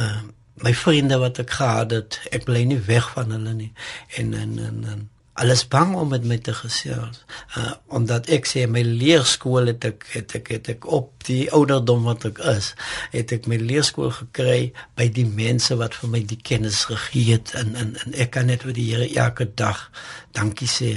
uh 0.00 0.22
my 0.62 0.70
vriende 0.78 1.18
wat 1.18 1.42
ek 1.42 1.50
gehad 1.58 1.90
het, 1.90 2.16
ek 2.32 2.44
bly 2.48 2.60
nie 2.70 2.78
weg 2.86 3.08
van 3.12 3.36
hulle 3.36 3.52
nie. 3.58 3.72
En 4.16 4.32
en 4.38 4.56
en, 4.64 4.76
en 4.94 5.00
alles 5.34 5.64
bang 5.68 5.94
om 5.98 6.08
met 6.08 6.24
my 6.24 6.38
te 6.38 6.54
gesels. 6.54 7.24
Uh 7.58 7.72
omdat 7.86 8.28
ek 8.34 8.46
sê 8.46 8.64
my 8.70 8.82
leerskool 8.86 9.70
het 9.70 9.84
ek 9.86 10.06
het 10.14 10.34
ek 10.38 10.50
het 10.54 10.70
ek 10.74 10.86
op 10.86 11.10
die 11.26 11.50
ouderdom 11.52 12.06
wat 12.06 12.26
ek 12.28 12.38
is, 12.54 12.72
het 13.14 13.34
ek 13.34 13.48
my 13.50 13.58
leerskool 13.58 14.12
gekry 14.14 14.72
by 14.98 15.08
die 15.10 15.26
mense 15.26 15.74
wat 15.80 15.94
vir 16.00 16.12
my 16.14 16.22
die 16.34 16.40
kennis 16.50 16.84
gegee 16.90 17.34
het 17.34 17.54
en 17.58 17.74
en, 17.78 17.94
en 18.04 18.18
ek 18.18 18.34
kan 18.38 18.50
net 18.50 18.66
vir 18.66 18.76
die 18.78 18.88
Here 18.94 19.08
elke 19.26 19.46
dag 19.58 19.88
dankie 20.36 20.70
sê 20.70 20.92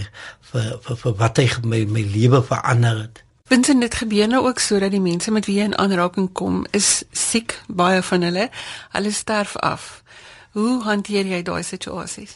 vir 0.52 0.74
vir, 0.86 0.98
vir 1.04 1.16
wat 1.22 1.42
hy 1.42 1.48
my 1.64 1.86
my 1.90 2.04
lewe 2.14 2.44
verander 2.46 3.08
het. 3.08 3.24
Vincent, 3.48 3.82
dit 3.82 3.96
gebeur 3.96 4.28
nou 4.28 4.42
ook 4.46 4.60
sodat 4.60 4.92
die 4.92 5.02
mense 5.02 5.32
met 5.32 5.46
wie 5.48 5.62
jy 5.62 5.70
in 5.70 5.78
aanraking 5.80 6.28
kom, 6.36 6.66
is 6.76 7.06
siek, 7.16 7.56
baie 7.68 8.02
van 8.04 8.26
hulle. 8.28 8.50
Hulle 8.92 9.12
sterf 9.16 9.56
af. 9.64 10.04
Hoe 10.52 10.84
hanteer 10.84 11.30
jy 11.32 11.40
daai 11.48 11.64
situasies? 11.64 12.36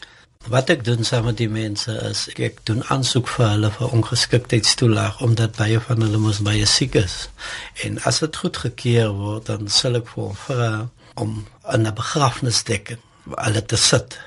Wat 0.50 0.70
ek 0.74 0.80
doen 0.84 1.04
saam 1.06 1.28
met 1.28 1.36
die 1.38 1.50
mense 1.50 1.92
is 2.08 2.24
ek, 2.34 2.64
doen 2.66 2.82
aansoek 2.90 3.28
vir 3.30 3.46
hulle 3.52 3.68
vir 3.76 3.92
ongeskiktheidstoelaag 3.94 5.20
omdat 5.22 5.54
baie 5.58 5.78
van 5.84 6.02
hulle 6.02 6.18
mos 6.18 6.40
baie 6.42 6.66
siek 6.66 6.96
is. 6.98 7.28
En 7.86 8.00
as 8.08 8.18
dit 8.24 8.38
goed 8.42 8.58
gekeer 8.64 9.12
word, 9.14 9.46
dan 9.46 9.70
sal 9.70 10.00
ek 10.00 10.10
vir 10.14 10.34
vra 10.46 10.70
om 11.14 11.44
'n 11.70 11.94
begrafnisdek 11.94 12.96
hulle 13.30 13.62
te 13.66 13.76
sit. 13.76 14.18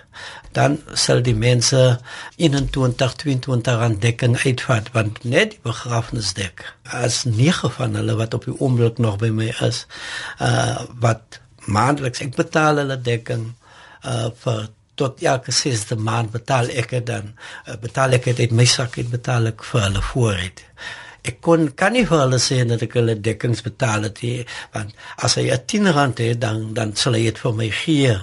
Dan 0.51 0.79
sal 0.93 1.21
die 1.21 1.35
mense 1.35 1.99
21 2.37 3.15
22 3.15 3.75
rand 3.75 4.01
dekking 4.01 4.37
uitvat 4.45 4.91
want 4.93 5.23
net 5.23 5.51
die 5.51 5.63
begrafnisdek 5.63 6.63
as 6.83 7.23
nege 7.23 7.69
van 7.69 7.95
hulle 7.95 8.15
wat 8.15 8.33
op 8.33 8.45
die 8.45 8.55
oomblik 8.59 8.97
nog 8.97 9.17
by 9.17 9.29
my 9.29 9.51
is, 9.67 9.85
uh 10.39 10.79
wat 10.99 11.41
maandeliks 11.65 12.21
ek 12.21 12.35
betaal 12.35 12.77
hulle 12.77 13.01
dekking 13.01 13.53
uh 14.05 14.31
vir 14.45 14.69
tot 14.95 15.23
elke 15.23 15.51
sesde 15.51 15.95
maand 15.95 16.31
betaal 16.35 16.69
ek 16.83 16.99
dan 17.07 17.33
uh, 17.33 17.77
betaal 17.81 18.17
ek 18.19 18.29
dit 18.37 18.51
my 18.51 18.65
sak 18.65 18.99
het 19.01 19.09
betaal 19.11 19.51
ek 19.53 19.65
vir 19.71 19.87
hulle 19.87 20.05
vooruit 20.11 20.63
ek 21.25 21.41
kon 21.41 21.67
kan 21.79 21.95
nie 21.95 22.05
vir 22.05 22.21
hulle 22.25 22.39
sê 22.41 22.61
dat 22.69 22.85
ek 22.85 22.95
hulle 22.99 23.17
dekkings 23.27 23.65
betaal 23.65 24.07
het 24.09 24.21
nie 24.23 24.45
want 24.75 24.95
as 25.27 25.35
hy 25.39 25.49
'n 25.49 25.65
10 25.73 25.91
rand 25.97 26.23
het 26.23 26.39
dan 26.39 26.73
dan 26.73 26.95
sal 26.95 27.17
hy 27.17 27.25
dit 27.29 27.43
vir 27.43 27.53
my 27.63 27.69
gee 27.83 28.15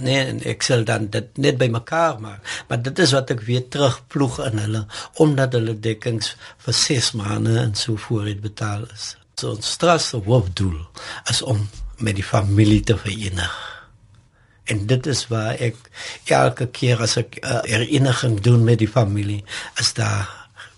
Nee, 0.00 0.20
en 0.24 0.38
ek 0.48 0.62
sal 0.64 0.86
dan 0.88 1.10
dit 1.12 1.38
net 1.44 1.58
by 1.60 1.68
mekaar 1.68 2.20
maak. 2.20 2.40
Maar 2.68 2.80
dit 2.82 3.02
is 3.04 3.12
wat 3.12 3.30
ek 3.34 3.42
weer 3.44 3.66
terugploeg 3.68 4.38
in 4.46 4.62
hulle 4.64 4.86
omdat 5.20 5.52
hulle 5.58 5.74
dekkings 5.76 6.32
vir 6.64 6.78
6 6.78 7.12
maande 7.20 7.58
en 7.60 7.74
so 7.76 8.00
vooruit 8.00 8.40
betaal 8.40 8.86
is. 8.94 9.16
So 9.36 9.52
ons 9.56 9.74
strasse 9.76 10.16
hoofdoel 10.16 10.78
is 11.30 11.42
om 11.42 11.68
met 11.98 12.16
die 12.16 12.24
familie 12.24 12.80
te 12.80 12.96
verenig. 12.96 13.71
En 14.70 14.86
dit 14.86 15.06
is 15.06 15.24
waar 15.30 15.58
ek 15.58 15.78
elke 16.30 16.68
keer 16.70 17.02
as 17.02 17.16
ek 17.20 17.40
uh, 17.42 17.62
hereniging 17.66 18.38
doen 18.40 18.62
met 18.64 18.78
die 18.78 18.90
familie, 18.90 19.42
is 19.82 19.92
daar 19.98 20.30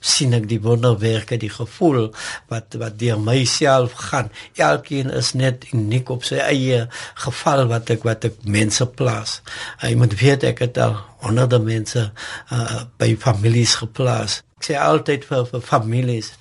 sien 0.04 0.36
ek 0.36 0.46
die 0.50 0.60
wonderwerke, 0.60 1.38
die 1.40 1.52
gevoel 1.52 2.10
wat 2.52 2.76
wat 2.80 2.98
deur 3.00 3.20
myself 3.20 3.96
gaan. 4.10 4.30
Elkeen 4.60 5.10
is 5.10 5.32
net 5.38 5.64
uniek 5.72 6.10
op 6.12 6.26
sy 6.28 6.40
eie 6.44 6.84
geval 7.24 7.64
wat 7.72 7.92
ek 7.94 8.04
wat 8.08 8.26
ek 8.28 8.42
mense 8.44 8.86
plaas. 8.98 9.38
Jy 9.82 9.94
moet 10.00 10.16
weet 10.20 10.44
ek 10.52 10.64
het 10.66 10.80
al 10.84 10.98
honderde 11.24 11.60
mense 11.64 12.04
uh, 12.04 12.82
by 13.00 13.14
families 13.20 13.78
geplaas. 13.80 14.42
Ek 14.60 14.68
sê 14.68 14.76
altyd 14.80 15.24
vir, 15.28 15.46
vir 15.48 15.64
families 15.64 16.34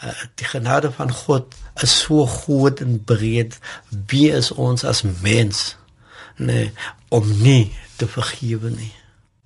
uh, 0.00 0.14
die 0.40 0.48
genade 0.48 0.92
van 0.96 1.12
God 1.12 1.52
is 1.84 1.92
so 2.06 2.24
groot 2.24 2.80
en 2.84 2.98
breed. 3.04 3.60
Wie 4.08 4.30
is 4.32 4.48
ons 4.52 4.84
as 4.84 5.04
mens? 5.20 5.74
Nee, 6.40 6.72
om 7.08 7.26
nie 7.42 7.72
te 7.96 8.08
vergewe 8.08 8.70
nie. 8.70 8.92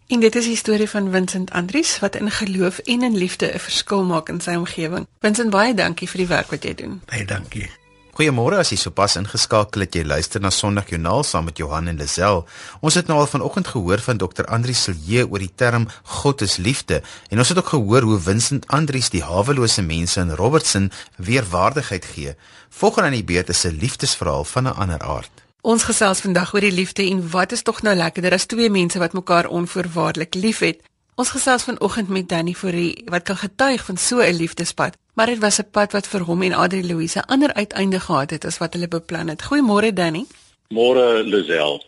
En 0.07 0.21
dit 0.21 0.35
is 0.37 0.47
die 0.47 0.57
storie 0.57 0.89
van 0.89 1.11
Vincent 1.11 1.51
Andries 1.51 1.97
wat 1.99 2.15
in 2.15 2.31
geloof 2.31 2.79
en 2.79 3.03
in 3.03 3.17
liefde 3.17 3.51
'n 3.55 3.59
verskil 3.59 4.05
maak 4.05 4.29
in 4.29 4.41
sy 4.41 4.55
omgewing. 4.55 5.07
Vincent, 5.21 5.51
baie 5.51 5.75
dankie 5.75 6.09
vir 6.09 6.19
die 6.19 6.27
werk 6.27 6.51
wat 6.51 6.63
jy 6.63 6.75
doen. 6.75 7.01
Baie 7.07 7.25
dankie. 7.25 7.71
Goeiemôre 8.15 8.59
as 8.59 8.71
jy 8.71 8.77
sopas 8.77 9.17
ingeskakel 9.17 9.81
het. 9.81 9.95
Jy 9.95 10.05
luister 10.05 10.41
na 10.41 10.51
Sondag 10.51 10.89
Joernaal 10.89 11.25
saam 11.25 11.45
met 11.45 11.57
Johan 11.59 11.89
en 11.89 11.97
Lisel. 11.97 12.47
Ons 12.81 12.95
het 12.95 13.07
nou 13.07 13.19
al 13.19 13.27
vanoggend 13.27 13.67
gehoor 13.67 13.99
van 13.99 14.17
Dr. 14.17 14.45
Andries 14.45 14.83
Silje 14.83 15.29
oor 15.29 15.39
die 15.39 15.55
term 15.55 15.89
God 16.03 16.41
is 16.41 16.57
liefde 16.57 17.03
en 17.29 17.39
ons 17.39 17.49
het 17.49 17.59
ook 17.59 17.69
gehoor 17.75 18.03
hoe 18.03 18.21
Vincent 18.21 18.67
Andries 18.67 19.11
die 19.11 19.23
hawelose 19.23 19.83
mense 19.83 20.21
in 20.21 20.31
Robertson 20.31 20.93
weer 21.17 21.45
waardigheid 21.51 22.05
gee. 22.05 22.37
Volgende 22.69 23.09
aan 23.09 23.19
die 23.19 23.25
beurt 23.25 23.49
is 23.49 23.65
'n 23.65 23.79
liefdesverhaal 23.81 24.45
van 24.45 24.65
'n 24.69 24.77
ander 24.77 25.01
aard. 25.03 25.44
Ons 25.65 25.87
gesels 25.89 26.19
vandag 26.21 26.51
oor 26.53 26.61
die 26.61 26.75
liefde 26.77 27.07
en 27.09 27.23
wat 27.33 27.53
is 27.57 27.63
tog 27.65 27.79
nou 27.87 27.95
lekkerder 27.97 28.35
as 28.37 28.45
twee 28.53 28.69
mense 28.69 29.01
wat 29.01 29.15
mekaar 29.17 29.47
onvoorwaardelik 29.49 30.37
liefhet. 30.37 30.83
Ons 31.17 31.31
gesels 31.33 31.65
vanoggend 31.65 32.11
met 32.13 32.29
Danny 32.29 32.53
Fourie 32.53 33.07
wat 33.09 33.25
kan 33.25 33.39
getuig 33.41 33.85
van 33.87 33.97
so 33.97 34.21
'n 34.21 34.37
liefdespad, 34.37 34.99
maar 35.15 35.27
dit 35.27 35.39
was 35.39 35.61
'n 35.61 35.71
pad 35.71 35.93
wat 35.93 36.07
vir 36.07 36.21
hom 36.21 36.43
en 36.43 36.53
Adri 36.53 36.87
Louise 36.87 37.25
ander 37.27 37.55
uiteinde 37.55 38.01
gehad 38.01 38.31
het 38.31 38.45
as 38.45 38.59
wat 38.59 38.73
hulle 38.75 38.89
beplan 38.89 39.29
het. 39.29 39.43
Goeiemôre 39.43 39.93
Danny. 39.93 40.27
Môre 40.69 41.23
Lisel. 41.25 41.83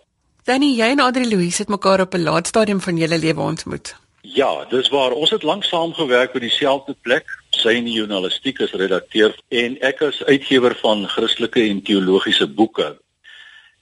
Danny, 0.44 0.76
jy 0.76 0.88
en 0.90 1.00
Adri 1.00 1.28
Louise 1.28 1.58
het 1.58 1.68
mekaar 1.68 2.00
op 2.00 2.14
'n 2.14 2.22
laat 2.22 2.46
stadium 2.46 2.80
van 2.80 2.96
julle 2.96 3.18
lewe 3.18 3.40
ontmoet. 3.40 3.96
Ja, 4.22 4.64
dis 4.64 4.88
waar. 4.88 5.10
Ons 5.10 5.30
het 5.30 5.42
lank 5.42 5.64
saam 5.64 5.92
gewerk 5.92 6.32
by 6.32 6.38
dieselfde 6.38 6.96
plek. 7.02 7.24
Sy 7.50 7.68
in 7.68 7.84
die 7.84 7.94
journalistiek 7.94 8.60
as 8.60 8.72
redakteur 8.72 9.36
en 9.48 9.80
ek 9.80 10.02
as 10.02 10.24
uitgewer 10.24 10.74
van 10.74 11.08
Christelike 11.08 11.60
en 11.60 11.82
teologiese 11.82 12.46
boeke. 12.46 12.96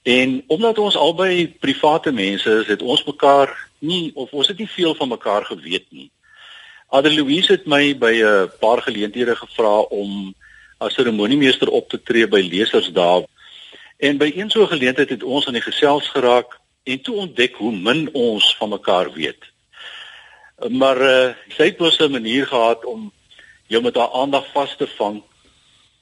En 0.04 0.44
omdat 0.52 0.78
ons 0.78 0.96
albei 0.96 1.48
private 1.48 2.12
mense 2.12 2.50
is, 2.60 2.66
het 2.68 2.82
ons 2.82 3.04
mekaar 3.04 3.52
nie 3.78 4.10
of 4.14 4.32
ons 4.36 4.48
het 4.48 4.58
nie 4.60 4.68
veel 4.68 4.94
van 4.94 5.08
mekaar 5.08 5.44
geweet 5.48 5.86
nie. 5.88 6.10
Adel 6.92 7.16
Louise 7.16 7.52
het 7.52 7.64
my 7.66 7.96
by 7.98 8.12
'n 8.20 8.50
paar 8.60 8.82
geleenthede 8.82 9.36
gevra 9.36 9.78
om 9.88 10.34
as 10.78 10.94
seremoniemeester 10.94 11.68
op 11.68 11.88
te 11.88 12.02
tree 12.02 12.28
by 12.28 12.40
lesersdae. 12.40 13.24
En 13.98 14.18
by 14.18 14.32
een 14.34 14.50
so 14.50 14.62
'n 14.62 14.76
geleentheid 14.76 15.08
het 15.08 15.22
ons 15.22 15.46
aan 15.46 15.56
die 15.56 15.68
gesels 15.70 16.08
geraak 16.08 16.60
en 16.82 17.00
toe 17.00 17.16
ontdek 17.16 17.54
hoe 17.54 17.72
min 17.72 18.08
ons 18.12 18.56
van 18.56 18.68
mekaar 18.68 19.12
weet. 19.12 19.42
Maar 20.68 21.00
uh, 21.00 21.34
sy 21.48 21.64
het 21.64 21.78
mos 21.78 21.98
'n 21.98 22.10
manier 22.10 22.46
gehad 22.46 22.84
om 22.84 23.12
jou 23.66 23.82
met 23.82 23.96
haar 23.96 24.12
aandag 24.12 24.46
vas 24.52 24.76
te 24.76 24.86
vang 24.86 25.22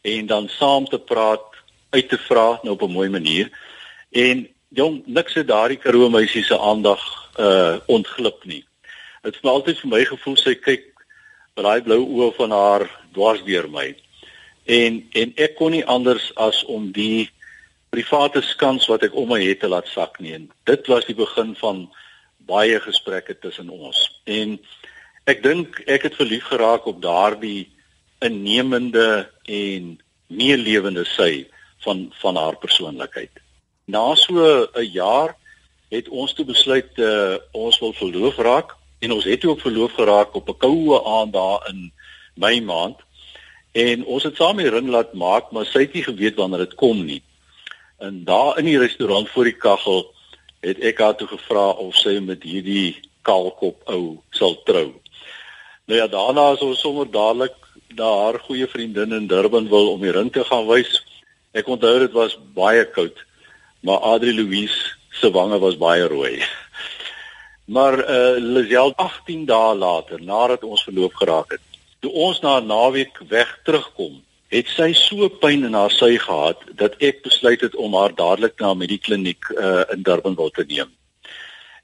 en 0.00 0.26
dan 0.26 0.48
saam 0.48 0.84
te 0.84 0.98
praat, 0.98 1.44
uit 1.90 2.08
te 2.08 2.18
vra 2.18 2.58
nou 2.62 2.74
op 2.74 2.82
'n 2.82 2.92
mooi 2.92 3.08
manier. 3.08 3.50
En 4.12 4.48
jong, 4.68 5.02
niks 5.06 5.34
het 5.34 5.48
daardie 5.48 5.80
Karoo 5.80 6.08
meisie 6.12 6.44
se 6.44 6.58
aandag 6.58 7.02
uh 7.40 7.76
ontglip 7.86 8.44
nie. 8.44 8.64
Dit 9.22 9.38
het 9.38 9.44
altyd 9.44 9.78
vir 9.80 9.88
my 9.88 10.04
gevoel 10.04 10.36
sy 10.36 10.54
kyk 10.60 10.88
met 11.56 11.64
daai 11.64 11.84
blou 11.84 12.00
oë 12.04 12.32
van 12.36 12.52
haar 12.52 12.84
dwars 13.16 13.40
deur 13.46 13.68
my. 13.72 13.92
En 14.68 15.00
en 15.16 15.32
ek 15.36 15.56
kon 15.56 15.72
nie 15.72 15.84
anders 15.84 16.28
as 16.36 16.60
om 16.64 16.90
die 16.92 17.30
private 17.92 18.42
skans 18.44 18.88
wat 18.88 19.04
ek 19.08 19.16
om 19.16 19.32
my 19.32 19.40
het 19.40 19.62
te 19.64 19.68
laat 19.68 19.88
sak 19.88 20.20
nie. 20.20 20.34
En 20.36 20.50
dit 20.68 20.90
was 20.92 21.08
die 21.08 21.16
begin 21.16 21.54
van 21.60 21.86
baie 22.48 22.80
gesprekke 22.80 23.38
tussen 23.38 23.70
ons. 23.72 23.98
En 24.24 24.58
ek 25.24 25.42
dink 25.42 25.80
ek 25.86 26.08
het 26.08 26.18
verlief 26.20 26.50
geraak 26.52 26.86
op 26.90 27.00
daardie 27.02 27.70
innemende 28.20 29.28
en 29.48 29.96
meelewende 30.28 31.04
sy 31.08 31.46
van 31.84 32.10
van 32.20 32.36
haar 32.36 32.60
persoonlikheid. 32.60 33.42
Na 33.84 34.14
so 34.14 34.68
'n 34.74 34.90
jaar 34.92 35.36
het 35.88 36.08
ons 36.08 36.32
toe 36.32 36.44
besluit 36.44 36.98
uh, 36.98 37.36
ons 37.52 37.78
wil 37.78 37.92
verloof 37.92 38.36
raak 38.36 38.76
en 38.98 39.12
ons 39.12 39.24
het 39.24 39.44
ook 39.44 39.60
verloof 39.60 39.92
geraak 39.92 40.34
op 40.34 40.48
'n 40.48 40.56
koue 40.56 41.04
aand 41.04 41.32
daar 41.32 41.68
in 41.68 41.92
Mei 42.34 42.60
maand. 42.60 42.96
En 43.72 44.04
ons 44.04 44.22
het 44.22 44.36
saam 44.36 44.56
die 44.56 44.68
ring 44.68 44.88
laat 44.88 45.12
maak, 45.12 45.50
maar 45.50 45.66
sy 45.66 45.84
het 45.84 45.92
nie 45.92 46.04
geweet 46.04 46.36
wanneer 46.36 46.58
dit 46.58 46.74
kom 46.74 47.04
nie. 47.04 47.22
En 47.98 48.24
daar 48.24 48.58
in 48.58 48.64
die 48.64 48.78
restaurant 48.78 49.28
voor 49.28 49.44
die 49.44 49.56
kaggel 49.56 50.14
het 50.60 50.78
ek 50.80 50.98
haar 50.98 51.16
toe 51.16 51.28
gevra 51.28 51.70
of 51.70 51.94
sy 51.94 52.18
met 52.20 52.42
hierdie 52.42 53.00
kaalkop 53.22 53.82
ou 53.84 54.22
sal 54.30 54.62
trou. 54.64 54.92
Nou 55.84 55.98
ja, 55.98 56.06
daarna 56.06 56.52
is 56.52 56.60
ons 56.60 56.80
sommer 56.80 57.10
dadelik 57.10 57.56
na 57.96 58.08
haar 58.24 58.38
goeie 58.38 58.66
vriendin 58.66 59.12
in 59.12 59.26
Durban 59.26 59.68
wil 59.68 59.92
om 59.92 60.00
die 60.00 60.12
ring 60.12 60.32
te 60.32 60.44
gaan 60.44 60.66
wys. 60.66 61.02
Ek 61.52 61.68
onthou 61.68 61.98
dit 61.98 62.12
was 62.12 62.38
baie 62.54 62.84
koud 62.90 63.24
maar 63.82 63.98
Adri 63.98 64.34
Louise 64.34 64.94
se 65.10 65.30
wange 65.30 65.58
was 65.58 65.76
baie 65.76 66.06
rooi. 66.06 66.42
Maar 67.64 67.98
eh 67.98 68.36
uh, 68.36 68.42
Lisel 68.42 68.92
18 68.96 69.44
dae 69.46 69.74
later 69.74 70.22
nadat 70.22 70.64
ons 70.64 70.82
verloop 70.82 71.14
geraak 71.14 71.50
het, 71.50 71.60
toe 72.00 72.12
ons 72.12 72.40
na 72.40 72.60
'n 72.60 72.66
naweek 72.66 73.18
weg 73.28 73.58
terugkom, 73.64 74.22
het 74.48 74.68
sy 74.68 74.92
so 74.92 75.28
pyn 75.28 75.64
in 75.64 75.74
haar 75.74 75.90
sy 75.90 76.18
gehad 76.18 76.58
dat 76.74 76.94
ek 76.98 77.22
besluit 77.22 77.60
het 77.60 77.74
om 77.74 77.94
haar 77.94 78.14
dadelik 78.14 78.60
na 78.60 78.74
medikliniek 78.74 79.50
eh 79.50 79.64
uh, 79.64 79.82
in 79.94 80.02
Durban 80.02 80.34
wil 80.34 80.50
te 80.50 80.64
neem. 80.68 80.90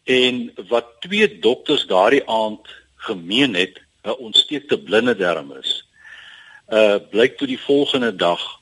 En 0.04 0.52
wat 0.68 0.86
twee 1.00 1.38
dokters 1.38 1.86
daardie 1.86 2.28
aand 2.28 2.68
gemeen 2.96 3.54
het, 3.54 3.80
'n 4.04 4.18
ontsteekte 4.18 4.78
blinde 4.78 5.16
darm 5.16 5.52
is. 5.52 5.84
Eh 6.66 6.78
uh, 6.78 6.96
blyk 7.10 7.36
toe 7.36 7.46
die 7.46 7.60
volgende 7.60 8.16
dag 8.16 8.57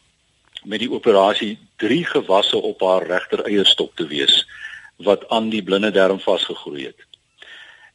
met 0.66 0.82
die 0.82 0.90
operasie 0.90 1.56
drie 1.78 2.04
gewasse 2.04 2.58
op 2.58 2.80
haar 2.82 3.06
regter 3.06 3.44
eierstop 3.46 3.94
te 3.96 4.06
wees 4.10 4.42
wat 4.96 5.28
aan 5.28 5.50
die 5.52 5.62
blinde 5.62 5.90
darm 5.90 6.18
vasgegroei 6.20 6.88
het. 6.88 7.04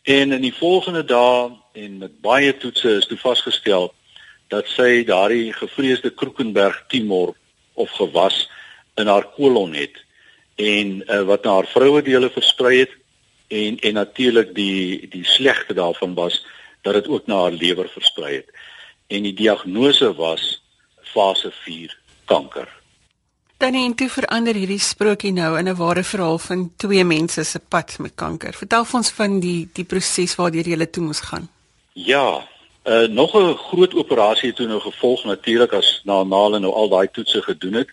En 0.01 0.31
in 0.31 0.41
die 0.41 0.55
volgende 0.55 1.03
dae 1.03 1.51
en 1.73 1.97
met 1.97 2.21
baie 2.21 2.53
toetse 2.57 2.95
is 3.01 3.07
toe 3.09 3.17
vasgestel 3.17 3.91
dat 4.53 4.69
sy 4.71 5.03
daardie 5.07 5.51
gevreesde 5.53 6.09
Kroekenberg 6.09 6.83
tumor 6.87 7.35
of 7.73 7.91
gewas 7.99 8.47
in 8.99 9.07
haar 9.07 9.27
kolon 9.35 9.75
het 9.75 9.99
en 10.55 10.97
uh, 11.01 11.21
wat 11.27 11.43
na 11.43 11.59
haar 11.59 11.69
vroue 11.69 12.01
dele 12.05 12.29
versprei 12.29 12.79
het 12.83 12.97
en 13.51 13.79
en 13.79 13.93
natuurlik 13.93 14.55
die 14.55 15.07
die 15.11 15.25
slegte 15.25 15.73
daarvan 15.73 16.13
was 16.13 16.45
dat 16.81 16.93
dit 16.93 17.07
ook 17.07 17.27
na 17.27 17.41
haar 17.45 17.51
lewer 17.51 17.89
versprei 17.89 18.35
het. 18.35 18.49
En 19.07 19.23
die 19.23 19.33
diagnose 19.33 20.13
was 20.15 20.61
fase 21.13 21.51
4 21.51 22.00
kanker. 22.33 22.69
Dan 23.61 23.75
en 23.77 23.95
toe 23.95 24.09
verander 24.09 24.57
hierdie 24.57 24.81
sprokie 24.81 25.31
nou 25.31 25.57
in 25.59 25.69
'n 25.69 25.75
ware 25.75 26.03
verhaal 26.03 26.39
van 26.39 26.71
twee 26.77 27.03
mense 27.03 27.43
se 27.43 27.59
pad 27.59 27.99
met 27.99 28.15
kanker. 28.15 28.53
Vertel 28.53 28.85
ons 28.93 29.09
van 29.09 29.39
die 29.39 29.69
die 29.73 29.85
proses 29.85 30.35
waardeur 30.35 30.67
jy 30.67 30.85
toe 30.85 31.03
moes 31.03 31.19
gaan. 31.19 31.49
Ja, 31.93 32.47
uh, 32.83 33.07
nog 33.07 33.35
'n 33.35 33.55
groot 33.55 33.93
operasie 33.93 34.47
het 34.47 34.55
toe 34.55 34.67
nou 34.67 34.79
gevolg 34.79 35.23
natuurlik 35.23 35.73
as 35.73 36.01
na 36.03 36.23
naal 36.23 36.55
en 36.55 36.61
nou 36.61 36.73
al 36.73 36.89
daai 36.89 37.07
toetse 37.11 37.41
gedoen 37.41 37.73
het 37.73 37.89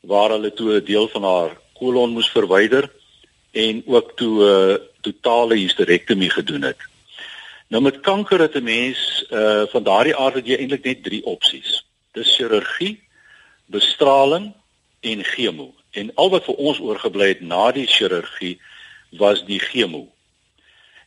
waar 0.00 0.30
hulle 0.30 0.52
toe 0.52 0.74
'n 0.74 0.84
deel 0.84 1.08
van 1.08 1.22
haar 1.22 1.50
kolon 1.78 2.10
moes 2.10 2.30
verwyder 2.30 2.90
en 3.52 3.82
ook 3.86 4.12
toe 4.16 4.34
'n 4.34 4.42
uh, 4.42 4.74
eh, 4.74 4.80
totale 5.00 5.54
hysterektomie 5.54 6.30
gedoen 6.30 6.62
het. 6.62 6.76
Nou 7.68 7.82
met 7.82 8.00
kanker 8.00 8.40
het 8.40 8.54
'n 8.54 8.62
mens 8.62 9.26
uh 9.30 9.62
van 9.66 9.82
daardie 9.82 10.16
aard 10.16 10.34
het 10.34 10.46
jy 10.46 10.56
eintlik 10.56 10.84
net 10.84 11.02
3 11.02 11.24
opsies. 11.24 11.86
Dis 12.12 12.36
chirurgie, 12.36 13.05
bestraling 13.66 14.52
en 15.00 15.24
chemo. 15.24 15.74
En 15.90 16.10
al 16.14 16.30
wat 16.30 16.44
vir 16.44 16.54
ons 16.54 16.78
oorgebly 16.78 17.28
het 17.28 17.40
na 17.40 17.70
die 17.72 17.86
chirurgie 17.86 18.60
was 19.10 19.44
die 19.44 19.60
chemo. 19.60 20.06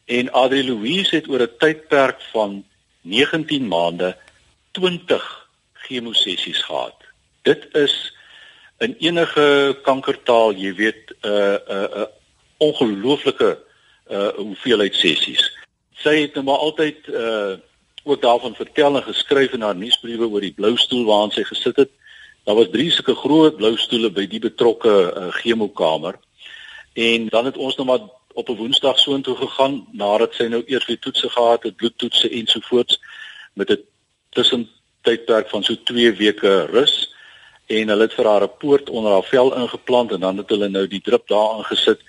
En 0.05 0.31
Adri 0.31 0.63
Louise 0.65 1.15
het 1.15 1.27
oor 1.29 1.41
'n 1.41 1.57
tydperk 1.57 2.21
van 2.31 2.65
19 3.01 3.67
maande 3.67 4.17
20 4.71 5.49
chemosessies 5.73 6.63
gehad. 6.63 6.95
Dit 7.41 7.67
is 7.71 8.15
in 8.77 8.95
enige 8.99 9.79
kankertaal, 9.83 10.53
jy 10.53 10.73
weet, 10.75 11.13
'n 11.21 11.27
uh, 11.27 11.33
'n 11.33 11.73
uh, 11.73 11.83
'n 11.83 11.99
uh, 11.99 12.05
ongelooflike 12.57 13.57
uh 14.11 14.27
hoeveelheid 14.35 14.95
sessies. 14.95 15.57
Sy 15.93 16.21
het 16.21 16.33
nou 16.33 16.45
maar 16.45 16.57
altyd 16.57 17.07
uh 17.07 17.57
ook 18.03 18.21
daarvan 18.21 18.55
vertel 18.55 18.95
en 18.95 19.03
geskryf 19.03 19.51
in 19.51 19.61
haar 19.61 19.75
nuusbriewe 19.75 20.27
oor 20.27 20.41
die 20.41 20.55
blou 20.55 20.77
stoel 20.77 21.05
waaraan 21.05 21.31
sy 21.31 21.43
gesit 21.43 21.75
het. 21.75 21.91
Daar 22.43 22.55
was 22.55 22.71
drie 22.71 22.91
sulke 22.91 23.15
groot 23.15 23.55
blou 23.55 23.77
stoele 23.77 24.09
by 24.11 24.27
die 24.27 24.39
betrokke 24.39 24.89
uh, 24.89 25.27
chemokamer. 25.41 26.19
En 26.93 27.27
dan 27.27 27.45
het 27.45 27.57
ons 27.57 27.75
nou 27.75 27.87
maar 27.87 28.07
op 28.33 28.49
'n 28.49 28.55
Woensdag 28.55 28.99
soontoe 28.99 29.35
gegaan 29.35 29.87
nadat 29.91 30.33
sy 30.33 30.43
nou 30.43 30.63
eers 30.65 30.85
weer 30.85 30.99
toetse 30.99 31.29
gehad 31.29 31.63
het, 31.63 31.75
bloedtoetse 31.75 32.29
ensovoorts 32.29 32.99
met 33.53 33.69
'n 33.69 33.83
tussentydperk 34.29 35.49
van 35.49 35.63
so 35.63 35.75
2 35.83 36.13
weke 36.13 36.65
rus 36.65 37.13
en 37.65 37.87
hulle 37.87 38.01
het 38.01 38.13
vir 38.13 38.25
haar 38.25 38.43
'n 38.43 38.57
poort 38.57 38.89
onder 38.89 39.11
haar 39.11 39.23
vel 39.23 39.55
ingeplant 39.55 40.11
en 40.11 40.19
dan 40.19 40.37
het 40.37 40.49
hulle 40.49 40.69
nou 40.69 40.87
die 40.87 41.01
drip 41.01 41.27
daarin 41.27 41.63
gesit 41.63 41.99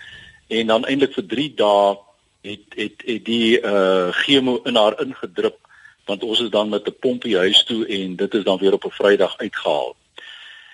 en 0.46 0.66
dan 0.66 0.84
eintlik 0.84 1.12
vir 1.12 1.26
3 1.26 1.54
dae 1.54 1.96
het 2.40 2.66
het 2.74 3.02
het 3.06 3.24
die 3.24 3.60
uh 3.60 4.08
chemo 4.10 4.60
in 4.64 4.76
haar 4.76 5.00
ingedrup 5.00 5.58
want 6.04 6.22
ons 6.22 6.40
is 6.40 6.50
dan 6.50 6.68
met 6.68 6.86
'n 6.86 6.96
pompie 7.00 7.36
huis 7.36 7.64
toe 7.64 7.86
en 7.86 8.16
dit 8.16 8.34
is 8.34 8.44
dan 8.44 8.58
weer 8.58 8.72
op 8.72 8.84
'n 8.84 8.90
Vrydag 8.90 9.36
uitgehaal. 9.36 9.96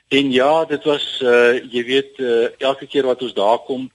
En 0.08 0.32
ja, 0.32 0.64
dit 0.64 0.84
was 0.84 1.20
uh 1.22 1.58
jy 1.72 1.82
weet 1.84 2.18
uh, 2.22 2.46
elke 2.62 2.86
keer 2.86 3.06
wat 3.06 3.22
ons 3.22 3.34
daar 3.34 3.58
kom, 3.66 3.88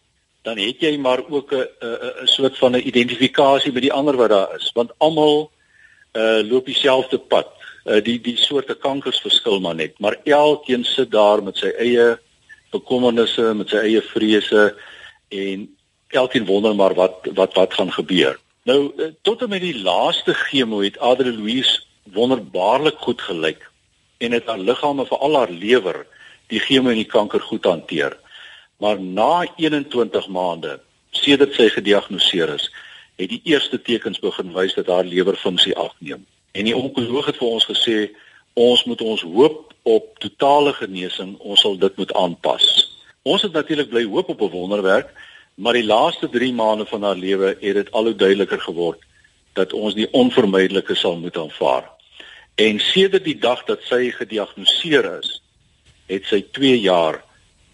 dan 0.44 0.58
het 0.60 0.82
jy 0.84 0.98
maar 0.98 1.24
ook 1.30 1.54
'n 1.54 1.68
'n 1.80 2.24
'n 2.24 2.28
soort 2.28 2.58
van 2.58 2.76
'n 2.76 2.88
identifikasie 2.88 3.72
met 3.72 3.82
die 3.82 3.94
ander 3.94 4.16
wat 4.16 4.30
daar 4.30 4.56
is, 4.56 4.72
want 4.74 4.92
almal 4.98 5.52
uh 6.14 6.42
loop 6.44 6.66
dieselfde 6.66 7.18
pad. 7.18 7.48
Uh 7.86 8.04
die 8.04 8.20
die 8.22 8.38
soorte 8.38 8.76
kankers 8.76 9.22
verskil 9.22 9.60
maar 9.60 9.76
net, 9.76 10.00
maar 10.00 10.18
elkeen 10.24 10.84
sit 10.84 11.12
daar 11.12 11.44
met 11.44 11.58
sy 11.58 11.72
eie 11.78 12.20
bekommernisse, 12.72 13.54
met 13.54 13.70
sy 13.70 13.78
eie 13.78 14.02
vrese 14.02 14.76
en 15.30 15.78
elkeen 16.08 16.46
wonder 16.46 16.76
maar 16.76 16.94
wat 16.94 17.28
wat 17.34 17.54
wat 17.54 17.74
gaan 17.74 17.92
gebeur. 17.92 18.40
Nou 18.64 18.92
eh, 18.98 19.06
tot 19.22 19.42
en 19.42 19.50
met 19.50 19.62
die 19.62 19.82
laaste 19.82 20.34
chemo 20.34 20.82
het 20.82 21.00
Adri 21.00 21.32
Louise 21.32 21.82
wonderbaarlik 22.04 22.98
goed 22.98 23.22
gelyk 23.22 23.71
en 24.22 24.36
het 24.38 24.48
haar 24.50 24.62
liggaam 24.62 25.02
en 25.02 25.10
veral 25.10 25.38
haar 25.40 25.52
lewer 25.52 26.04
die 26.54 26.60
chemo 26.60 26.92
en 26.92 27.00
die 27.00 27.10
kanker 27.10 27.42
goed 27.42 27.66
hanteer. 27.66 28.18
Maar 28.82 29.02
na 29.02 29.46
21 29.58 30.28
maande 30.28 30.80
sedert 31.12 31.54
sy 31.58 31.70
gediagnoseer 31.74 32.54
is, 32.56 32.70
het 33.20 33.30
die 33.30 33.42
eerste 33.50 33.82
tekens 33.82 34.20
begin 34.20 34.54
wys 34.56 34.76
dat 34.78 34.88
haar 34.88 35.08
lewerfunksie 35.08 35.76
afneem. 35.76 36.26
En 36.52 36.68
die 36.68 36.76
onkoloog 36.76 37.32
het 37.32 37.40
vir 37.42 37.48
ons 37.48 37.68
gesê 37.70 37.98
ons 38.54 38.84
moet 38.86 39.02
ons 39.02 39.22
hoop 39.22 39.74
op 39.88 40.08
totale 40.20 40.74
genesing, 40.78 41.36
ons 41.40 41.62
sal 41.62 41.78
dit 41.80 41.98
moet 41.98 42.14
aanpas. 42.14 42.66
Ons 43.24 43.46
het 43.46 43.54
natuurlik 43.54 43.90
bly 43.90 44.04
hoop 44.10 44.30
op 44.30 44.42
'n 44.42 44.56
wonderwerk 44.56 45.14
Maar 45.62 45.74
die 45.74 45.86
laaste 45.86 46.30
3 46.30 46.54
maande 46.54 46.86
van 46.86 47.04
haar 47.04 47.16
lewe 47.16 47.58
het 47.60 47.74
dit 47.76 47.92
al 47.92 48.04
hoe 48.04 48.16
duideliker 48.16 48.62
geword 48.62 49.00
dat 49.54 49.74
ons 49.74 49.94
die 49.94 50.08
onvermydelike 50.12 50.96
sal 50.96 51.18
moet 51.20 51.38
aanvaar. 51.38 51.90
En 52.56 52.80
sedert 52.80 53.24
die 53.24 53.38
dag 53.40 53.64
dat 53.66 53.82
sy 53.88 54.12
gediagnoseer 54.12 55.20
is, 55.20 55.42
het 56.06 56.26
sy 56.26 56.42
2 56.52 56.80
jaar 56.80 57.24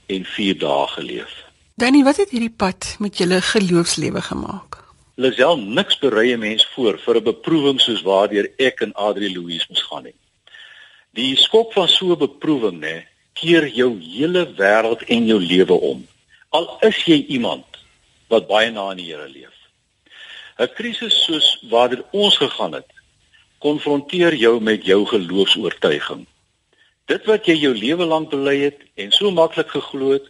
en 0.07 0.25
4 0.25 0.57
dae 0.59 0.87
geleef. 0.87 1.33
Danny, 1.75 2.03
wat 2.03 2.17
het 2.17 2.29
hierdie 2.33 2.53
pad 2.53 2.95
met 2.99 3.17
julle 3.17 3.41
geloofslewe 3.41 4.21
gemaak? 4.21 4.79
Lisel 5.17 5.57
niks 5.57 5.97
berei 5.99 6.33
'n 6.33 6.39
mens 6.39 6.65
voor 6.73 6.97
vir 6.99 7.15
'n 7.17 7.23
beproewing 7.23 7.79
soos 7.81 8.01
waardeur 8.01 8.49
ek 8.57 8.81
en 8.81 8.93
Adri 8.93 9.33
Louise 9.33 9.65
moes 9.69 9.81
gaan 9.81 10.03
nie. 10.03 10.15
Die 11.13 11.35
skok 11.35 11.73
van 11.73 11.87
so 11.87 12.13
'n 12.13 12.17
beproewing, 12.17 12.79
nê, 12.79 13.05
keer 13.33 13.67
jou 13.67 13.99
hele 13.99 14.53
wêreld 14.57 15.01
en 15.07 15.25
jou 15.25 15.39
lewe 15.39 15.73
om. 15.73 16.07
Al 16.49 16.77
is 16.81 17.03
jy 17.05 17.25
iemand 17.27 17.65
wat 18.27 18.47
baie 18.47 18.71
na 18.71 18.89
aan 18.89 18.97
die 18.97 19.09
Here 19.11 19.29
leef. 19.29 19.57
'n 20.59 20.73
Krisis 20.73 21.23
soos 21.25 21.47
waartoe 21.69 22.05
ons 22.11 22.37
gegaan 22.37 22.73
het, 22.73 22.89
konfronteer 23.63 24.35
jou 24.37 24.59
met 24.61 24.85
jou 24.85 25.05
geloofs-oortuiging. 25.05 26.25
Dit 27.07 27.25
wat 27.25 27.47
jy 27.47 27.55
jou 27.61 27.73
lewe 27.73 28.05
lank 28.05 28.29
bely 28.33 28.57
het 28.65 28.83
en 28.99 29.11
so 29.15 29.31
maklik 29.31 29.69
geglo 29.71 30.13
het, 30.17 30.27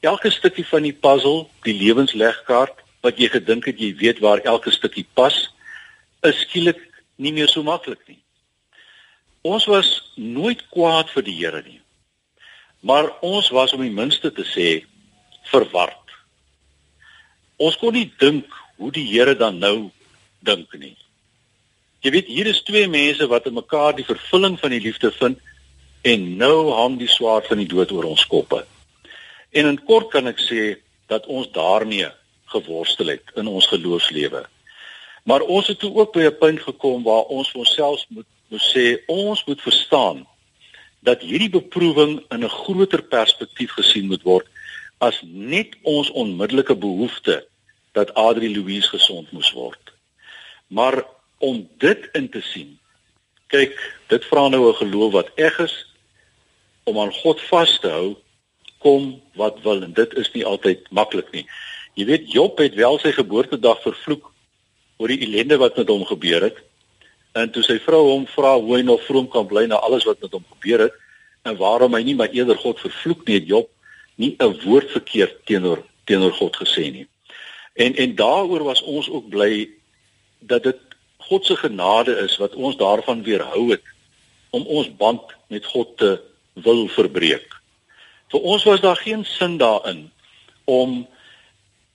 elke 0.00 0.30
stukkie 0.30 0.64
van 0.66 0.86
die 0.86 0.94
puzzle, 0.94 1.46
die 1.66 1.76
lewenslegkaart 1.76 2.82
wat 3.04 3.20
jy 3.20 3.28
gedink 3.30 3.68
het 3.70 3.80
jy 3.80 3.92
weet 4.00 4.22
waar 4.24 4.42
elke 4.44 4.72
stukkie 4.74 5.06
pas, 5.14 5.36
is 6.26 6.40
skielik 6.46 6.80
nie 7.16 7.32
meer 7.32 7.50
so 7.52 7.62
maklik 7.62 8.00
nie. 8.08 8.20
Ons 9.46 9.68
was 9.70 9.90
nooit 10.16 10.64
kwaad 10.72 11.10
vir 11.14 11.26
die 11.26 11.36
Here 11.38 11.62
nie. 11.62 11.80
Maar 12.82 13.12
ons 13.24 13.50
was 13.54 13.72
om 13.76 13.82
die 13.84 13.94
minste 13.94 14.32
te 14.34 14.44
sê 14.46 14.82
verward. 15.50 16.14
Ons 17.62 17.78
kon 17.80 17.94
nie 17.94 18.08
dink 18.18 18.50
hoe 18.80 18.90
die 18.92 19.06
Here 19.06 19.36
dan 19.38 19.60
nou 19.62 19.90
dink 20.44 20.74
nie. 20.80 20.96
Jy 22.06 22.12
weet 22.14 22.28
hier 22.30 22.46
is 22.46 22.60
twee 22.62 22.86
mense 22.86 23.26
wat 23.26 23.48
in 23.50 23.56
mekaar 23.56 23.96
die 23.98 24.06
vervulling 24.06 24.54
van 24.60 24.70
die 24.70 24.78
liefde 24.84 25.08
vind 25.10 25.40
en 26.06 26.26
nou 26.38 26.70
hang 26.70 27.00
die 27.00 27.10
swaard 27.10 27.48
van 27.50 27.58
die 27.58 27.66
dood 27.66 27.90
oor 27.90 28.06
ons 28.06 28.22
koppe. 28.30 28.60
En 29.50 29.66
in 29.66 29.80
kort 29.88 30.12
kan 30.12 30.30
ek 30.30 30.38
sê 30.38 30.76
dat 31.10 31.26
ons 31.26 31.48
daarmee 31.50 32.06
geworstel 32.52 33.10
het 33.10 33.32
in 33.42 33.50
ons 33.50 33.66
geloofslewe. 33.72 34.44
Maar 35.26 35.42
ons 35.50 35.66
het 35.66 35.80
toe 35.82 35.90
ook 35.96 36.12
by 36.14 36.28
'n 36.28 36.38
punt 36.38 36.62
gekom 36.62 37.02
waar 37.02 37.26
ons 37.26 37.50
vir 37.50 37.64
onsself 37.64 38.06
moet 38.14 38.30
moet 38.54 38.62
sê 38.62 39.02
ons 39.10 39.42
moet 39.46 39.60
verstaan 39.60 40.26
dat 41.02 41.26
hierdie 41.26 41.50
beproewing 41.50 42.22
in 42.30 42.44
'n 42.44 42.56
groter 42.62 43.02
perspektief 43.02 43.72
gesien 43.74 44.06
moet 44.06 44.22
word 44.22 44.46
as 44.98 45.18
net 45.24 45.74
ons 45.82 46.10
onmiddellike 46.10 46.76
behoefte 46.76 47.46
dat 47.92 48.14
Adri 48.14 48.54
Louise 48.54 48.88
gesond 48.88 49.32
moes 49.32 49.50
word. 49.52 49.82
Maar 50.68 51.04
om 51.38 51.68
dit 51.78 52.08
in 52.12 52.28
te 52.30 52.40
sien. 52.40 52.78
Kyk, 53.52 53.76
dit 54.08 54.24
vra 54.24 54.48
nou 54.48 54.68
'n 54.68 54.80
geloof 54.82 55.12
wat 55.12 55.30
eg 55.34 55.58
is 55.58 55.86
om 56.84 56.98
aan 56.98 57.12
God 57.12 57.40
vas 57.40 57.78
te 57.80 57.88
hou 57.88 58.16
kom 58.78 59.22
wat 59.34 59.60
wil 59.62 59.82
en 59.82 59.92
dit 59.92 60.14
is 60.14 60.30
nie 60.32 60.44
altyd 60.44 60.90
maklik 60.90 61.30
nie. 61.32 61.46
Jy 61.94 62.04
weet 62.04 62.32
Job 62.32 62.58
het 62.58 62.74
wel 62.74 62.98
sy 62.98 63.12
geboortedag 63.12 63.82
vervloek 63.82 64.32
oor 64.96 65.08
die 65.08 65.22
ellende 65.26 65.56
wat 65.56 65.76
met 65.76 65.88
hom 65.88 66.04
gebeur 66.04 66.42
het. 66.42 66.58
En 67.32 67.50
toe 67.50 67.62
sy 67.62 67.78
vrou 67.84 68.02
hom 68.10 68.26
vra 68.26 68.54
hoe 68.58 68.76
hy 68.76 68.82
nog 68.82 69.02
vroom 69.04 69.28
kan 69.28 69.46
bly 69.46 69.66
na 69.66 69.80
alles 69.84 70.04
wat 70.08 70.20
met 70.20 70.32
hom 70.32 70.44
gebeur 70.54 70.86
het 70.86 70.94
en 71.46 71.56
waarom 71.56 71.94
hy 71.94 72.02
nie 72.02 72.14
maar 72.18 72.32
eerder 72.34 72.58
God 72.58 72.80
vervloek 72.80 73.26
nie, 73.26 73.38
het 73.40 73.48
Job 73.48 73.70
nie 74.16 74.36
'n 74.40 74.60
woord 74.64 74.90
verkeerd 74.90 75.44
teenoor 75.46 75.84
teenoor 76.04 76.32
God 76.32 76.56
gesê 76.56 76.90
nie. 76.92 77.06
En 77.74 77.94
en 77.94 78.14
daaroor 78.14 78.64
was 78.64 78.82
ons 78.82 79.10
ook 79.10 79.28
bly 79.28 79.68
dat 80.40 80.62
dit 80.62 80.85
God 81.28 81.46
se 81.46 81.56
genade 81.56 82.16
is 82.22 82.36
wat 82.38 82.54
ons 82.54 82.76
daarvan 82.76 83.22
weerhou 83.22 83.70
het 83.70 83.82
om 84.50 84.66
ons 84.66 84.88
band 84.96 85.22
met 85.52 85.66
God 85.66 85.96
te 85.98 86.20
wil 86.52 86.86
verbreek. 86.88 87.48
Vir 88.30 88.40
ons 88.40 88.64
was 88.64 88.80
daar 88.80 88.96
geen 88.96 89.24
sin 89.24 89.58
daarin 89.58 90.06
om 90.64 91.06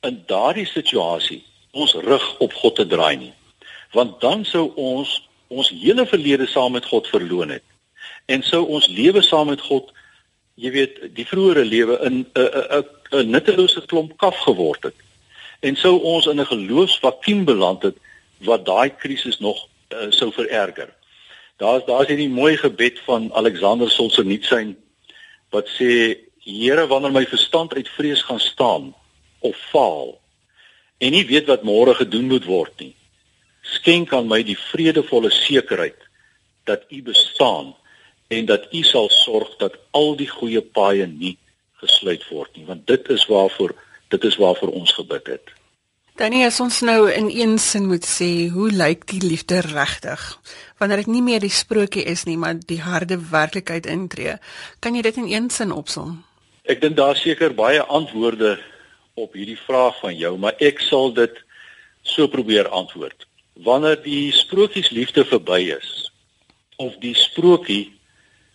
in 0.02 0.24
daardie 0.28 0.68
situasie 0.68 1.42
ons 1.72 1.94
rug 1.94 2.28
op 2.40 2.54
God 2.54 2.76
te 2.76 2.88
draai 2.88 3.16
nie. 3.18 3.34
Want 3.92 4.20
dan 4.22 4.46
sou 4.46 4.72
ons 4.76 5.20
ons 5.52 5.70
hele 5.70 6.06
verlede 6.08 6.48
saam 6.48 6.72
met 6.72 6.86
God 6.88 7.08
verloon 7.12 7.50
het 7.52 7.66
en 8.32 8.44
sou 8.44 8.64
ons 8.68 8.88
lewe 8.88 9.22
saam 9.22 9.50
met 9.52 9.62
God 9.62 9.92
jy 10.56 10.72
weet 10.72 11.00
die 11.16 11.26
vroeëre 11.28 11.64
lewe 11.66 11.98
in 12.08 12.26
'n 12.36 12.48
'n 12.80 12.86
'n 13.12 13.30
nuttelose 13.30 13.82
klomp 13.86 14.18
kaf 14.18 14.38
geword 14.48 14.84
het. 14.84 14.96
En 15.60 15.76
sou 15.76 16.00
ons 16.02 16.26
in 16.26 16.40
'n 16.40 16.46
geloofsvakuum 16.46 17.46
beland 17.46 17.84
het 17.84 17.98
wat 18.46 18.66
daai 18.66 18.90
krisis 18.96 19.40
nog 19.40 19.68
uh, 19.94 20.10
sou 20.10 20.32
vererger. 20.34 20.90
Daar's 21.62 21.86
daar's 21.86 22.10
hierdie 22.10 22.30
mooi 22.30 22.58
gebed 22.58 23.00
van 23.06 23.30
Alexander 23.34 23.90
Solzhenitsyn 23.92 24.76
wat 25.52 25.70
sê 25.78 26.18
Here 26.42 26.88
wanneer 26.90 27.12
my 27.14 27.22
verstand 27.30 27.74
uit 27.78 27.90
vrees 27.94 28.24
gaan 28.26 28.40
staan 28.42 28.96
of 29.46 29.58
faal 29.70 30.16
en 30.98 31.14
nie 31.14 31.26
weet 31.30 31.46
wat 31.46 31.62
môre 31.62 31.94
gedoen 31.94 32.32
moet 32.32 32.48
word 32.50 32.74
nie 32.82 32.96
skenk 33.62 34.14
aan 34.18 34.26
my 34.26 34.42
die 34.42 34.58
vredevolle 34.58 35.30
sekerheid 35.30 36.02
dat 36.66 36.90
u 36.90 37.02
bestaan 37.06 37.76
en 38.32 38.46
dat 38.46 38.68
U 38.72 38.84
sal 38.84 39.10
sorg 39.10 39.56
dat 39.60 39.78
al 39.92 40.16
die 40.16 40.30
goeie 40.30 40.62
paaie 40.62 41.08
nie 41.08 41.36
gesluit 41.84 42.24
word 42.30 42.56
nie 42.56 42.66
want 42.70 42.86
dit 42.88 43.10
is 43.10 43.26
waarvoor 43.30 43.76
dit 44.14 44.24
is 44.28 44.36
waarvoor 44.36 44.74
ons 44.76 44.92
gebid 44.92 45.28
het. 45.28 45.52
Danny 46.22 46.44
as 46.46 46.60
ons 46.62 46.84
nou 46.86 47.08
in 47.10 47.32
een 47.34 47.56
sin 47.58 47.88
moet 47.90 48.06
sê 48.06 48.28
hoe 48.54 48.68
lyk 48.70 49.08
die 49.10 49.24
liefde 49.24 49.58
regtig 49.66 50.22
wanneer 50.78 51.02
dit 51.02 51.08
nie 51.10 51.22
meer 51.26 51.42
die 51.42 51.50
sprokie 51.50 52.04
is 52.12 52.28
nie 52.28 52.36
maar 52.38 52.60
die 52.72 52.78
harde 52.86 53.18
werklikheid 53.32 53.88
intree 53.90 54.36
kan 54.86 54.94
jy 54.94 55.02
dit 55.08 55.18
in 55.18 55.32
een 55.32 55.48
sin 55.50 55.74
opsom? 55.74 56.20
Ek 56.70 56.78
dink 56.84 57.00
daar 57.00 57.18
seker 57.18 57.56
baie 57.58 57.82
antwoorde 57.82 58.52
op 59.18 59.34
hierdie 59.34 59.58
vraag 59.64 59.98
van 60.04 60.14
jou 60.20 60.36
maar 60.44 60.62
ek 60.62 60.84
sal 60.86 61.10
dit 61.18 61.42
so 62.06 62.30
probeer 62.30 62.70
antwoord. 62.70 63.26
Wanneer 63.66 63.98
die 64.06 64.30
sprokies 64.44 64.94
liefde 64.94 65.26
verby 65.26 65.74
is 65.74 65.90
of 66.78 67.02
die 67.02 67.16
sprokie 67.18 67.88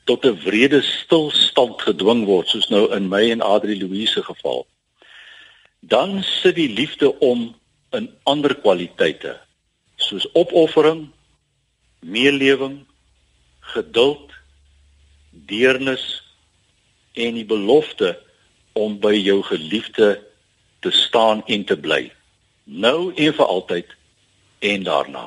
tot 0.07 0.22
'n 0.22 0.38
wrede 0.46 0.85
stilstand 0.87 1.83
gedwing 1.83 2.29
word 2.31 2.46
soos 2.46 2.70
nou 2.70 2.87
in 2.94 3.11
my 3.11 3.26
en 3.35 3.42
Adri 3.42 3.74
Louise 3.83 4.22
geval. 4.22 4.68
Dan 5.88 6.22
sit 6.22 6.57
die 6.59 6.68
liefde 6.72 7.12
om 7.18 7.49
in 7.96 8.11
ander 8.25 8.55
kwaliteite 8.55 9.37
soos 9.96 10.27
opoffering, 10.35 11.07
meelewing, 12.01 12.83
geduld, 13.72 14.33
deernis 15.31 16.05
en 17.14 17.38
die 17.38 17.46
belofte 17.49 18.12
om 18.77 18.99
by 19.01 19.14
jou 19.16 19.40
geliefde 19.46 20.18
te 20.85 20.92
staan 20.92 21.42
en 21.46 21.64
te 21.64 21.79
bly 21.81 22.05
nou 22.66 23.12
en 23.14 23.35
vir 23.35 23.46
altyd 23.46 23.96
en 24.59 24.83
daarna. 24.83 25.27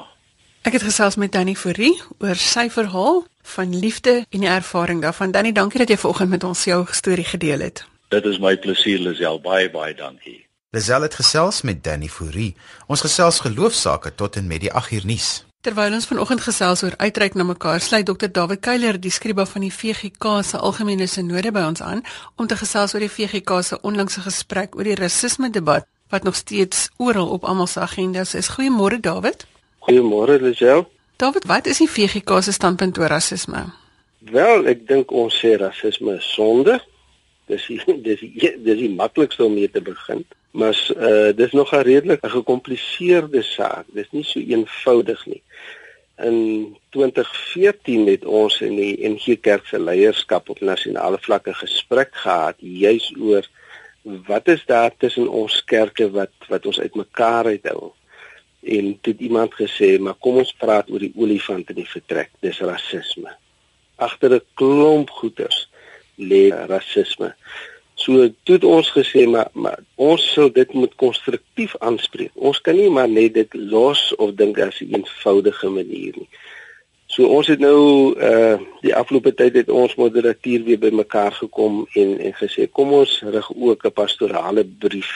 Ek 0.68 0.76
het 0.76 0.84
gesels 0.84 1.16
met 1.16 1.32
Danny 1.32 1.56
Fourie 1.56 1.96
oor 2.20 2.36
sy 2.36 2.68
verhaal 2.70 3.24
van 3.56 3.80
liefde 3.80 4.26
en 4.30 4.44
die 4.44 4.52
ervaring 4.52 5.02
daarvan. 5.02 5.32
Danny, 5.32 5.52
dankie 5.52 5.80
dat 5.80 5.90
jy 5.90 5.98
vanoggend 5.98 6.30
met 6.30 6.44
ons 6.44 6.64
jou 6.64 6.84
storie 6.92 7.26
gedeel 7.26 7.64
het. 7.64 7.86
Dit 8.10 8.26
is 8.26 8.40
my 8.40 8.58
plesier, 8.58 9.00
Lisel. 9.00 9.40
Baie 9.40 9.70
baie 9.72 9.96
dankie. 9.96 10.49
Lisel 10.72 11.02
het 11.02 11.16
gesels 11.18 11.62
met 11.62 11.84
Danny 11.84 12.08
Fourie. 12.08 12.52
Ons 12.86 13.02
gesels 13.02 13.40
geloofsaake 13.42 14.12
tot 14.16 14.36
en 14.36 14.48
met 14.48 14.62
die 14.62 14.70
8 14.72 14.92
uur 14.92 15.06
nuus. 15.06 15.30
Terwyl 15.66 15.96
ons 15.98 16.06
vanoggend 16.06 16.44
gesels 16.46 16.84
oor 16.86 16.94
uitreik 16.98 17.34
na 17.34 17.44
mekaar, 17.44 17.82
sluit 17.82 18.06
Dr. 18.06 18.30
David 18.32 18.62
Keiler, 18.62 19.00
die 19.02 19.10
skrywer 19.10 19.50
van 19.50 19.66
die 19.66 19.74
VGK 19.74 20.44
se 20.46 20.62
algemene 20.62 21.08
sinode 21.10 21.50
by 21.52 21.66
ons 21.72 21.82
aan 21.82 22.06
om 22.36 22.46
te 22.46 22.60
gesels 22.62 22.94
oor 22.94 23.02
die 23.02 23.10
VGK 23.10 23.58
se 23.66 23.82
onlangse 23.82 24.22
gesprek 24.22 24.78
oor 24.78 24.86
die 24.86 25.00
rasisme 25.02 25.50
debat 25.50 25.90
wat 26.14 26.24
nog 26.24 26.38
steeds 26.38 26.86
oral 26.98 27.34
op 27.34 27.50
almal 27.50 27.68
se 27.68 27.82
agendas 27.82 28.38
is. 28.38 28.54
Goeiemôre 28.54 29.02
David. 29.02 29.48
Goeiemôre 29.90 30.38
Lisel. 30.38 30.86
David, 31.18 31.50
wat 31.50 31.66
is 31.66 31.82
die 31.82 31.90
VGK 31.90 32.44
se 32.46 32.54
standpunt 32.54 33.02
oor 33.02 33.10
rasisme? 33.10 33.72
Wel, 34.20 34.70
ek 34.70 34.86
dink 34.86 35.10
ons 35.10 35.34
sê 35.34 35.58
rasisme 35.58 36.20
is 36.22 36.34
sonde. 36.38 36.78
Dis 37.50 37.66
die, 37.66 37.82
dis 38.06 38.22
die, 38.22 38.58
dis 38.62 38.86
die 38.86 38.94
maklikste 38.94 39.50
om 39.50 39.58
mee 39.58 39.72
te 39.74 39.82
begin. 39.82 40.30
Maar 40.60 40.78
uh 41.08 41.36
dis 41.36 41.52
nog 41.52 41.72
'n 41.74 41.88
redelik 41.92 42.22
'n 42.24 42.38
gekompliseerde 42.40 43.42
saak. 43.42 43.86
Dis 44.00 44.12
nie 44.12 44.24
so 44.24 44.40
eenvoudig 44.40 45.26
nie. 45.26 45.44
In 46.18 46.78
2014 46.90 48.08
het 48.08 48.26
ons 48.26 48.62
in 48.62 48.76
die 48.76 49.08
NG 49.10 49.40
Kerk 49.40 49.66
se 49.66 49.80
leierskap 49.80 50.50
op 50.50 50.60
nasionale 50.60 51.18
vlakke 51.20 51.54
gesprek 51.54 52.10
gehad 52.12 52.56
juis 52.58 53.14
oor 53.20 53.48
wat 54.04 54.48
is 54.48 54.66
daar 54.66 54.92
tussen 54.98 55.28
ons 55.28 55.64
kerke 55.64 56.12
wat 56.12 56.32
wat 56.48 56.66
ons 56.66 56.80
uitmekaar 56.80 57.46
uithou? 57.46 57.92
En 58.60 58.98
toe 59.02 59.14
het 59.14 59.22
iemand 59.22 59.54
gesê, 59.54 60.00
maar 60.00 60.20
kom 60.20 60.38
ons 60.38 60.54
praat 60.54 60.90
oor 60.90 61.00
die 61.00 61.14
olifant 61.16 61.70
in 61.70 61.76
die 61.76 61.90
vertrek, 61.90 62.30
dis 62.40 62.60
rasisme. 62.60 63.32
Agter 63.96 64.34
'n 64.34 64.42
klomp 64.54 65.10
goeters 65.10 65.70
lê 66.16 66.50
rasisme. 66.68 67.36
So 68.00 68.30
toe 68.48 68.56
het 68.56 68.64
ons 68.64 68.90
gesê, 68.96 69.26
maar 69.28 69.50
maar 69.54 69.80
ons 69.96 70.24
sal 70.34 70.52
dit 70.56 70.74
moet 70.74 70.94
konstruktief 70.96 71.74
aanspreek. 71.84 72.32
Ons 72.36 72.62
kan 72.64 72.78
nie 72.80 72.90
maar 72.90 73.10
net 73.12 73.34
dit 73.36 73.58
los 73.74 74.04
of 74.16 74.38
dink 74.40 74.60
as 74.64 74.80
'n 74.80 74.94
eenvoudige 74.96 75.70
manier 75.70 76.14
nie. 76.16 76.30
So 77.08 77.28
ons 77.28 77.48
het 77.48 77.60
nou 77.60 78.16
uh 78.16 78.58
die 78.82 78.96
afgelope 78.96 79.34
tyd 79.34 79.56
het 79.60 79.70
ons 79.70 79.96
moderatuur 79.96 80.64
weer 80.64 80.80
bymekaar 80.80 81.32
gekom 81.32 81.88
en 81.94 82.20
en 82.20 82.34
gesê 82.34 82.70
kom 82.72 82.94
ons 82.94 83.22
rig 83.36 83.50
ook 83.56 83.86
'n 83.86 83.92
pastorale 83.92 84.64
brief 84.64 85.12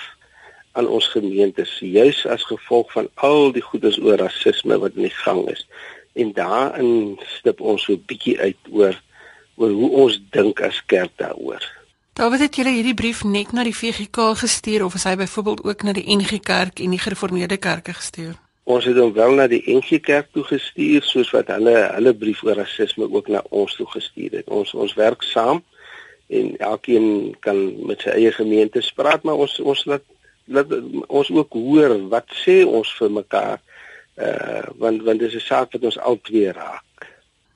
aan 0.71 0.87
ons 0.87 1.07
gemeentes 1.07 1.79
juis 1.79 2.25
as 2.25 2.43
gevolg 2.43 2.91
van 2.91 3.07
al 3.15 3.51
die 3.51 3.61
goedes 3.61 3.99
oor 3.99 4.17
rasisme 4.17 4.79
wat 4.79 4.95
in 4.95 5.07
die 5.07 5.19
gang 5.23 5.49
is. 5.49 5.67
En 6.13 6.33
daarin 6.33 7.19
stip 7.37 7.61
ons 7.61 7.83
so 7.83 7.93
'n 7.93 8.03
bietjie 8.05 8.39
uit 8.39 8.61
oor 8.71 9.01
oor 9.55 9.69
hoe 9.69 9.89
ons 9.89 10.21
dink 10.29 10.61
as 10.61 10.85
kerk 10.85 11.11
daaroor. 11.15 11.82
Daar 12.13 12.31
het 12.37 12.55
julle 12.55 12.69
hierdie 12.69 12.93
brief 12.93 13.23
net 13.25 13.51
na 13.51 13.63
die 13.65 13.73
VGK 13.73 14.35
gestuur 14.37 14.83
of 14.85 14.93
is 14.93 15.03
hy 15.09 15.15
byvoorbeeld 15.17 15.63
ook 15.65 15.81
na 15.81 15.95
die 15.97 16.05
NG 16.13 16.37
Kerk 16.45 16.79
en 16.79 16.91
die 16.93 16.99
Gereformeerde 17.01 17.57
Kerke 17.57 17.93
gestuur? 17.93 18.35
Ons 18.69 18.85
het 18.85 18.97
hom 19.01 19.13
wel 19.15 19.31
na 19.33 19.47
die 19.49 19.63
NG 19.65 19.97
Kerk 20.05 20.27
toe 20.31 20.43
gestuur 20.45 21.01
soos 21.01 21.31
wat 21.33 21.47
hulle 21.49 21.73
hulle 21.95 22.11
brief 22.13 22.43
oor 22.45 22.59
rasisme 22.61 23.07
ook 23.09 23.31
na 23.33 23.41
ons 23.49 23.73
toe 23.75 23.87
gestuur 23.89 24.35
het. 24.37 24.45
Ons 24.45 24.75
ons 24.77 24.93
werk 24.93 25.25
saam 25.25 25.63
en 26.29 26.53
elkeen 26.57 27.33
kan 27.41 27.57
met 27.87 28.05
sy 28.05 28.13
eie 28.13 28.31
gemeente 28.31 28.83
praat, 28.95 29.25
maar 29.25 29.41
ons 29.41 29.57
ons 29.59 29.81
laat 29.89 30.05
laat 30.45 30.69
ons 31.07 31.31
ook 31.33 31.57
hoor 31.57 31.95
wat 32.13 32.29
sê 32.43 32.59
ons 32.61 32.91
vir 32.99 33.09
mekaar. 33.15 33.57
Uh 34.21 34.61
want 34.77 35.01
want 35.01 35.19
dis 35.19 35.33
'n 35.33 35.47
saak 35.47 35.73
wat 35.73 35.89
ons 35.89 35.97
albei 35.97 36.51
raak. 36.51 37.09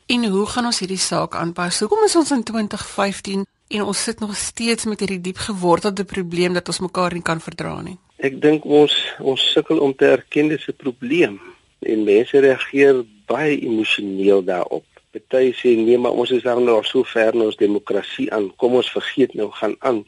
En 0.08 0.26
hoe 0.26 0.46
gaan 0.46 0.66
ons 0.66 0.80
hierdie 0.80 0.98
saak 0.98 1.36
aanpas? 1.36 1.80
Hoekom 1.80 2.04
is 2.10 2.16
ons 2.16 2.32
in 2.32 2.44
2015 2.44 3.46
en 3.68 3.84
ons 3.84 4.04
sit 4.04 4.20
nog 4.20 4.36
steeds 4.36 4.86
met 4.86 5.00
hierdie 5.04 5.22
diep 5.22 5.40
gewortelde 5.44 6.06
probleem 6.08 6.54
dat 6.56 6.68
ons 6.72 6.80
mekaar 6.80 7.14
nie 7.14 7.26
kan 7.30 7.42
verdra 7.44 7.82
nie? 7.84 7.98
Ek 8.18 8.40
dink 8.42 8.66
ons 8.66 8.94
ons 9.20 9.42
sukkel 9.54 9.82
om 9.84 9.94
te 9.94 10.08
erken 10.16 10.50
dis 10.50 10.68
'n 10.68 10.78
probleem 10.84 11.40
en 11.80 12.04
mense 12.04 12.40
reageer 12.40 13.04
baie 13.28 13.60
emosioneel 13.62 14.44
daarop. 14.44 14.86
Party 15.12 15.54
sê 15.54 15.76
nee, 15.76 15.98
maar 15.98 16.12
ons 16.12 16.32
is 16.32 16.44
daar 16.44 16.62
nou 16.62 16.84
so 16.84 17.04
ver 17.04 17.34
in 17.34 17.42
ons 17.42 17.58
demokrasie 17.58 18.32
aan. 18.34 18.56
Kom 18.56 18.76
ons 18.76 18.92
vergeet 18.92 19.34
nou 19.34 19.52
gaan 19.52 19.76
aan. 19.80 20.06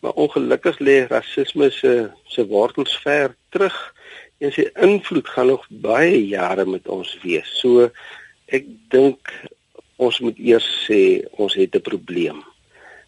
Maar 0.00 0.12
ongelukkig 0.12 0.78
lê 0.78 1.06
rasisme 1.06 1.70
se 1.70 2.10
se 2.28 2.46
wortels 2.46 2.96
ver 3.04 3.36
terug 3.50 3.76
en 4.38 4.52
sy 4.52 4.66
invloed 4.74 5.28
gaan 5.28 5.46
nog 5.46 5.66
baie 5.70 6.26
jare 6.26 6.66
met 6.66 6.88
ons 6.88 7.18
wees. 7.22 7.48
So 7.60 7.90
ek 8.46 8.64
dink 8.88 9.32
ons 9.96 10.20
moet 10.20 10.38
eers 10.38 10.68
sê 10.86 11.24
ons 11.38 11.54
het 11.54 11.74
'n 11.74 11.80
probleem 11.80 12.44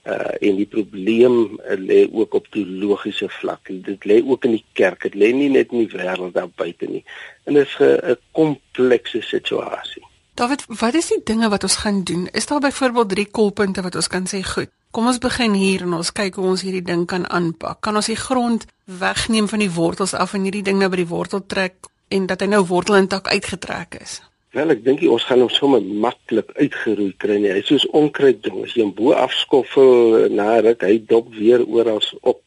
uh 0.08 0.34
en 0.40 0.56
die 0.56 0.66
probleem 0.66 1.36
uh, 1.36 1.76
lê 1.76 2.06
ook 2.12 2.34
op 2.34 2.46
teologiese 2.54 3.28
vlak. 3.28 3.68
Dit 3.70 4.04
lê 4.04 4.22
ook 4.24 4.44
in 4.44 4.56
die 4.56 4.64
kerk. 4.72 5.02
Dit 5.02 5.14
lê 5.14 5.32
nie 5.34 5.50
net 5.50 5.72
in 5.72 5.84
die 5.84 5.92
wêreld 5.96 6.34
daar 6.34 6.48
buite 6.56 6.86
nie. 6.86 7.04
En 7.44 7.54
dit 7.54 7.66
is 7.66 7.76
'n 7.80 8.16
komplekse 8.32 9.22
situasie. 9.22 10.04
David, 10.38 10.64
wat 10.66 10.94
is 10.94 11.08
die 11.10 11.20
dinge 11.24 11.48
wat 11.48 11.62
ons 11.62 11.76
gaan 11.76 12.04
doen? 12.04 12.28
Is 12.32 12.46
daar 12.46 12.60
byvoorbeeld 12.60 13.08
drie 13.08 13.26
kolpunte 13.26 13.82
wat 13.82 13.94
ons 13.94 14.06
kan 14.06 14.26
sê, 14.30 14.42
goed, 14.46 14.70
kom 14.90 15.06
ons 15.06 15.18
begin 15.18 15.52
hier 15.52 15.82
en 15.82 15.96
ons 15.98 16.12
kyk 16.12 16.34
hoe 16.34 16.46
ons 16.46 16.62
hierdie 16.62 16.82
ding 16.82 17.06
kan 17.06 17.26
aanpak. 17.30 17.80
Kan 17.80 17.98
ons 17.98 18.06
die 18.06 18.16
grond 18.16 18.66
wegneem 18.84 19.48
van 19.48 19.58
die 19.58 19.70
wortels 19.70 20.14
af 20.14 20.34
en 20.34 20.46
hierdie 20.46 20.62
ding 20.62 20.78
nou 20.78 20.88
by 20.88 20.96
die 20.96 21.10
wortel 21.10 21.42
trek 21.46 21.90
en 22.08 22.26
dat 22.30 22.40
hy 22.40 22.46
nou 22.46 22.62
wortelintak 22.66 23.26
uitgetrek 23.26 23.98
is? 24.00 24.20
Wel 24.56 24.72
ek 24.72 24.84
dink 24.84 25.02
ons 25.04 25.24
gaan 25.28 25.42
hom 25.44 25.50
sommer 25.52 25.82
maklik 25.84 26.54
uitgeroei 26.56 27.12
kry 27.20 27.36
nie. 27.36 27.50
Hy 27.52 27.60
is 27.60 27.68
soos 27.68 27.88
onkruid 27.98 28.40
ding. 28.46 28.62
As 28.64 28.72
jy 28.72 28.86
hom 28.86 28.94
bo 28.96 29.12
afskoffel 29.12 30.30
na 30.32 30.54
ruk, 30.64 30.86
hy 30.88 30.96
dop 31.10 31.28
weer 31.36 31.64
oral 31.68 32.00
op. 32.22 32.40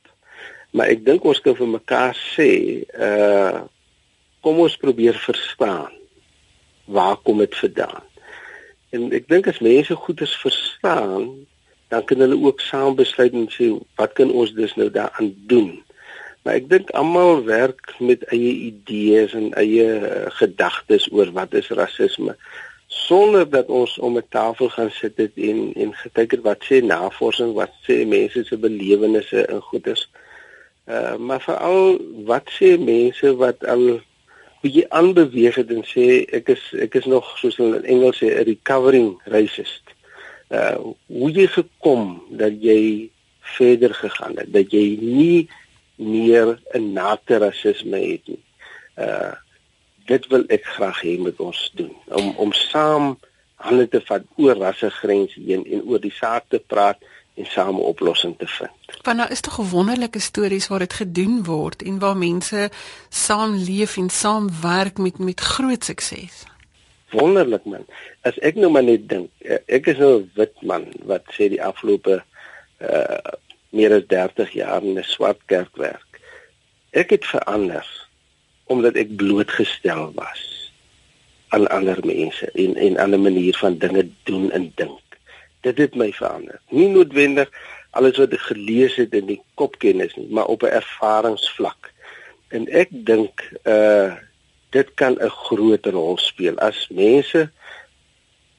Maar 0.74 0.96
ek 0.96 1.04
dink 1.06 1.28
ons 1.30 1.42
kan 1.46 1.58
vir 1.58 1.70
mekaar 1.78 2.18
sê, 2.34 2.50
uh 2.98 3.68
kom 4.42 4.58
ons 4.58 4.74
probeer 4.82 5.14
verstaan 5.22 5.92
waar 6.90 7.20
kom 7.22 7.44
dit 7.44 7.54
vandaan. 7.60 8.08
En 8.90 9.04
ek 9.14 9.28
dink 9.30 9.46
as 9.52 9.60
mense 9.62 9.94
goeders 9.94 10.34
verstaan, 10.42 11.28
dan 11.94 12.08
kan 12.10 12.24
hulle 12.26 12.40
ook 12.42 12.64
saam 12.66 12.98
besluit 12.98 13.36
en 13.38 13.46
sê 13.54 13.70
wat 14.02 14.16
kan 14.18 14.34
ons 14.34 14.50
dus 14.58 14.74
nou 14.80 14.90
daaraan 14.90 15.30
doen? 15.52 15.70
Maar 16.42 16.54
ek 16.54 16.70
dink 16.70 16.90
almal 16.98 17.44
werk 17.46 17.94
met 18.00 18.24
eie 18.34 18.54
idees 18.72 19.34
en 19.34 19.54
eie 19.54 19.88
uh, 20.00 20.28
gedagtes 20.42 21.12
oor 21.12 21.32
wat 21.32 21.54
is 21.54 21.70
rasisme 21.70 22.36
sonder 22.92 23.50
dat 23.50 23.68
ons 23.68 23.98
om 23.98 24.18
'n 24.18 24.28
tafel 24.30 24.70
gaan 24.70 24.92
sit 24.92 25.16
het 25.18 25.32
en 25.36 25.74
en 25.74 25.94
gekyk 25.94 26.32
het 26.32 26.42
wat 26.50 26.62
sê 26.68 26.84
navorsing, 26.84 27.54
wat 27.54 27.74
sê 27.88 28.06
mense 28.06 28.44
se 28.44 28.58
belewennisse 28.58 29.46
en 29.46 29.62
goeders. 29.62 30.10
Uh 30.88 31.16
maar 31.16 31.42
veral 31.42 32.00
wat 32.26 32.48
sê 32.58 32.70
mense 32.80 33.36
wat 33.36 33.66
al 33.66 34.02
bietjie 34.62 34.86
aanbeweeg 35.00 35.56
het 35.56 35.70
en 35.72 35.84
sê 35.94 36.06
ek 36.40 36.50
is 36.56 36.64
ek 36.86 36.96
is 37.00 37.06
nog 37.06 37.38
soos 37.38 37.58
in 37.58 37.84
Engels 37.84 38.20
sê 38.22 38.28
'n 38.28 38.44
recovering 38.52 39.10
racist. 39.36 39.86
Uh 40.50 40.76
hoe 41.08 41.32
jy 41.32 41.48
gekom 41.48 42.24
dat 42.30 42.54
jy 42.60 43.10
verder 43.40 43.94
gegaan 43.94 44.36
het, 44.38 44.54
dat 44.54 44.72
jy 44.72 44.98
nie 45.02 45.50
meer 46.02 46.60
'n 46.74 46.94
naakte 46.94 47.38
rasisme 47.38 47.98
het 47.98 48.28
nie. 48.28 48.44
Uh 48.98 49.34
dit 50.06 50.28
wil 50.28 50.44
ek 50.50 50.66
graag 50.66 51.02
hê 51.06 51.20
met 51.22 51.40
ons 51.40 51.72
doen 51.78 51.94
om 52.10 52.34
om 52.36 52.52
saam 52.54 53.18
hande 53.56 53.88
te 53.88 54.02
vat 54.10 54.24
oor 54.36 54.58
rassegrense 54.58 55.40
heen 55.46 55.64
en 55.66 55.84
oor 55.86 56.02
die 56.02 56.14
saak 56.14 56.50
te 56.50 56.60
praat 56.74 56.98
en 57.40 57.46
saam 57.46 57.76
'n 57.76 57.90
oplossing 57.94 58.38
te 58.38 58.48
vind. 58.48 58.72
Want 59.04 59.18
nou 59.18 59.30
is 59.30 59.42
tog 59.42 59.56
wonderlike 59.56 60.20
stories 60.20 60.68
waar 60.68 60.80
dit 60.80 60.94
gedoen 60.94 61.44
word 61.44 61.84
en 61.84 62.00
waar 62.00 62.18
mense 62.18 62.70
saam 63.10 63.56
leef 63.56 63.98
en 63.98 64.10
saam 64.10 64.50
werk 64.62 64.98
met 64.98 65.18
met 65.18 65.40
groot 65.40 65.84
sukses. 65.84 66.44
Wonderlik 67.10 67.66
man. 67.66 67.86
As 68.22 68.38
ek 68.40 68.56
nou 68.56 68.72
maar 68.72 68.84
net 68.84 69.10
dink, 69.10 69.30
eh, 69.38 69.58
ek 69.66 69.88
is 69.88 69.98
nou 69.98 70.20
'n 70.20 70.32
wit 70.34 70.62
man 70.62 70.86
wat 71.04 71.24
sê 71.32 71.50
die 71.50 71.64
afgelope 71.64 72.24
uh 72.80 73.32
meer 73.72 73.96
as 73.96 74.08
30 74.08 74.54
jaar 74.60 74.84
in 74.84 75.00
'n 75.00 75.04
swart 75.04 75.40
kerk 75.46 75.76
werk. 75.76 76.20
Ek 76.92 77.10
het 77.10 77.26
verander 77.26 77.88
omdat 78.72 78.96
ek 78.96 79.16
blootgestel 79.16 80.12
was 80.16 80.72
aan 81.52 81.68
ander 81.68 82.00
mense 82.06 82.52
en 82.52 82.76
en 82.76 83.00
aan 83.00 83.16
'n 83.16 83.22
manier 83.22 83.56
van 83.58 83.78
dinge 83.78 84.10
doen 84.24 84.52
en 84.52 84.72
dink. 84.76 85.04
Dit 85.62 85.78
het 85.78 85.96
my 85.96 86.12
verander. 86.14 86.60
Nie 86.70 86.88
noodwendig 86.88 87.50
alles 87.90 88.18
wat 88.18 88.34
ek 88.34 88.40
gelees 88.40 88.96
het 88.96 89.14
in 89.14 89.26
die 89.26 89.42
kopkennis 89.54 90.16
nie, 90.16 90.28
maar 90.30 90.46
op 90.46 90.64
'n 90.64 90.76
ervaringsvlak. 90.80 91.92
En 92.48 92.68
ek 92.68 92.88
dink 92.92 93.52
uh 93.64 94.16
dit 94.72 94.94
kan 94.94 95.16
'n 95.20 95.30
groot 95.30 95.86
rol 95.86 96.18
speel 96.18 96.58
as 96.58 96.88
mense 96.90 97.52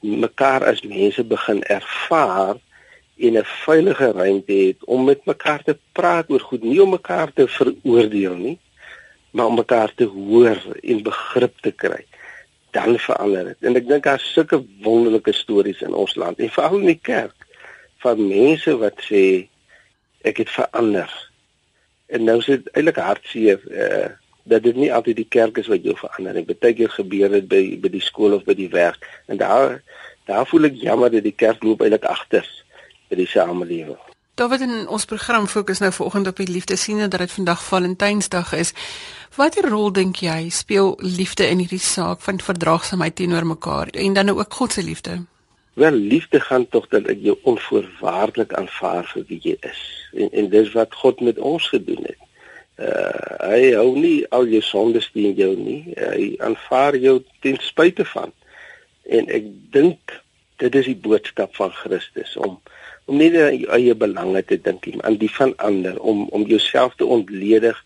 mekaar 0.01 0.65
as 0.65 0.83
mense 0.83 1.25
begin 1.25 1.63
ervaar 1.63 2.57
en 3.23 3.37
'n 3.39 3.45
veilige 3.45 4.13
ruimte 4.13 4.53
het 4.53 4.85
om 4.85 5.05
met 5.05 5.25
mekaar 5.25 5.63
te 5.63 5.79
praat 5.93 6.31
oor 6.31 6.41
goed, 6.41 6.63
nie 6.63 6.83
om 6.83 6.91
mekaar 6.91 7.33
te 7.33 7.49
veroordeel 7.49 8.35
nie, 8.35 8.59
maar 9.31 9.47
om 9.47 9.55
mekaar 9.55 9.93
te 9.95 10.05
hoor 10.05 10.59
en 10.81 11.03
begrip 11.03 11.55
te 11.61 11.71
kry. 11.71 12.05
Dan 12.71 12.99
verander 12.99 13.45
dit. 13.45 13.57
En 13.61 13.77
ek 13.77 13.89
dink 13.89 14.05
daar's 14.05 14.33
sulke 14.33 14.65
wonderlike 14.83 15.33
stories 15.33 15.81
in 15.81 15.95
ons 15.95 16.15
land 16.15 16.39
en 16.39 16.51
veral 16.51 16.79
in 16.79 16.87
die 16.87 17.03
kerk 17.03 17.47
van 18.03 18.27
mense 18.29 18.77
wat 18.77 18.99
sê 19.11 19.49
ek 20.23 20.37
het 20.37 20.51
verander. 20.51 21.31
En 22.07 22.25
nou 22.25 22.41
sit 22.41 22.69
eintlik 22.73 22.97
hartseer 22.97 23.61
uh 23.71 24.11
dat 24.45 24.63
dit 24.63 24.75
nie 24.75 24.89
altyd 24.93 25.17
die 25.17 25.29
kerk 25.31 25.59
is 25.59 25.69
wat 25.71 25.85
jou 25.87 25.95
verander 25.95 26.35
nie. 26.35 26.43
Partykeer 26.43 26.91
gebeur 26.91 27.31
dit 27.31 27.45
by 27.47 27.61
by 27.79 27.89
die 27.89 28.03
skool 28.03 28.35
of 28.35 28.43
by 28.45 28.57
die 28.59 28.71
werk 28.73 29.07
en 29.31 29.39
daar 29.39 29.79
daar 30.27 30.47
voel 30.47 30.67
ek 30.67 30.81
jammer 30.83 31.11
dat 31.15 31.23
die 31.23 31.37
kerk 31.45 31.63
loop 31.63 31.85
eintlik 31.87 32.09
agter 32.11 32.49
by 33.13 33.21
die 33.21 33.29
samelewing. 33.29 34.01
David 34.41 34.65
in 34.65 34.87
ons 34.89 35.05
program 35.05 35.45
fokus 35.47 35.83
nou 35.85 35.91
vanoggend 35.93 36.31
op 36.31 36.39
die 36.41 36.49
liefde 36.49 36.77
sien 36.81 37.03
dat 37.05 37.21
dit 37.21 37.33
vandag 37.33 37.61
Valentynsdag 37.67 38.55
is. 38.57 38.73
Watter 39.37 39.69
rol 39.69 39.93
dink 39.93 40.23
jy 40.25 40.49
speel 40.49 40.95
liefde 41.05 41.45
in 41.49 41.61
hierdie 41.61 41.83
saak 41.85 42.25
van 42.25 42.41
verdraagsaamheid 42.41 43.19
teenoor 43.21 43.47
mekaar 43.47 43.93
en 43.93 44.17
dan 44.17 44.33
ook 44.33 44.57
God 44.57 44.73
se 44.73 44.83
liefde? 44.83 45.19
Wel 45.77 45.93
liefde 45.93 46.41
gaan 46.41 46.67
tog 46.69 46.89
dat 46.93 47.07
ek 47.13 47.21
jou 47.25 47.37
onvoorwaardelik 47.53 48.53
aanvaar 48.57 49.09
vir 49.13 49.29
wie 49.29 49.41
jy 49.45 49.57
is. 49.69 49.85
En 50.17 50.33
en 50.33 50.51
dis 50.57 50.73
wat 50.73 50.97
God 51.05 51.21
met 51.21 51.39
ons 51.39 51.69
gedoen 51.69 52.05
het. 52.09 52.21
Uh 52.81 53.49
hy 53.53 53.73
hou 53.77 53.93
nie 53.99 54.19
al 54.33 54.49
jou 54.49 54.65
sondes 54.65 55.11
teen 55.13 55.37
jou 55.37 55.53
nie. 55.57 55.93
Hy 55.97 56.35
aanvaar 56.41 56.97
jou 56.97 57.19
ten 57.45 57.61
spyte 57.61 58.05
van. 58.17 58.33
En 59.05 59.29
ek 59.29 59.49
dink 59.77 60.21
dit 60.57 60.75
is 60.81 60.89
die 60.89 61.01
boodskap 61.09 61.57
van 61.57 61.73
Christus 61.73 62.37
om 62.37 62.61
om 63.05 63.19
nie 63.19 63.31
aan 63.39 63.59
jou 63.59 63.71
eie 63.75 63.95
belange 63.99 64.43
te 64.47 64.59
dink 64.61 64.87
nie, 64.87 64.97
maar 64.97 65.11
aan 65.11 65.19
die 65.21 65.31
van 65.31 65.55
ander 65.57 65.99
om 66.01 66.27
om 66.31 66.47
jouself 66.47 66.95
te 66.97 67.07
ontledig 67.07 67.79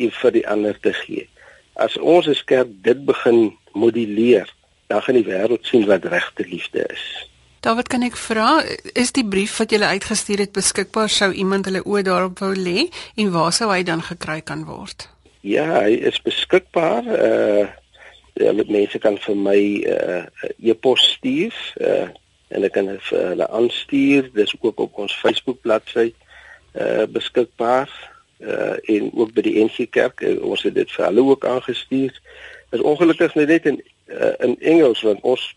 en 0.00 0.14
vir 0.20 0.32
die 0.38 0.46
ander 0.48 0.78
te 0.80 0.92
gee. 1.02 1.28
As 1.74 1.96
ons 1.98 2.28
as 2.28 2.44
kerk 2.44 2.70
dit 2.84 3.04
begin 3.04 3.52
modelleer, 3.72 4.48
dan 4.92 5.02
gaan 5.02 5.20
die 5.20 5.28
wêreld 5.28 5.68
sien 5.68 5.86
wat 5.88 6.04
regte 6.04 6.46
liefde 6.48 6.86
is. 6.92 7.04
David, 7.62 7.86
kan 7.92 8.02
ek 8.02 8.16
vra, 8.18 8.56
is 8.98 9.12
die 9.14 9.22
brief 9.22 9.54
wat 9.60 9.70
jy 9.70 9.78
uitgestuur 9.78 10.40
het 10.42 10.54
beskikbaar 10.56 11.12
sou 11.12 11.30
iemand 11.30 11.68
hulle 11.70 11.84
oë 11.86 12.02
daarop 12.08 12.42
wou 12.42 12.50
lê 12.58 12.88
en 13.14 13.30
waar 13.30 13.52
sou 13.54 13.68
hy 13.70 13.84
dan 13.86 14.02
gekry 14.02 14.40
kan 14.42 14.64
word? 14.66 15.06
Ja, 15.46 15.68
hy 15.84 15.94
is 16.10 16.18
beskikbaar. 16.22 17.06
Uh 17.06 17.68
ja, 18.40 18.48
mense 18.56 18.96
kan 18.98 19.18
vir 19.20 19.36
my 19.36 19.60
uh 19.84 20.50
e-pos 20.58 21.04
stuur 21.14 21.54
uh 21.78 22.08
en 22.52 22.66
ek 22.68 22.74
kan 22.76 22.88
dit 22.90 23.04
vir 23.10 23.28
hulle 23.32 23.48
aanstuur. 23.48 24.30
Dis 24.36 24.54
ook 24.60 24.80
op 24.80 24.98
ons 25.04 25.14
Facebook 25.24 25.60
bladsy 25.64 26.12
uh 26.72 27.04
beskikbaar 27.12 27.90
uh 28.40 28.76
en 28.94 29.10
ook 29.14 29.32
by 29.36 29.46
die 29.48 29.56
NG 29.64 29.88
Kerk. 29.90 30.20
Uh, 30.20 30.38
ons 30.44 30.62
het 30.62 30.74
dit 30.74 30.92
vir 30.96 31.06
hulle 31.08 31.26
ook 31.32 31.46
aangestuur. 31.46 32.12
Dit 32.70 32.80
is 32.80 32.86
ongelukkig 32.92 33.34
net 33.34 33.66
in 33.66 33.82
uh, 34.12 34.32
in 34.38 34.56
Engels 34.60 35.02
want 35.02 35.20
ons 35.22 35.50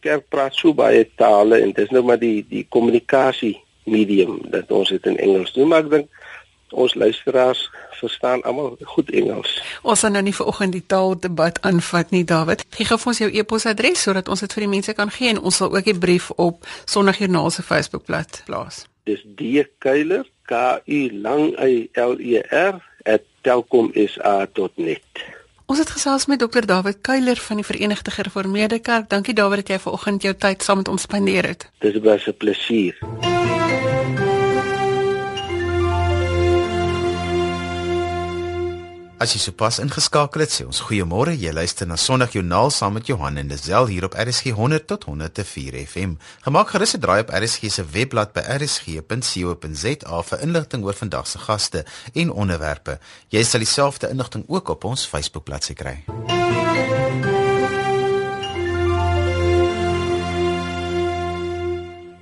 kerk 0.00 0.28
praat 0.30 0.54
so 0.54 0.74
baie 0.76 1.04
tale 1.18 1.60
en 1.64 1.72
dis 1.76 1.90
nou 1.94 2.02
maar 2.06 2.20
die 2.20 2.44
die 2.48 2.66
kommunikasie 2.70 3.56
medium 3.90 4.40
dat 4.52 4.70
ons 4.74 4.92
dit 4.94 5.06
in 5.10 5.18
Engels 5.28 5.54
doen 5.56 5.70
maar 5.70 5.84
ek 5.86 5.92
dink 5.94 6.22
ons 6.70 6.94
luisteraars 6.94 7.70
verstaan 7.90 8.42
almal 8.42 8.76
goed 8.82 9.10
Engels. 9.10 9.62
Ons 9.82 10.00
gaan 10.00 10.12
nou 10.12 10.22
nie 10.22 10.34
vanoggend 10.34 10.72
die 10.72 10.86
taaldebat 10.86 11.60
aanvat 11.62 12.10
nie 12.10 12.24
David. 12.24 12.64
Gee 12.70 12.86
gou 12.86 12.98
vir 12.98 13.12
ons 13.12 13.22
jou 13.24 13.30
e-posadres 13.30 14.02
sodat 14.02 14.28
ons 14.28 14.40
dit 14.40 14.52
vir 14.52 14.66
die 14.66 14.74
mense 14.74 14.92
kan 14.98 15.10
gee 15.10 15.28
en 15.34 15.40
ons 15.40 15.56
sal 15.56 15.72
ook 15.76 15.86
'n 15.86 15.98
brief 15.98 16.30
op 16.30 16.66
Sondagjoernaal 16.84 17.50
se 17.50 17.62
Facebookblad 17.62 18.42
plaas. 18.46 18.86
Dis 19.04 19.22
D 19.36 19.66
Keiler 19.78 20.26
K 20.44 20.80
U 20.86 21.10
lang 21.22 21.54
Y 21.60 21.88
L 21.94 22.20
E 22.20 22.42
R 22.50 22.82
@telkomsa.net. 23.42 25.02
Ons 25.66 25.78
het 25.78 25.90
gesels 25.90 26.26
met 26.26 26.38
Dr 26.38 26.66
David 26.66 27.00
Kuiler 27.00 27.36
van 27.36 27.56
die 27.56 27.64
Verenigde 27.64 28.10
Gereformeerde 28.10 28.78
Kerk. 28.78 29.08
Dankie 29.08 29.34
David 29.34 29.56
dat 29.56 29.68
jy 29.68 29.78
vanoggend 29.78 30.22
jou 30.22 30.34
tyd 30.34 30.62
saam 30.62 30.76
met 30.76 30.88
ons 30.88 31.02
spandeer 31.02 31.46
het. 31.46 31.70
Dis 31.78 32.00
baie 32.00 32.22
'n 32.26 32.36
plesier. 32.36 32.98
As 39.16 39.32
jy 39.32 39.38
sopas 39.40 39.78
ingeskakel 39.80 40.42
het, 40.44 40.52
sê 40.52 40.66
ons 40.68 40.82
goeiemôre. 40.84 41.32
Jy 41.40 41.48
luister 41.56 41.88
na 41.88 41.96
Sondagjoernaal 41.96 42.68
saam 42.74 42.98
met 42.98 43.08
Johan 43.08 43.40
en 43.40 43.48
Lisel 43.48 43.88
hier 43.88 44.04
op 44.04 44.12
RSG 44.12 44.52
100 44.52 44.84
tot 44.92 45.06
104 45.08 45.78
FM. 45.86 46.18
Gemaak 46.44 46.68
gerus 46.74 46.92
'n 46.96 47.00
draai 47.00 47.20
op 47.24 47.32
RSG 47.32 47.72
se 47.72 47.84
webblad 47.84 48.34
by 48.36 48.44
rsg.co.za 48.60 50.22
vir 50.22 50.40
inligting 50.40 50.84
oor 50.84 50.94
vandag 50.94 51.26
se 51.26 51.38
gaste 51.38 51.84
en 52.12 52.30
onderwerpe. 52.30 52.98
Jy 53.28 53.42
sal 53.44 53.60
dieselfde 53.60 54.08
inligting 54.10 54.44
ook 54.48 54.68
op 54.68 54.84
ons 54.84 55.06
Facebookbladsy 55.06 55.72
kry. 55.72 56.04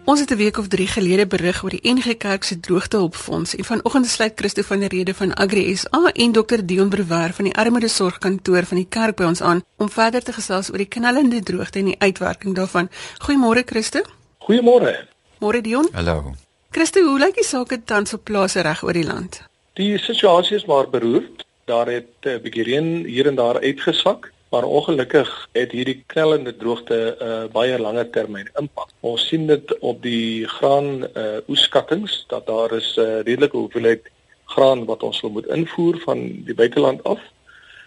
Ons 0.04 0.20
het 0.20 0.30
'n 0.30 0.36
week 0.36 0.58
of 0.58 0.68
3 0.68 0.86
gelede 0.86 1.26
berig 1.26 1.62
oor 1.62 1.70
die 1.70 1.92
NG 1.92 2.16
Kerk 2.16 2.44
se 2.44 2.60
droogtehulpfonds 2.60 3.56
en 3.56 3.64
vanoggend 3.64 4.06
sluit 4.06 4.32
Christo 4.34 4.62
van 4.62 4.78
der 4.78 4.88
Rede 4.88 5.14
van 5.14 5.34
Agri 5.34 5.76
SA 5.76 6.10
en 6.12 6.32
Dr 6.32 6.64
Dion 6.64 6.88
Brewer 6.88 7.32
van 7.32 7.44
die 7.44 7.54
Armoede 7.54 7.88
Sorgkantoor 7.88 8.64
van 8.64 8.76
die 8.76 8.86
kerk 8.88 9.16
by 9.16 9.24
ons 9.24 9.40
aan 9.40 9.62
om 9.76 9.90
verder 9.90 10.22
te 10.22 10.32
gesels 10.32 10.70
oor 10.70 10.76
die 10.76 10.88
knellende 10.88 11.40
droogte 11.42 11.78
en 11.78 11.84
die 11.84 11.98
uitwerking 11.98 12.54
daarvan. 12.54 12.90
Goeiemôre 13.18 13.64
Christo. 13.64 14.00
Goeiemôre. 14.38 15.06
Môre 15.38 15.60
Dion. 15.60 15.88
Hallo. 15.92 16.34
Christo, 16.70 17.00
hoe 17.00 17.18
lyk 17.18 17.34
die 17.34 17.44
sake 17.44 17.84
tans 17.84 18.12
op 18.12 18.24
plase 18.24 18.60
reg 18.60 18.82
oor 18.82 18.92
die 18.92 19.06
land? 19.06 19.42
Die 19.72 19.98
situasie 19.98 20.56
is 20.56 20.64
maar 20.64 20.90
beroerd. 20.90 21.46
Daar 21.64 21.86
het 21.86 22.12
'n 22.22 22.28
uh, 22.28 22.40
bietjie 22.40 22.62
reën 22.62 23.04
hier 23.04 23.26
en 23.26 23.34
daar 23.34 23.60
uitgesak. 23.60 24.32
Maar 24.54 24.64
ongelukkig 24.64 25.48
het 25.52 25.72
hierdie 25.74 26.04
knellende 26.06 26.52
droogte 26.56 26.96
'n 27.18 27.24
uh, 27.26 27.44
baie 27.52 27.78
langer 27.78 28.10
termyn 28.10 28.50
impak. 28.60 28.90
Ons 29.00 29.26
sien 29.26 29.46
dit 29.46 29.78
op 29.78 30.02
die 30.02 30.46
graan 30.46 30.90
uh, 31.02 31.42
oeskattinge 31.48 32.12
dat 32.30 32.46
daar 32.46 32.72
is 32.72 32.94
'n 32.96 33.00
uh, 33.00 33.20
redelike 33.26 33.56
hoeveelheid 33.56 34.04
graan 34.44 34.84
wat 34.84 35.02
ons 35.02 35.20
wil 35.20 35.30
moet 35.30 35.46
invoer 35.46 35.98
van 36.06 36.18
die 36.46 36.54
buiteland 36.54 37.02
af. 37.02 37.18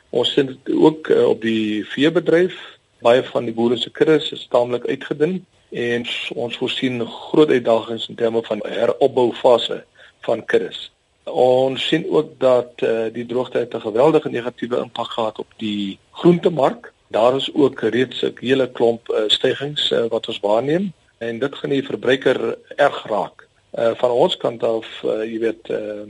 Ons 0.09 0.33
sien 0.33 0.45
dit 0.45 0.75
ook 0.75 1.07
uh, 1.07 1.27
op 1.27 1.41
die 1.41 1.85
veebedryf. 1.85 2.55
Baie 2.99 3.23
van 3.23 3.45
die 3.45 3.53
boere 3.53 3.77
se 3.77 3.89
kuddes 3.89 4.31
is 4.31 4.47
taamlik 4.49 4.85
uitgedun 4.87 5.45
en 5.69 6.05
ons 6.35 6.57
voorsien 6.57 7.07
groot 7.07 7.49
uitdagings 7.49 8.09
in 8.09 8.15
terme 8.15 8.43
van 8.43 8.59
heropboufase 8.67 9.83
van 10.19 10.45
kuddes. 10.45 10.91
Ons 11.31 11.87
sien 11.87 12.05
ook 12.09 12.39
dat 12.39 12.81
uh, 12.83 13.07
die 13.13 13.25
droogte 13.25 13.67
'n 13.69 13.81
geweldige 13.81 14.29
negatiewe 14.29 14.77
impak 14.77 15.11
gehad 15.11 15.39
op 15.39 15.51
die 15.57 15.99
groentemark. 16.11 16.93
Daar 17.07 17.35
is 17.35 17.49
ook 17.53 17.81
reeds 17.81 18.21
'n 18.21 18.33
hele 18.39 18.71
klomp 18.71 19.09
uh, 19.09 19.23
stygings 19.27 19.91
uh, 19.91 20.05
wat 20.09 20.27
ons 20.27 20.39
waarneem 20.39 20.93
en 21.17 21.39
dit 21.39 21.55
gaan 21.55 21.69
die 21.69 21.85
verbruiker 21.85 22.57
erg 22.75 23.03
raak. 23.07 23.47
Uh, 23.73 23.91
van 23.95 24.09
ons 24.09 24.37
kant 24.37 24.63
af, 24.63 24.87
uh, 25.03 25.23
jy 25.23 25.39
weet, 25.39 25.69
uh, 25.69 26.05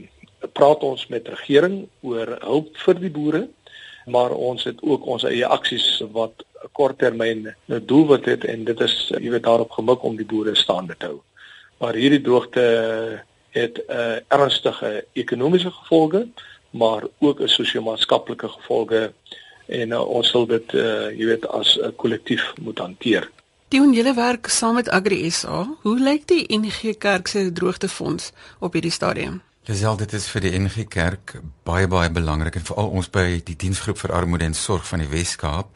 praat 0.52 0.82
ons 0.82 1.06
met 1.06 1.28
regering 1.28 1.88
oor 2.00 2.36
hulp 2.40 2.76
vir 2.84 3.00
die 3.00 3.10
boere, 3.10 3.48
maar 4.06 4.30
ons 4.30 4.64
het 4.64 4.78
ook 4.82 5.06
ons 5.06 5.24
eie 5.28 5.46
aksies 5.46 6.02
wat 6.12 6.44
korttermyn 6.72 7.54
doelwit 7.66 8.24
het 8.24 8.44
en 8.44 8.64
dit 8.64 8.80
is 8.80 8.94
jy 9.14 9.30
weet 9.30 9.42
daarop 9.42 9.70
gemik 9.70 10.02
om 10.02 10.16
die 10.16 10.26
boere 10.26 10.54
staande 10.56 10.96
te 10.98 11.10
hou. 11.10 11.20
Maar 11.78 11.94
hierdie 11.94 12.22
droogte 12.22 12.64
het 13.60 13.76
'n 13.78 13.92
uh, 13.92 14.16
ernstige 14.28 15.04
ekonomiese 15.12 15.70
gevolge, 15.70 16.26
maar 16.70 17.02
ook 17.18 17.40
'n 17.40 17.48
sosio-maatskaplike 17.48 18.48
gevolge 18.48 19.12
en 19.66 19.90
uh, 19.90 20.08
ons 20.08 20.28
sal 20.28 20.46
dit 20.46 20.72
uh, 20.72 21.10
jy 21.18 21.26
weet 21.26 21.48
as 21.48 21.78
'n 21.80 21.96
kollektief 21.96 22.52
moet 22.60 22.78
hanteer. 22.78 23.30
Die 23.68 23.80
onjulle 23.80 24.14
werk 24.14 24.46
saam 24.46 24.74
met 24.74 24.88
Agri 24.88 25.30
SA. 25.30 25.66
Hoe 25.82 25.98
lyk 26.00 26.26
die 26.26 26.58
NG 26.58 26.96
Kerk 26.98 27.26
se 27.26 27.52
droogtefonds 27.52 28.32
op 28.58 28.72
hierdie 28.72 28.90
stadium? 28.90 29.42
Disel 29.68 29.96
dit 29.96 30.12
is 30.12 30.28
vir 30.32 30.40
die 30.40 30.58
NG 30.58 30.86
Kerk 30.88 31.34
baie 31.68 31.86
baie 31.86 32.10
belangrik 32.10 32.54
en 32.56 32.64
veral 32.64 32.88
ons 32.88 33.10
by 33.10 33.42
die 33.44 33.56
diensgroep 33.56 33.98
vir 33.98 34.12
armoede 34.12 34.44
en 34.44 34.54
sorg 34.54 34.86
van 34.88 34.98
die 35.04 35.08
Wes-Kaap 35.08 35.68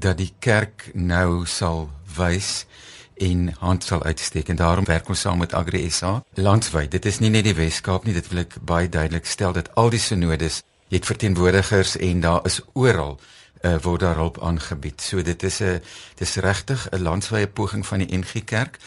dat 0.00 0.16
die 0.16 0.30
kerk 0.40 0.86
nou 0.94 1.44
sal 1.46 1.90
wys 2.16 2.64
en 3.18 3.54
hand 3.58 3.84
sal 3.84 4.02
uitsteek 4.02 4.48
en 4.48 4.56
daarom 4.56 4.84
werk 4.84 5.08
ons 5.08 5.20
saam 5.20 5.38
met 5.38 5.54
Agri 5.54 5.90
SA 5.90 6.22
landwyd. 6.34 6.90
Dit 6.90 7.06
is 7.06 7.18
nie 7.18 7.30
net 7.30 7.44
die 7.44 7.54
Wes-Kaap 7.54 8.04
nie, 8.04 8.14
dit 8.14 8.28
wil 8.32 8.44
ek 8.44 8.56
baie 8.62 8.88
duidelik 8.88 9.26
stel 9.26 9.52
dat 9.56 9.70
al 9.74 9.90
die 9.90 10.02
synodes 10.02 10.62
het 10.88 11.06
verteenwoordigers 11.06 11.96
en 11.96 12.20
daar 12.20 12.46
is 12.48 12.60
oral 12.72 13.18
uh, 13.62 13.76
word 13.82 14.00
daar 14.00 14.16
hulp 14.16 14.40
aangebied. 14.42 15.02
So 15.02 15.22
dit 15.22 15.42
is 15.42 15.60
'n 15.60 15.82
dis 16.14 16.36
regtig 16.36 16.88
'n 16.90 17.02
landwyse 17.02 17.46
poging 17.46 17.86
van 17.86 17.98
die 17.98 18.16
NG 18.18 18.44
Kerk 18.44 18.78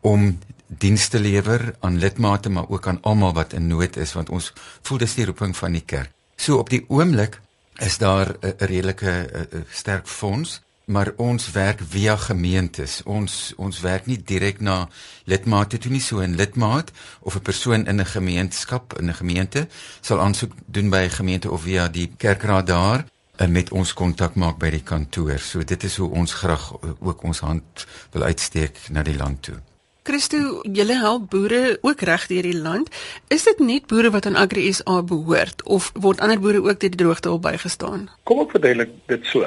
om 0.00 0.38
dienste 0.66 1.18
lewer 1.18 1.74
aan 1.80 1.98
lidmate 1.98 2.48
maar 2.48 2.68
ook 2.68 2.86
aan 2.86 3.02
almal 3.02 3.32
wat 3.32 3.52
in 3.52 3.66
nood 3.66 3.96
is 3.96 4.12
want 4.12 4.28
ons 4.28 4.52
voel 4.82 4.98
dis 4.98 5.14
die 5.14 5.24
roeping 5.24 5.56
van 5.56 5.72
die 5.72 5.84
kerk. 5.84 6.10
So 6.36 6.58
op 6.58 6.70
die 6.70 6.84
oomblik 6.88 7.40
is 7.76 7.98
daar 7.98 8.36
'n 8.40 8.54
redelike 8.58 9.28
sterk 9.70 10.06
fonds 10.06 10.60
maar 10.88 11.12
ons 11.16 11.50
werk 11.52 11.80
via 11.84 12.16
gemeentes. 12.16 13.00
Ons 13.04 13.52
ons 13.56 13.80
werk 13.84 14.06
nie 14.08 14.18
direk 14.30 14.60
na 14.60 14.88
lidmate 15.28 15.78
toe 15.78 15.92
nie 15.92 16.00
so 16.00 16.20
'n 16.20 16.36
lidmaat 16.36 16.90
of 17.20 17.36
'n 17.36 17.42
persoon 17.42 17.86
in 17.86 18.00
'n 18.00 18.06
gemeenskap 18.06 18.98
in 18.98 19.08
'n 19.08 19.20
gemeente 19.20 19.68
sal 20.00 20.20
aansoek 20.20 20.52
doen 20.66 20.90
by 20.90 21.02
'n 21.04 21.18
gemeente 21.20 21.50
of 21.50 21.62
via 21.62 21.88
die 21.88 22.10
kerkraad 22.16 22.66
daar 22.66 23.04
en 23.36 23.52
met 23.52 23.70
ons 23.70 23.92
kontak 23.92 24.34
maak 24.34 24.58
by 24.58 24.70
die 24.70 24.82
kantoor. 24.82 25.38
So 25.38 25.64
dit 25.64 25.82
is 25.82 25.96
hoe 25.96 26.10
ons 26.10 26.32
graag 26.34 26.72
ook 27.00 27.22
ons 27.22 27.38
hand 27.38 27.86
wil 28.10 28.22
uitsteek 28.22 28.78
na 28.90 29.02
die 29.02 29.16
land 29.16 29.42
toe. 29.42 29.60
Christo, 30.08 30.60
julle 30.72 30.94
help 30.96 31.30
boere 31.30 31.78
ook 31.84 32.00
reg 32.00 32.26
deur 32.26 32.42
die 32.42 32.56
land. 32.56 32.88
Is 33.28 33.44
dit 33.44 33.58
net 33.58 33.86
boere 33.86 34.10
wat 34.10 34.26
aan 34.26 34.36
Agri 34.40 34.72
SA 34.72 35.02
behoort 35.02 35.62
of 35.62 35.90
word 36.00 36.20
ander 36.24 36.40
boere 36.40 36.62
ook 36.64 36.80
deur 36.80 36.94
die 36.94 37.00
droogte 37.04 37.30
op 37.30 37.42
bygestaan? 37.42 38.08
Kom 38.22 38.40
ek 38.40 38.54
verduidelik 38.56 38.94
dit 39.12 39.28
so. 39.28 39.44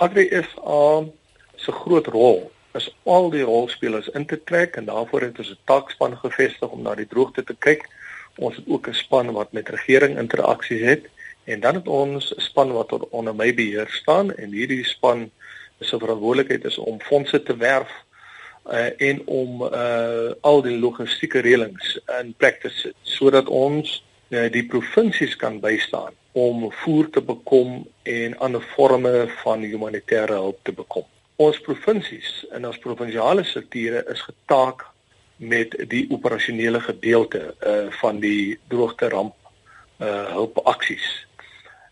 Agri 0.00 0.30
SA 0.32 1.04
se 1.60 1.72
groot 1.72 2.06
rol 2.06 2.38
is 2.72 2.86
al 3.04 3.26
die 3.34 3.42
rolspelers 3.44 4.06
in 4.16 4.24
te 4.26 4.38
trek 4.48 4.78
en 4.80 4.86
daarvoor 4.88 5.26
het 5.26 5.38
ons 5.42 5.50
'n 5.50 5.66
taakspan 5.70 6.16
gevestig 6.22 6.68
om 6.72 6.82
na 6.82 6.94
die 6.94 7.06
droogte 7.06 7.44
te 7.44 7.56
kyk. 7.66 7.84
Ons 8.38 8.56
het 8.56 8.64
ook 8.68 8.88
'n 8.88 8.94
span 8.94 9.32
wat 9.32 9.52
met 9.52 9.68
regering 9.68 10.18
interaksies 10.18 10.80
het 10.80 11.04
en 11.44 11.60
dan 11.60 11.74
het 11.74 11.88
ons 11.88 12.32
'n 12.34 12.40
span 12.40 12.72
wat 12.72 13.08
onder 13.10 13.34
my 13.34 13.54
beheer 13.54 13.88
staan 13.90 14.34
en 14.34 14.52
hierdie 14.52 14.84
span 14.84 15.30
se 15.80 15.98
verantwoordelikheid 15.98 16.64
is 16.64 16.78
om 16.78 17.00
fondse 17.00 17.42
te 17.42 17.56
werf 17.56 17.92
uh, 18.72 18.88
en 18.96 19.26
om 19.26 19.62
uh, 19.62 20.32
al 20.40 20.62
die 20.62 20.78
logistieke 20.78 21.40
reëlings 21.40 22.00
in 22.20 22.34
plek 22.36 22.60
te 22.60 22.68
sit 22.68 22.94
sodat 23.02 23.48
ons 23.48 24.04
uh, 24.28 24.50
die 24.52 24.66
provinsies 24.66 25.36
kan 25.36 25.60
bystaan 25.60 26.14
om 26.32 26.72
voer 26.72 27.10
te 27.10 27.20
bekom 27.20 27.86
en 28.02 28.38
ander 28.38 28.62
forme 28.74 29.28
van 29.42 29.62
humanitêre 29.62 30.36
hulp 30.38 30.58
te 30.62 30.72
bekom. 30.72 31.04
Ons 31.36 31.60
provinsies 31.60 32.44
en 32.52 32.66
ons 32.68 32.78
provinsiale 32.78 33.44
strukture 33.44 34.04
is 34.12 34.22
getaak 34.22 34.84
met 35.40 35.74
die 35.88 36.04
operasionele 36.12 36.80
gedeelte 36.80 37.54
uh 37.66 37.88
van 38.02 38.20
die 38.20 38.58
droogte 38.68 39.08
ramp 39.08 39.34
uh 39.98 40.32
hulpaksies. 40.36 41.08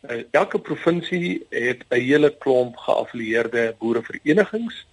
Uh, 0.06 0.22
elke 0.30 0.58
provinsie 0.58 1.46
het 1.50 1.82
'n 1.88 2.00
hele 2.00 2.30
klomp 2.38 2.76
geaffilieerde 2.76 3.74
boereverenigings 3.78 4.86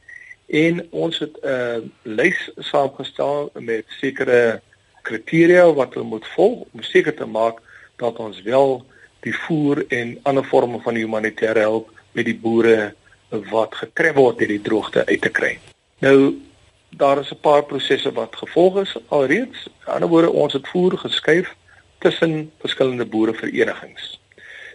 en 0.47 0.87
ons 0.91 1.19
het 1.19 1.35
'n 1.41 1.47
uh, 1.47 1.77
lys 2.01 2.49
saamgestel 2.57 3.49
met 3.53 3.85
sekere 3.87 4.61
kriteria 5.01 5.73
wat 5.73 5.93
hulle 5.93 6.05
moet 6.05 6.27
volg 6.27 6.65
om 6.71 6.81
seker 6.81 7.15
te 7.15 7.25
maak 7.25 7.61
dat 7.95 8.17
ons 8.17 8.41
wel 8.41 8.85
die 9.25 9.35
voer 9.45 9.85
en 9.89 10.15
ander 10.29 10.45
forme 10.45 10.79
van 10.85 10.97
humanitêre 10.99 11.65
hulp 11.65 11.91
met 12.15 12.27
die 12.29 12.37
boere 12.37 12.93
wat 13.51 13.75
getref 13.81 14.15
word 14.15 14.39
deur 14.39 14.53
die 14.53 14.61
droogte 14.61 15.05
uit 15.05 15.21
te 15.21 15.31
kry. 15.33 15.55
Nou 16.05 16.35
daar 16.95 17.19
is 17.19 17.31
'n 17.31 17.41
paar 17.41 17.63
prosesse 17.63 18.11
wat 18.11 18.35
gevolg 18.35 18.77
is 18.81 18.97
alreeds. 19.07 19.67
In 19.87 19.93
ander 19.93 20.09
woorde, 20.09 20.31
ons 20.31 20.53
het 20.53 20.67
voer 20.67 20.97
geskuif 20.97 21.55
tussen 21.99 22.51
verskillende 22.59 23.05
boereverenigings. 23.05 24.19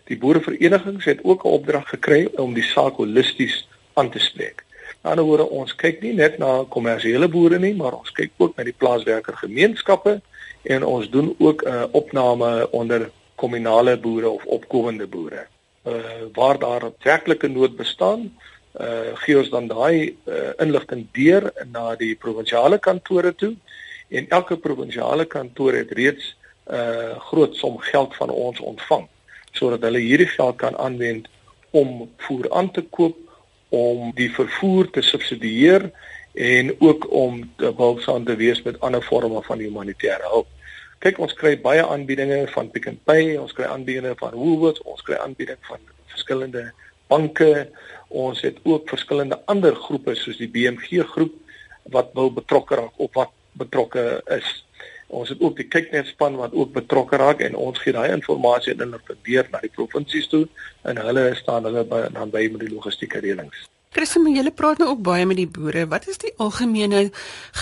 Die 0.05 0.19
boereverenigings 0.19 1.05
het 1.05 1.25
ook 1.25 1.45
'n 1.45 1.49
opdrag 1.49 1.89
gekry 1.89 2.29
om 2.37 2.55
die 2.55 2.63
saak 2.63 2.97
holisties 2.97 3.69
aan 3.95 4.11
te 4.11 4.19
spreek. 4.19 4.65
In 5.03 5.11
ander 5.11 5.25
woorde, 5.25 5.49
ons 5.49 5.75
kyk 5.75 6.01
nie 6.01 6.13
net 6.15 6.39
na 6.39 6.65
kommersiële 6.69 7.29
boere 7.29 7.59
nie, 7.59 7.75
maar 7.75 7.93
ons 7.93 8.13
kyk 8.13 8.31
ook 8.37 8.57
na 8.57 8.65
die 8.65 8.75
plaaswerkergemeenskappe 8.77 10.21
en 10.63 10.85
ons 10.85 11.11
doen 11.11 11.35
ook 11.39 11.63
'n 11.63 11.89
opname 11.91 12.71
onder 12.71 13.11
kommunale 13.43 13.97
boere 13.99 14.29
of 14.29 14.45
opkomende 14.45 15.07
boere. 15.07 15.47
Uh 15.89 16.29
waar 16.37 16.59
daar 16.59 16.91
werklike 17.03 17.49
nood 17.49 17.77
bestaan, 17.77 18.29
uh 18.81 19.15
gee 19.23 19.39
ons 19.39 19.51
dan 19.51 19.67
daai 19.67 20.17
uh, 20.25 20.53
inligting 20.63 21.07
deur 21.17 21.51
na 21.73 21.95
die 21.97 22.15
provinsiale 22.15 22.79
kantore 22.79 23.35
toe 23.35 23.55
en 24.09 24.29
elke 24.29 24.57
provinsiale 24.57 25.25
kantoor 25.25 25.75
het 25.83 25.91
reeds 25.91 26.37
'n 26.71 26.75
uh, 26.75 27.19
groot 27.31 27.57
som 27.57 27.79
geld 27.79 28.17
van 28.17 28.31
ons 28.31 28.61
ontvang 28.61 29.09
sodat 29.53 29.83
hulle 29.87 29.99
hierdie 29.99 30.31
geld 30.31 30.57
kan 30.57 30.77
aanwend 30.79 31.29
om 31.71 32.09
voer 32.27 32.51
aan 32.53 32.71
te 32.71 32.83
koop, 32.83 33.17
om 33.69 34.11
die 34.19 34.31
vervoer 34.35 34.91
te 34.91 35.03
subsidieer 35.03 35.91
en 36.35 36.73
ook 36.79 37.07
om 37.11 37.43
te 37.57 37.71
behulpsaam 37.71 38.25
te 38.25 38.37
wees 38.39 38.63
met 38.63 38.81
ander 38.81 39.03
forme 39.03 39.43
van 39.43 39.63
humanitêre 39.63 40.31
hulp. 40.31 40.49
Kyk, 41.01 41.17
ons 41.17 41.33
kry 41.33 41.55
baie 41.57 41.81
aanbiedinge 41.81 42.43
van 42.53 42.67
Pick 42.69 42.85
n 42.91 42.99
Pay, 43.09 43.31
ons 43.41 43.55
kry 43.57 43.65
aanbiedinge 43.65 44.11
van 44.21 44.35
Woolworths, 44.37 44.83
ons 44.85 45.01
kry 45.01 45.17
aanbieding 45.17 45.57
van 45.65 45.81
verskillende 46.13 46.67
banke. 47.09 47.71
Ons 48.13 48.43
het 48.45 48.59
ook 48.69 48.91
verskillende 48.93 49.39
ander 49.49 49.73
groepe 49.87 50.13
soos 50.19 50.37
die 50.37 50.51
BMG 50.53 51.01
groep 51.15 51.39
wat 51.95 52.11
wil 52.19 52.29
betrokke 52.37 52.77
raak 52.83 53.01
of 53.01 53.17
wat 53.17 53.33
betrokke 53.57 54.05
is. 54.37 54.51
Ons 55.09 55.33
het 55.33 55.41
ook 55.41 55.57
die 55.57 55.67
kyknet 55.73 56.11
span 56.13 56.37
wat 56.37 56.53
ook 56.53 56.77
betrokke 56.77 57.17
raak 57.17 57.41
en 57.49 57.57
ons 57.57 57.81
gee 57.81 57.97
daai 57.97 58.13
inligting 58.13 58.77
en 58.77 58.85
hulle 58.85 59.01
verdeer 59.09 59.49
na 59.49 59.63
die 59.65 59.73
provinsies 59.73 60.29
toe 60.29 60.45
en 60.85 61.01
hulle 61.01 61.25
staan 61.41 61.65
hulle 61.65 61.87
by, 61.89 62.03
dan 62.13 62.29
by 62.29 62.45
met 62.53 62.67
die 62.67 62.75
logistieke 62.75 63.25
reëlings. 63.25 63.65
Christen, 63.97 64.29
jy 64.29 64.45
praat 64.53 64.79
nou 64.79 64.93
ook 64.93 65.03
baie 65.03 65.25
met 65.25 65.41
die 65.41 65.49
boere. 65.49 65.89
Wat 65.89 66.05
is 66.13 66.21
die 66.21 66.37
algemene 66.37 67.09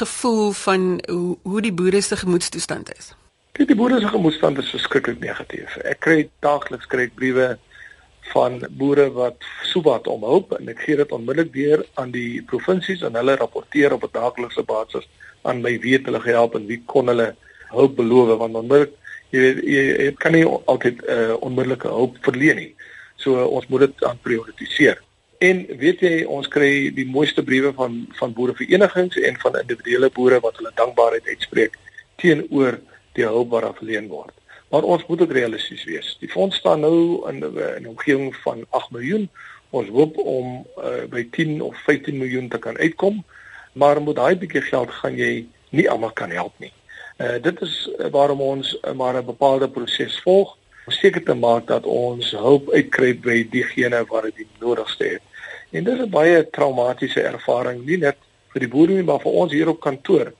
gevoel 0.03 0.51
van 0.67 0.91
hoe 1.07 1.39
hoe 1.47 1.63
die 1.63 1.73
boere 1.73 2.03
se 2.03 2.19
gemoedstoestand 2.19 2.91
is? 2.99 3.15
Die, 3.59 3.67
die 3.67 3.75
boere 3.75 3.97
se 3.99 4.07
gemoedstand 4.07 4.61
is 4.63 4.69
verskriklik 4.71 5.19
negatief. 5.19 5.73
Ek 5.83 5.99
kry 6.05 6.29
daagliks 6.45 6.87
kry 6.87 7.09
ek 7.09 7.17
briewe 7.19 7.47
van 8.31 8.61
boere 8.79 9.09
wat 9.17 9.43
soewat 9.67 10.07
om 10.07 10.23
hulp 10.23 10.53
en 10.55 10.69
ek 10.71 10.85
gee 10.85 10.99
dit 11.01 11.15
onmiddellik 11.17 11.51
deur 11.57 11.83
aan 11.99 12.13
die 12.15 12.39
provinsies 12.47 13.03
en 13.03 13.17
hulle 13.19 13.35
rapporteer 13.41 13.97
op 13.97 14.05
'n 14.07 14.15
daaglikse 14.15 14.63
basis 14.69 15.09
aan 15.43 15.63
my 15.65 15.73
weet 15.83 16.07
hulle 16.07 16.21
gehelp 16.23 16.55
en 16.55 16.69
wie 16.71 16.79
kon 16.87 17.11
hulle 17.11 17.35
hulp 17.73 17.97
beloof 17.97 18.39
want 18.39 18.55
onmiddellik 18.61 18.95
jy 19.35 19.41
weet 19.41 19.59
jy, 19.65 19.83
jy 20.05 20.13
kan 20.23 20.33
nie 20.33 20.45
altyd 20.47 21.03
uh, 21.09 21.35
onmiddellike 21.41 21.89
hulp 21.89 22.15
verleen 22.23 22.57
nie. 22.57 22.75
So 23.17 23.43
uh, 23.43 23.47
ons 23.47 23.67
moet 23.69 23.89
dit 23.89 24.05
aan 24.05 24.23
prioritiseer. 24.23 25.03
En 25.43 25.67
weet 25.83 26.01
jy 26.07 26.23
ons 26.25 26.47
kry 26.47 26.95
die 26.95 27.09
mooiste 27.11 27.43
briewe 27.43 27.73
van 27.75 28.07
van 28.21 28.33
boereverenigings 28.39 29.19
en 29.19 29.43
van 29.43 29.59
individuele 29.59 30.11
boere 30.15 30.39
wat 30.47 30.63
hulle 30.63 30.71
dankbaarheid 30.79 31.27
uitspreek 31.27 31.75
teenoor 32.23 32.79
die 33.13 33.25
hulp 33.25 33.51
wat 33.51 33.63
afleen 33.63 34.09
word. 34.09 34.35
Maar 34.69 34.83
ons 34.83 35.07
moet 35.07 35.21
ook 35.21 35.33
realisties 35.33 35.85
wees. 35.85 36.17
Die 36.21 36.29
fonds 36.29 36.57
staan 36.57 36.81
nou 36.81 37.29
in 37.29 37.45
'n 37.45 37.87
omgewing 37.87 38.37
van 38.37 38.67
8 38.71 38.91
miljoen. 38.91 39.29
Ons 39.71 39.89
hoop 39.89 40.19
om 40.19 40.67
uh, 40.79 41.05
by 41.09 41.29
10 41.31 41.63
of 41.63 41.77
15 41.77 42.19
miljoen 42.19 42.49
te 42.49 42.59
kan 42.59 42.77
uitkom, 42.77 43.25
maar 43.73 44.03
met 44.03 44.17
daai 44.17 44.37
bietjie 44.37 44.63
geld 44.63 44.91
gaan 44.91 45.17
jy 45.17 45.47
nie 45.71 45.91
almal 45.91 46.13
kan 46.13 46.31
help 46.31 46.53
nie. 46.57 46.73
Uh 47.17 47.37
dit 47.43 47.61
is 47.61 47.91
waarom 48.11 48.41
ons 48.41 48.79
uh, 48.83 48.93
maar 48.93 49.15
'n 49.15 49.25
bepaalde 49.25 49.69
proses 49.69 50.21
volg 50.21 50.57
om 50.87 50.93
seker 50.93 51.23
te 51.23 51.35
maak 51.35 51.67
dat 51.67 51.87
ons 51.87 52.31
hulp 52.31 52.71
uitkry 52.71 53.19
by 53.21 53.49
diegene 53.51 54.05
wat 54.09 54.23
dit 54.23 54.37
die 54.37 54.49
nodigste 54.61 55.05
het. 55.05 55.23
En 55.71 55.85
dis 55.85 55.99
'n 56.01 56.11
baie 56.11 56.51
traumatiese 56.51 57.21
ervaring 57.21 57.85
nie 57.85 57.99
net 57.99 58.17
vir 58.53 58.61
die 58.61 58.69
boere 58.69 58.93
nie, 58.93 59.03
maar 59.03 59.21
vir 59.21 59.33
ons 59.33 59.53
hier 59.53 59.69
op 59.69 59.81
kantoor 59.81 60.33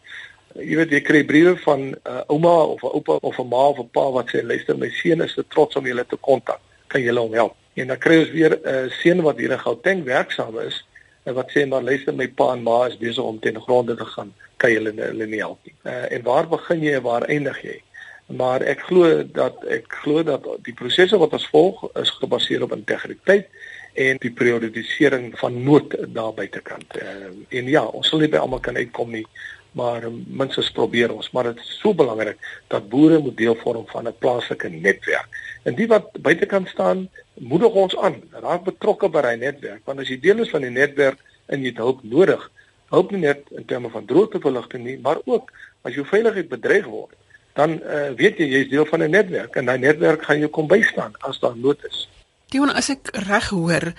jy 0.59 0.79
weet 0.81 0.93
jy 0.93 1.01
kry 1.07 1.23
briewe 1.27 1.55
van 1.63 1.81
'n 1.91 1.97
uh, 2.05 2.23
ouma 2.29 2.55
of 2.75 2.83
'n 2.83 2.95
oupa 2.99 3.19
of 3.23 3.39
'n 3.39 3.49
ma 3.49 3.69
of 3.69 3.79
'n 3.79 3.91
pa 3.93 4.11
wat 4.11 4.31
sê 4.31 4.43
luister 4.43 4.77
my 4.77 4.91
seun 4.91 5.23
is 5.23 5.35
te 5.35 5.45
trots 5.49 5.77
om 5.77 5.87
julle 5.87 6.07
te 6.07 6.17
kontak. 6.17 6.61
Kan 6.89 7.03
julle 7.03 7.21
hom 7.21 7.33
help? 7.33 7.55
En 7.75 7.87
dan 7.87 7.99
kry 7.99 8.19
ons 8.19 8.31
weer 8.31 8.59
'n 8.59 8.69
uh, 8.69 8.91
seun 8.91 9.23
wat 9.23 9.39
hier 9.39 9.51
in 9.51 9.59
Gauteng 9.59 10.05
werksaam 10.05 10.59
is 10.59 10.85
en 11.25 11.35
wat 11.35 11.51
sê 11.51 11.67
maar 11.67 11.83
luister 11.83 12.15
my 12.15 12.29
pa 12.29 12.53
en 12.53 12.63
ma 12.63 12.87
is 12.87 12.99
besig 12.99 13.25
om 13.25 13.41
ten 13.41 13.61
gronde 13.61 13.95
te 13.95 14.05
gaan. 14.05 14.35
Kan 14.57 14.73
julle 14.73 14.93
hulle 14.97 15.27
nie 15.27 15.39
help 15.39 15.59
nie? 15.65 15.75
Uh, 15.85 16.13
en 16.13 16.23
waar 16.23 16.49
begin 16.49 16.83
jy 16.83 16.95
en 16.95 17.03
waar 17.03 17.23
eindig 17.23 17.63
jy? 17.63 17.81
Maar 18.27 18.61
ek 18.63 18.81
glo 18.81 19.25
dat 19.25 19.65
ek 19.65 19.93
glo 20.03 20.23
dat 20.23 20.45
die 20.63 20.75
prosesse 20.75 21.19
wat 21.19 21.33
ons 21.33 21.49
volg 21.49 21.85
is 21.97 22.11
gebaseer 22.11 22.63
op 22.63 22.73
integriteit 22.73 23.47
en 23.95 24.17
die 24.21 24.31
prioritisering 24.31 25.39
van 25.39 25.63
nood 25.65 25.95
daar 26.15 26.35
buitekant. 26.35 26.97
Uh, 26.97 27.31
en 27.49 27.65
ja, 27.69 27.85
ons 27.85 28.09
sal 28.09 28.19
nie 28.19 28.29
by 28.29 28.37
almal 28.37 28.61
kan 28.61 28.77
uitkom 28.77 29.11
nie, 29.11 29.25
maar 29.73 30.07
minstens 30.27 30.71
probeer 30.71 31.13
ons 31.13 31.31
maar 31.31 31.51
dit 31.51 31.61
is 31.63 31.79
so 31.81 31.95
belangrik 31.95 32.39
dat 32.69 32.89
boere 32.89 33.19
moet 33.19 33.37
deel 33.37 33.57
vorm 33.63 33.87
van 33.87 34.09
'n 34.09 34.19
plaaslike 34.19 34.69
netwerk. 34.69 35.29
En 35.63 35.75
die 35.75 35.87
wat 35.87 36.13
buitekant 36.21 36.69
staan, 36.69 37.09
moedig 37.35 37.73
ons 37.73 37.97
aan, 37.97 38.23
raak 38.33 38.65
betrokke 38.65 39.09
by 39.09 39.21
daai 39.21 39.37
netwerk 39.37 39.81
want 39.85 40.01
as 40.01 40.09
jy 40.09 40.21
deel 40.21 40.39
is 40.39 40.51
van 40.51 40.61
die 40.61 40.71
netwerk 40.71 41.19
en 41.47 41.63
jy 41.63 41.73
hulp 41.77 42.03
nodig, 42.03 42.51
hulp 42.89 43.11
nie 43.11 43.21
net 43.21 43.43
in 43.51 43.65
terme 43.65 43.91
van 43.91 44.05
droogteverligting 44.05 44.85
nie, 44.85 44.99
maar 44.99 45.19
ook 45.25 45.53
as 45.83 45.95
jou 45.95 46.07
veiligheid 46.07 46.49
bedreig 46.49 46.87
word, 46.87 47.15
dan 47.59 47.81
uh, 47.83 48.11
weet 48.17 48.39
jy 48.39 48.47
jy's 48.47 48.71
deel 48.71 48.87
van 48.87 49.03
'n 49.03 49.11
netwerk 49.11 49.57
en 49.57 49.67
daai 49.67 49.79
netwerk 49.79 50.23
gaan 50.23 50.39
jou 50.39 50.51
kom 50.51 50.69
bystaan 50.69 51.15
as 51.21 51.41
daar 51.41 51.57
nood 51.57 51.85
is. 51.85 52.09
Dion, 52.49 52.71
as 52.73 52.89
ek 52.89 53.11
reg 53.29 53.51
hoor, 53.53 53.91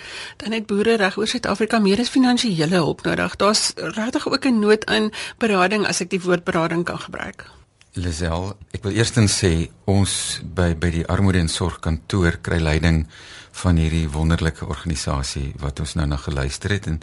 dan 0.42 0.56
het 0.58 0.66
boere 0.66 0.96
reg 0.98 1.20
oor 1.22 1.30
Suid-Afrika 1.30 1.78
meer 1.80 2.00
as 2.02 2.10
finansiële 2.10 2.80
hulp 2.82 3.04
nodig. 3.06 3.36
Daar's 3.38 3.74
regtig 3.78 4.26
ook 4.26 4.46
'n 4.46 4.60
nood 4.60 4.86
aan 4.86 5.12
berading 5.38 5.86
as 5.86 6.02
ek 6.02 6.10
die 6.10 6.22
woord 6.22 6.44
berading 6.44 6.84
kan 6.84 7.00
gebruik. 7.00 7.46
Lisel, 7.94 8.58
ek 8.72 8.84
wil 8.84 8.92
eerstens 8.92 9.44
sê 9.44 9.70
ons 9.86 10.42
by 10.44 10.74
by 10.74 10.90
die 10.90 11.08
armoede 11.08 11.40
en 11.40 11.48
sorg 11.50 11.80
kantoor 11.80 12.38
kry 12.42 12.60
leiding 12.60 13.08
van 13.52 13.76
hierdie 13.76 14.10
wonderlike 14.10 14.66
organisasie 14.66 15.54
wat 15.60 15.80
ons 15.80 15.96
nou 15.96 16.08
na 16.08 16.18
geluister 16.18 16.72
het 16.72 16.88
en 16.88 17.00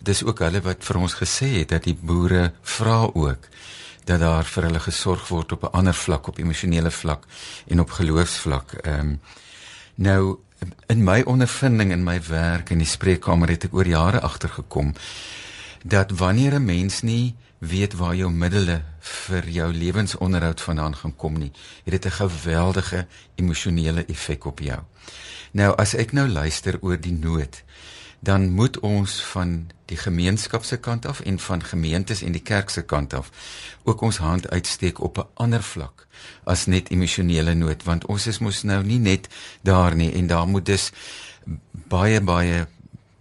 dis 0.00 0.22
ook 0.24 0.38
hulle 0.38 0.60
wat 0.60 0.84
vir 0.84 0.96
ons 0.96 1.14
gesê 1.14 1.46
het 1.60 1.68
dat 1.68 1.84
die 1.84 1.94
boere 1.94 2.52
vra 2.62 3.10
ook 3.14 3.48
dat 4.04 4.20
daar 4.20 4.44
vir 4.44 4.62
hulle 4.62 4.80
gesorg 4.80 5.28
word 5.28 5.52
op 5.52 5.64
'n 5.64 5.76
ander 5.76 5.94
vlak 5.94 6.28
op 6.28 6.38
emosionele 6.38 6.90
vlak 6.90 7.26
en 7.66 7.80
op 7.80 7.90
geloofsvlak. 7.90 8.72
Ehm 8.72 9.00
um, 9.00 9.20
nou 9.94 10.38
in 10.86 11.04
my 11.04 11.22
ondervinding 11.22 11.92
in 11.92 12.04
my 12.04 12.20
werk 12.28 12.70
in 12.70 12.78
die 12.78 12.88
spreekkamer 12.88 13.48
het 13.48 13.64
ek 13.64 13.74
oor 13.74 13.86
jare 13.86 14.20
agtergekom 14.20 14.94
dat 15.82 16.10
wanneer 16.10 16.54
'n 16.54 16.64
mens 16.64 17.02
nie 17.02 17.36
weet 17.58 17.94
waar 17.94 18.14
jou 18.16 18.30
middele 18.32 18.82
vir 19.00 19.48
jou 19.48 19.72
lewensonderhoud 19.72 20.60
vandaan 20.60 20.96
gaan 20.96 21.16
kom 21.16 21.38
nie, 21.38 21.52
het 21.84 21.92
dit 21.92 22.06
'n 22.06 22.10
geweldige 22.10 23.06
emosionele 23.34 24.04
effek 24.04 24.44
op 24.44 24.58
jou. 24.58 24.80
Nou 25.52 25.76
as 25.76 25.94
ek 25.94 26.12
nou 26.12 26.28
luister 26.28 26.78
oor 26.80 27.00
die 27.00 27.12
nood, 27.12 27.62
dan 28.20 28.50
moet 28.50 28.78
ons 28.80 29.22
van 29.24 29.70
die 29.84 29.96
gemeenskap 29.96 30.64
se 30.64 30.76
kant 30.76 31.06
af 31.06 31.20
en 31.20 31.38
van 31.38 31.64
gemeentes 31.64 32.22
en 32.22 32.32
die 32.32 32.42
kerk 32.42 32.70
se 32.70 32.82
kant 32.82 33.14
af 33.14 33.30
ook 33.82 34.00
ons 34.00 34.16
hand 34.16 34.50
uitsteek 34.50 35.00
op 35.00 35.18
'n 35.18 35.28
ander 35.34 35.62
vlak 35.62 36.06
as 36.44 36.66
net 36.66 36.90
emosionele 36.90 37.54
nood 37.54 37.82
want 37.82 38.06
ons 38.06 38.26
is 38.26 38.38
mos 38.38 38.62
nou 38.62 38.82
nie 38.84 38.98
net 38.98 39.28
daar 39.62 39.96
nie 39.96 40.12
en 40.12 40.26
daar 40.26 40.48
moet 40.48 40.66
dus 40.66 40.92
baie 41.72 42.20
baie 42.20 42.66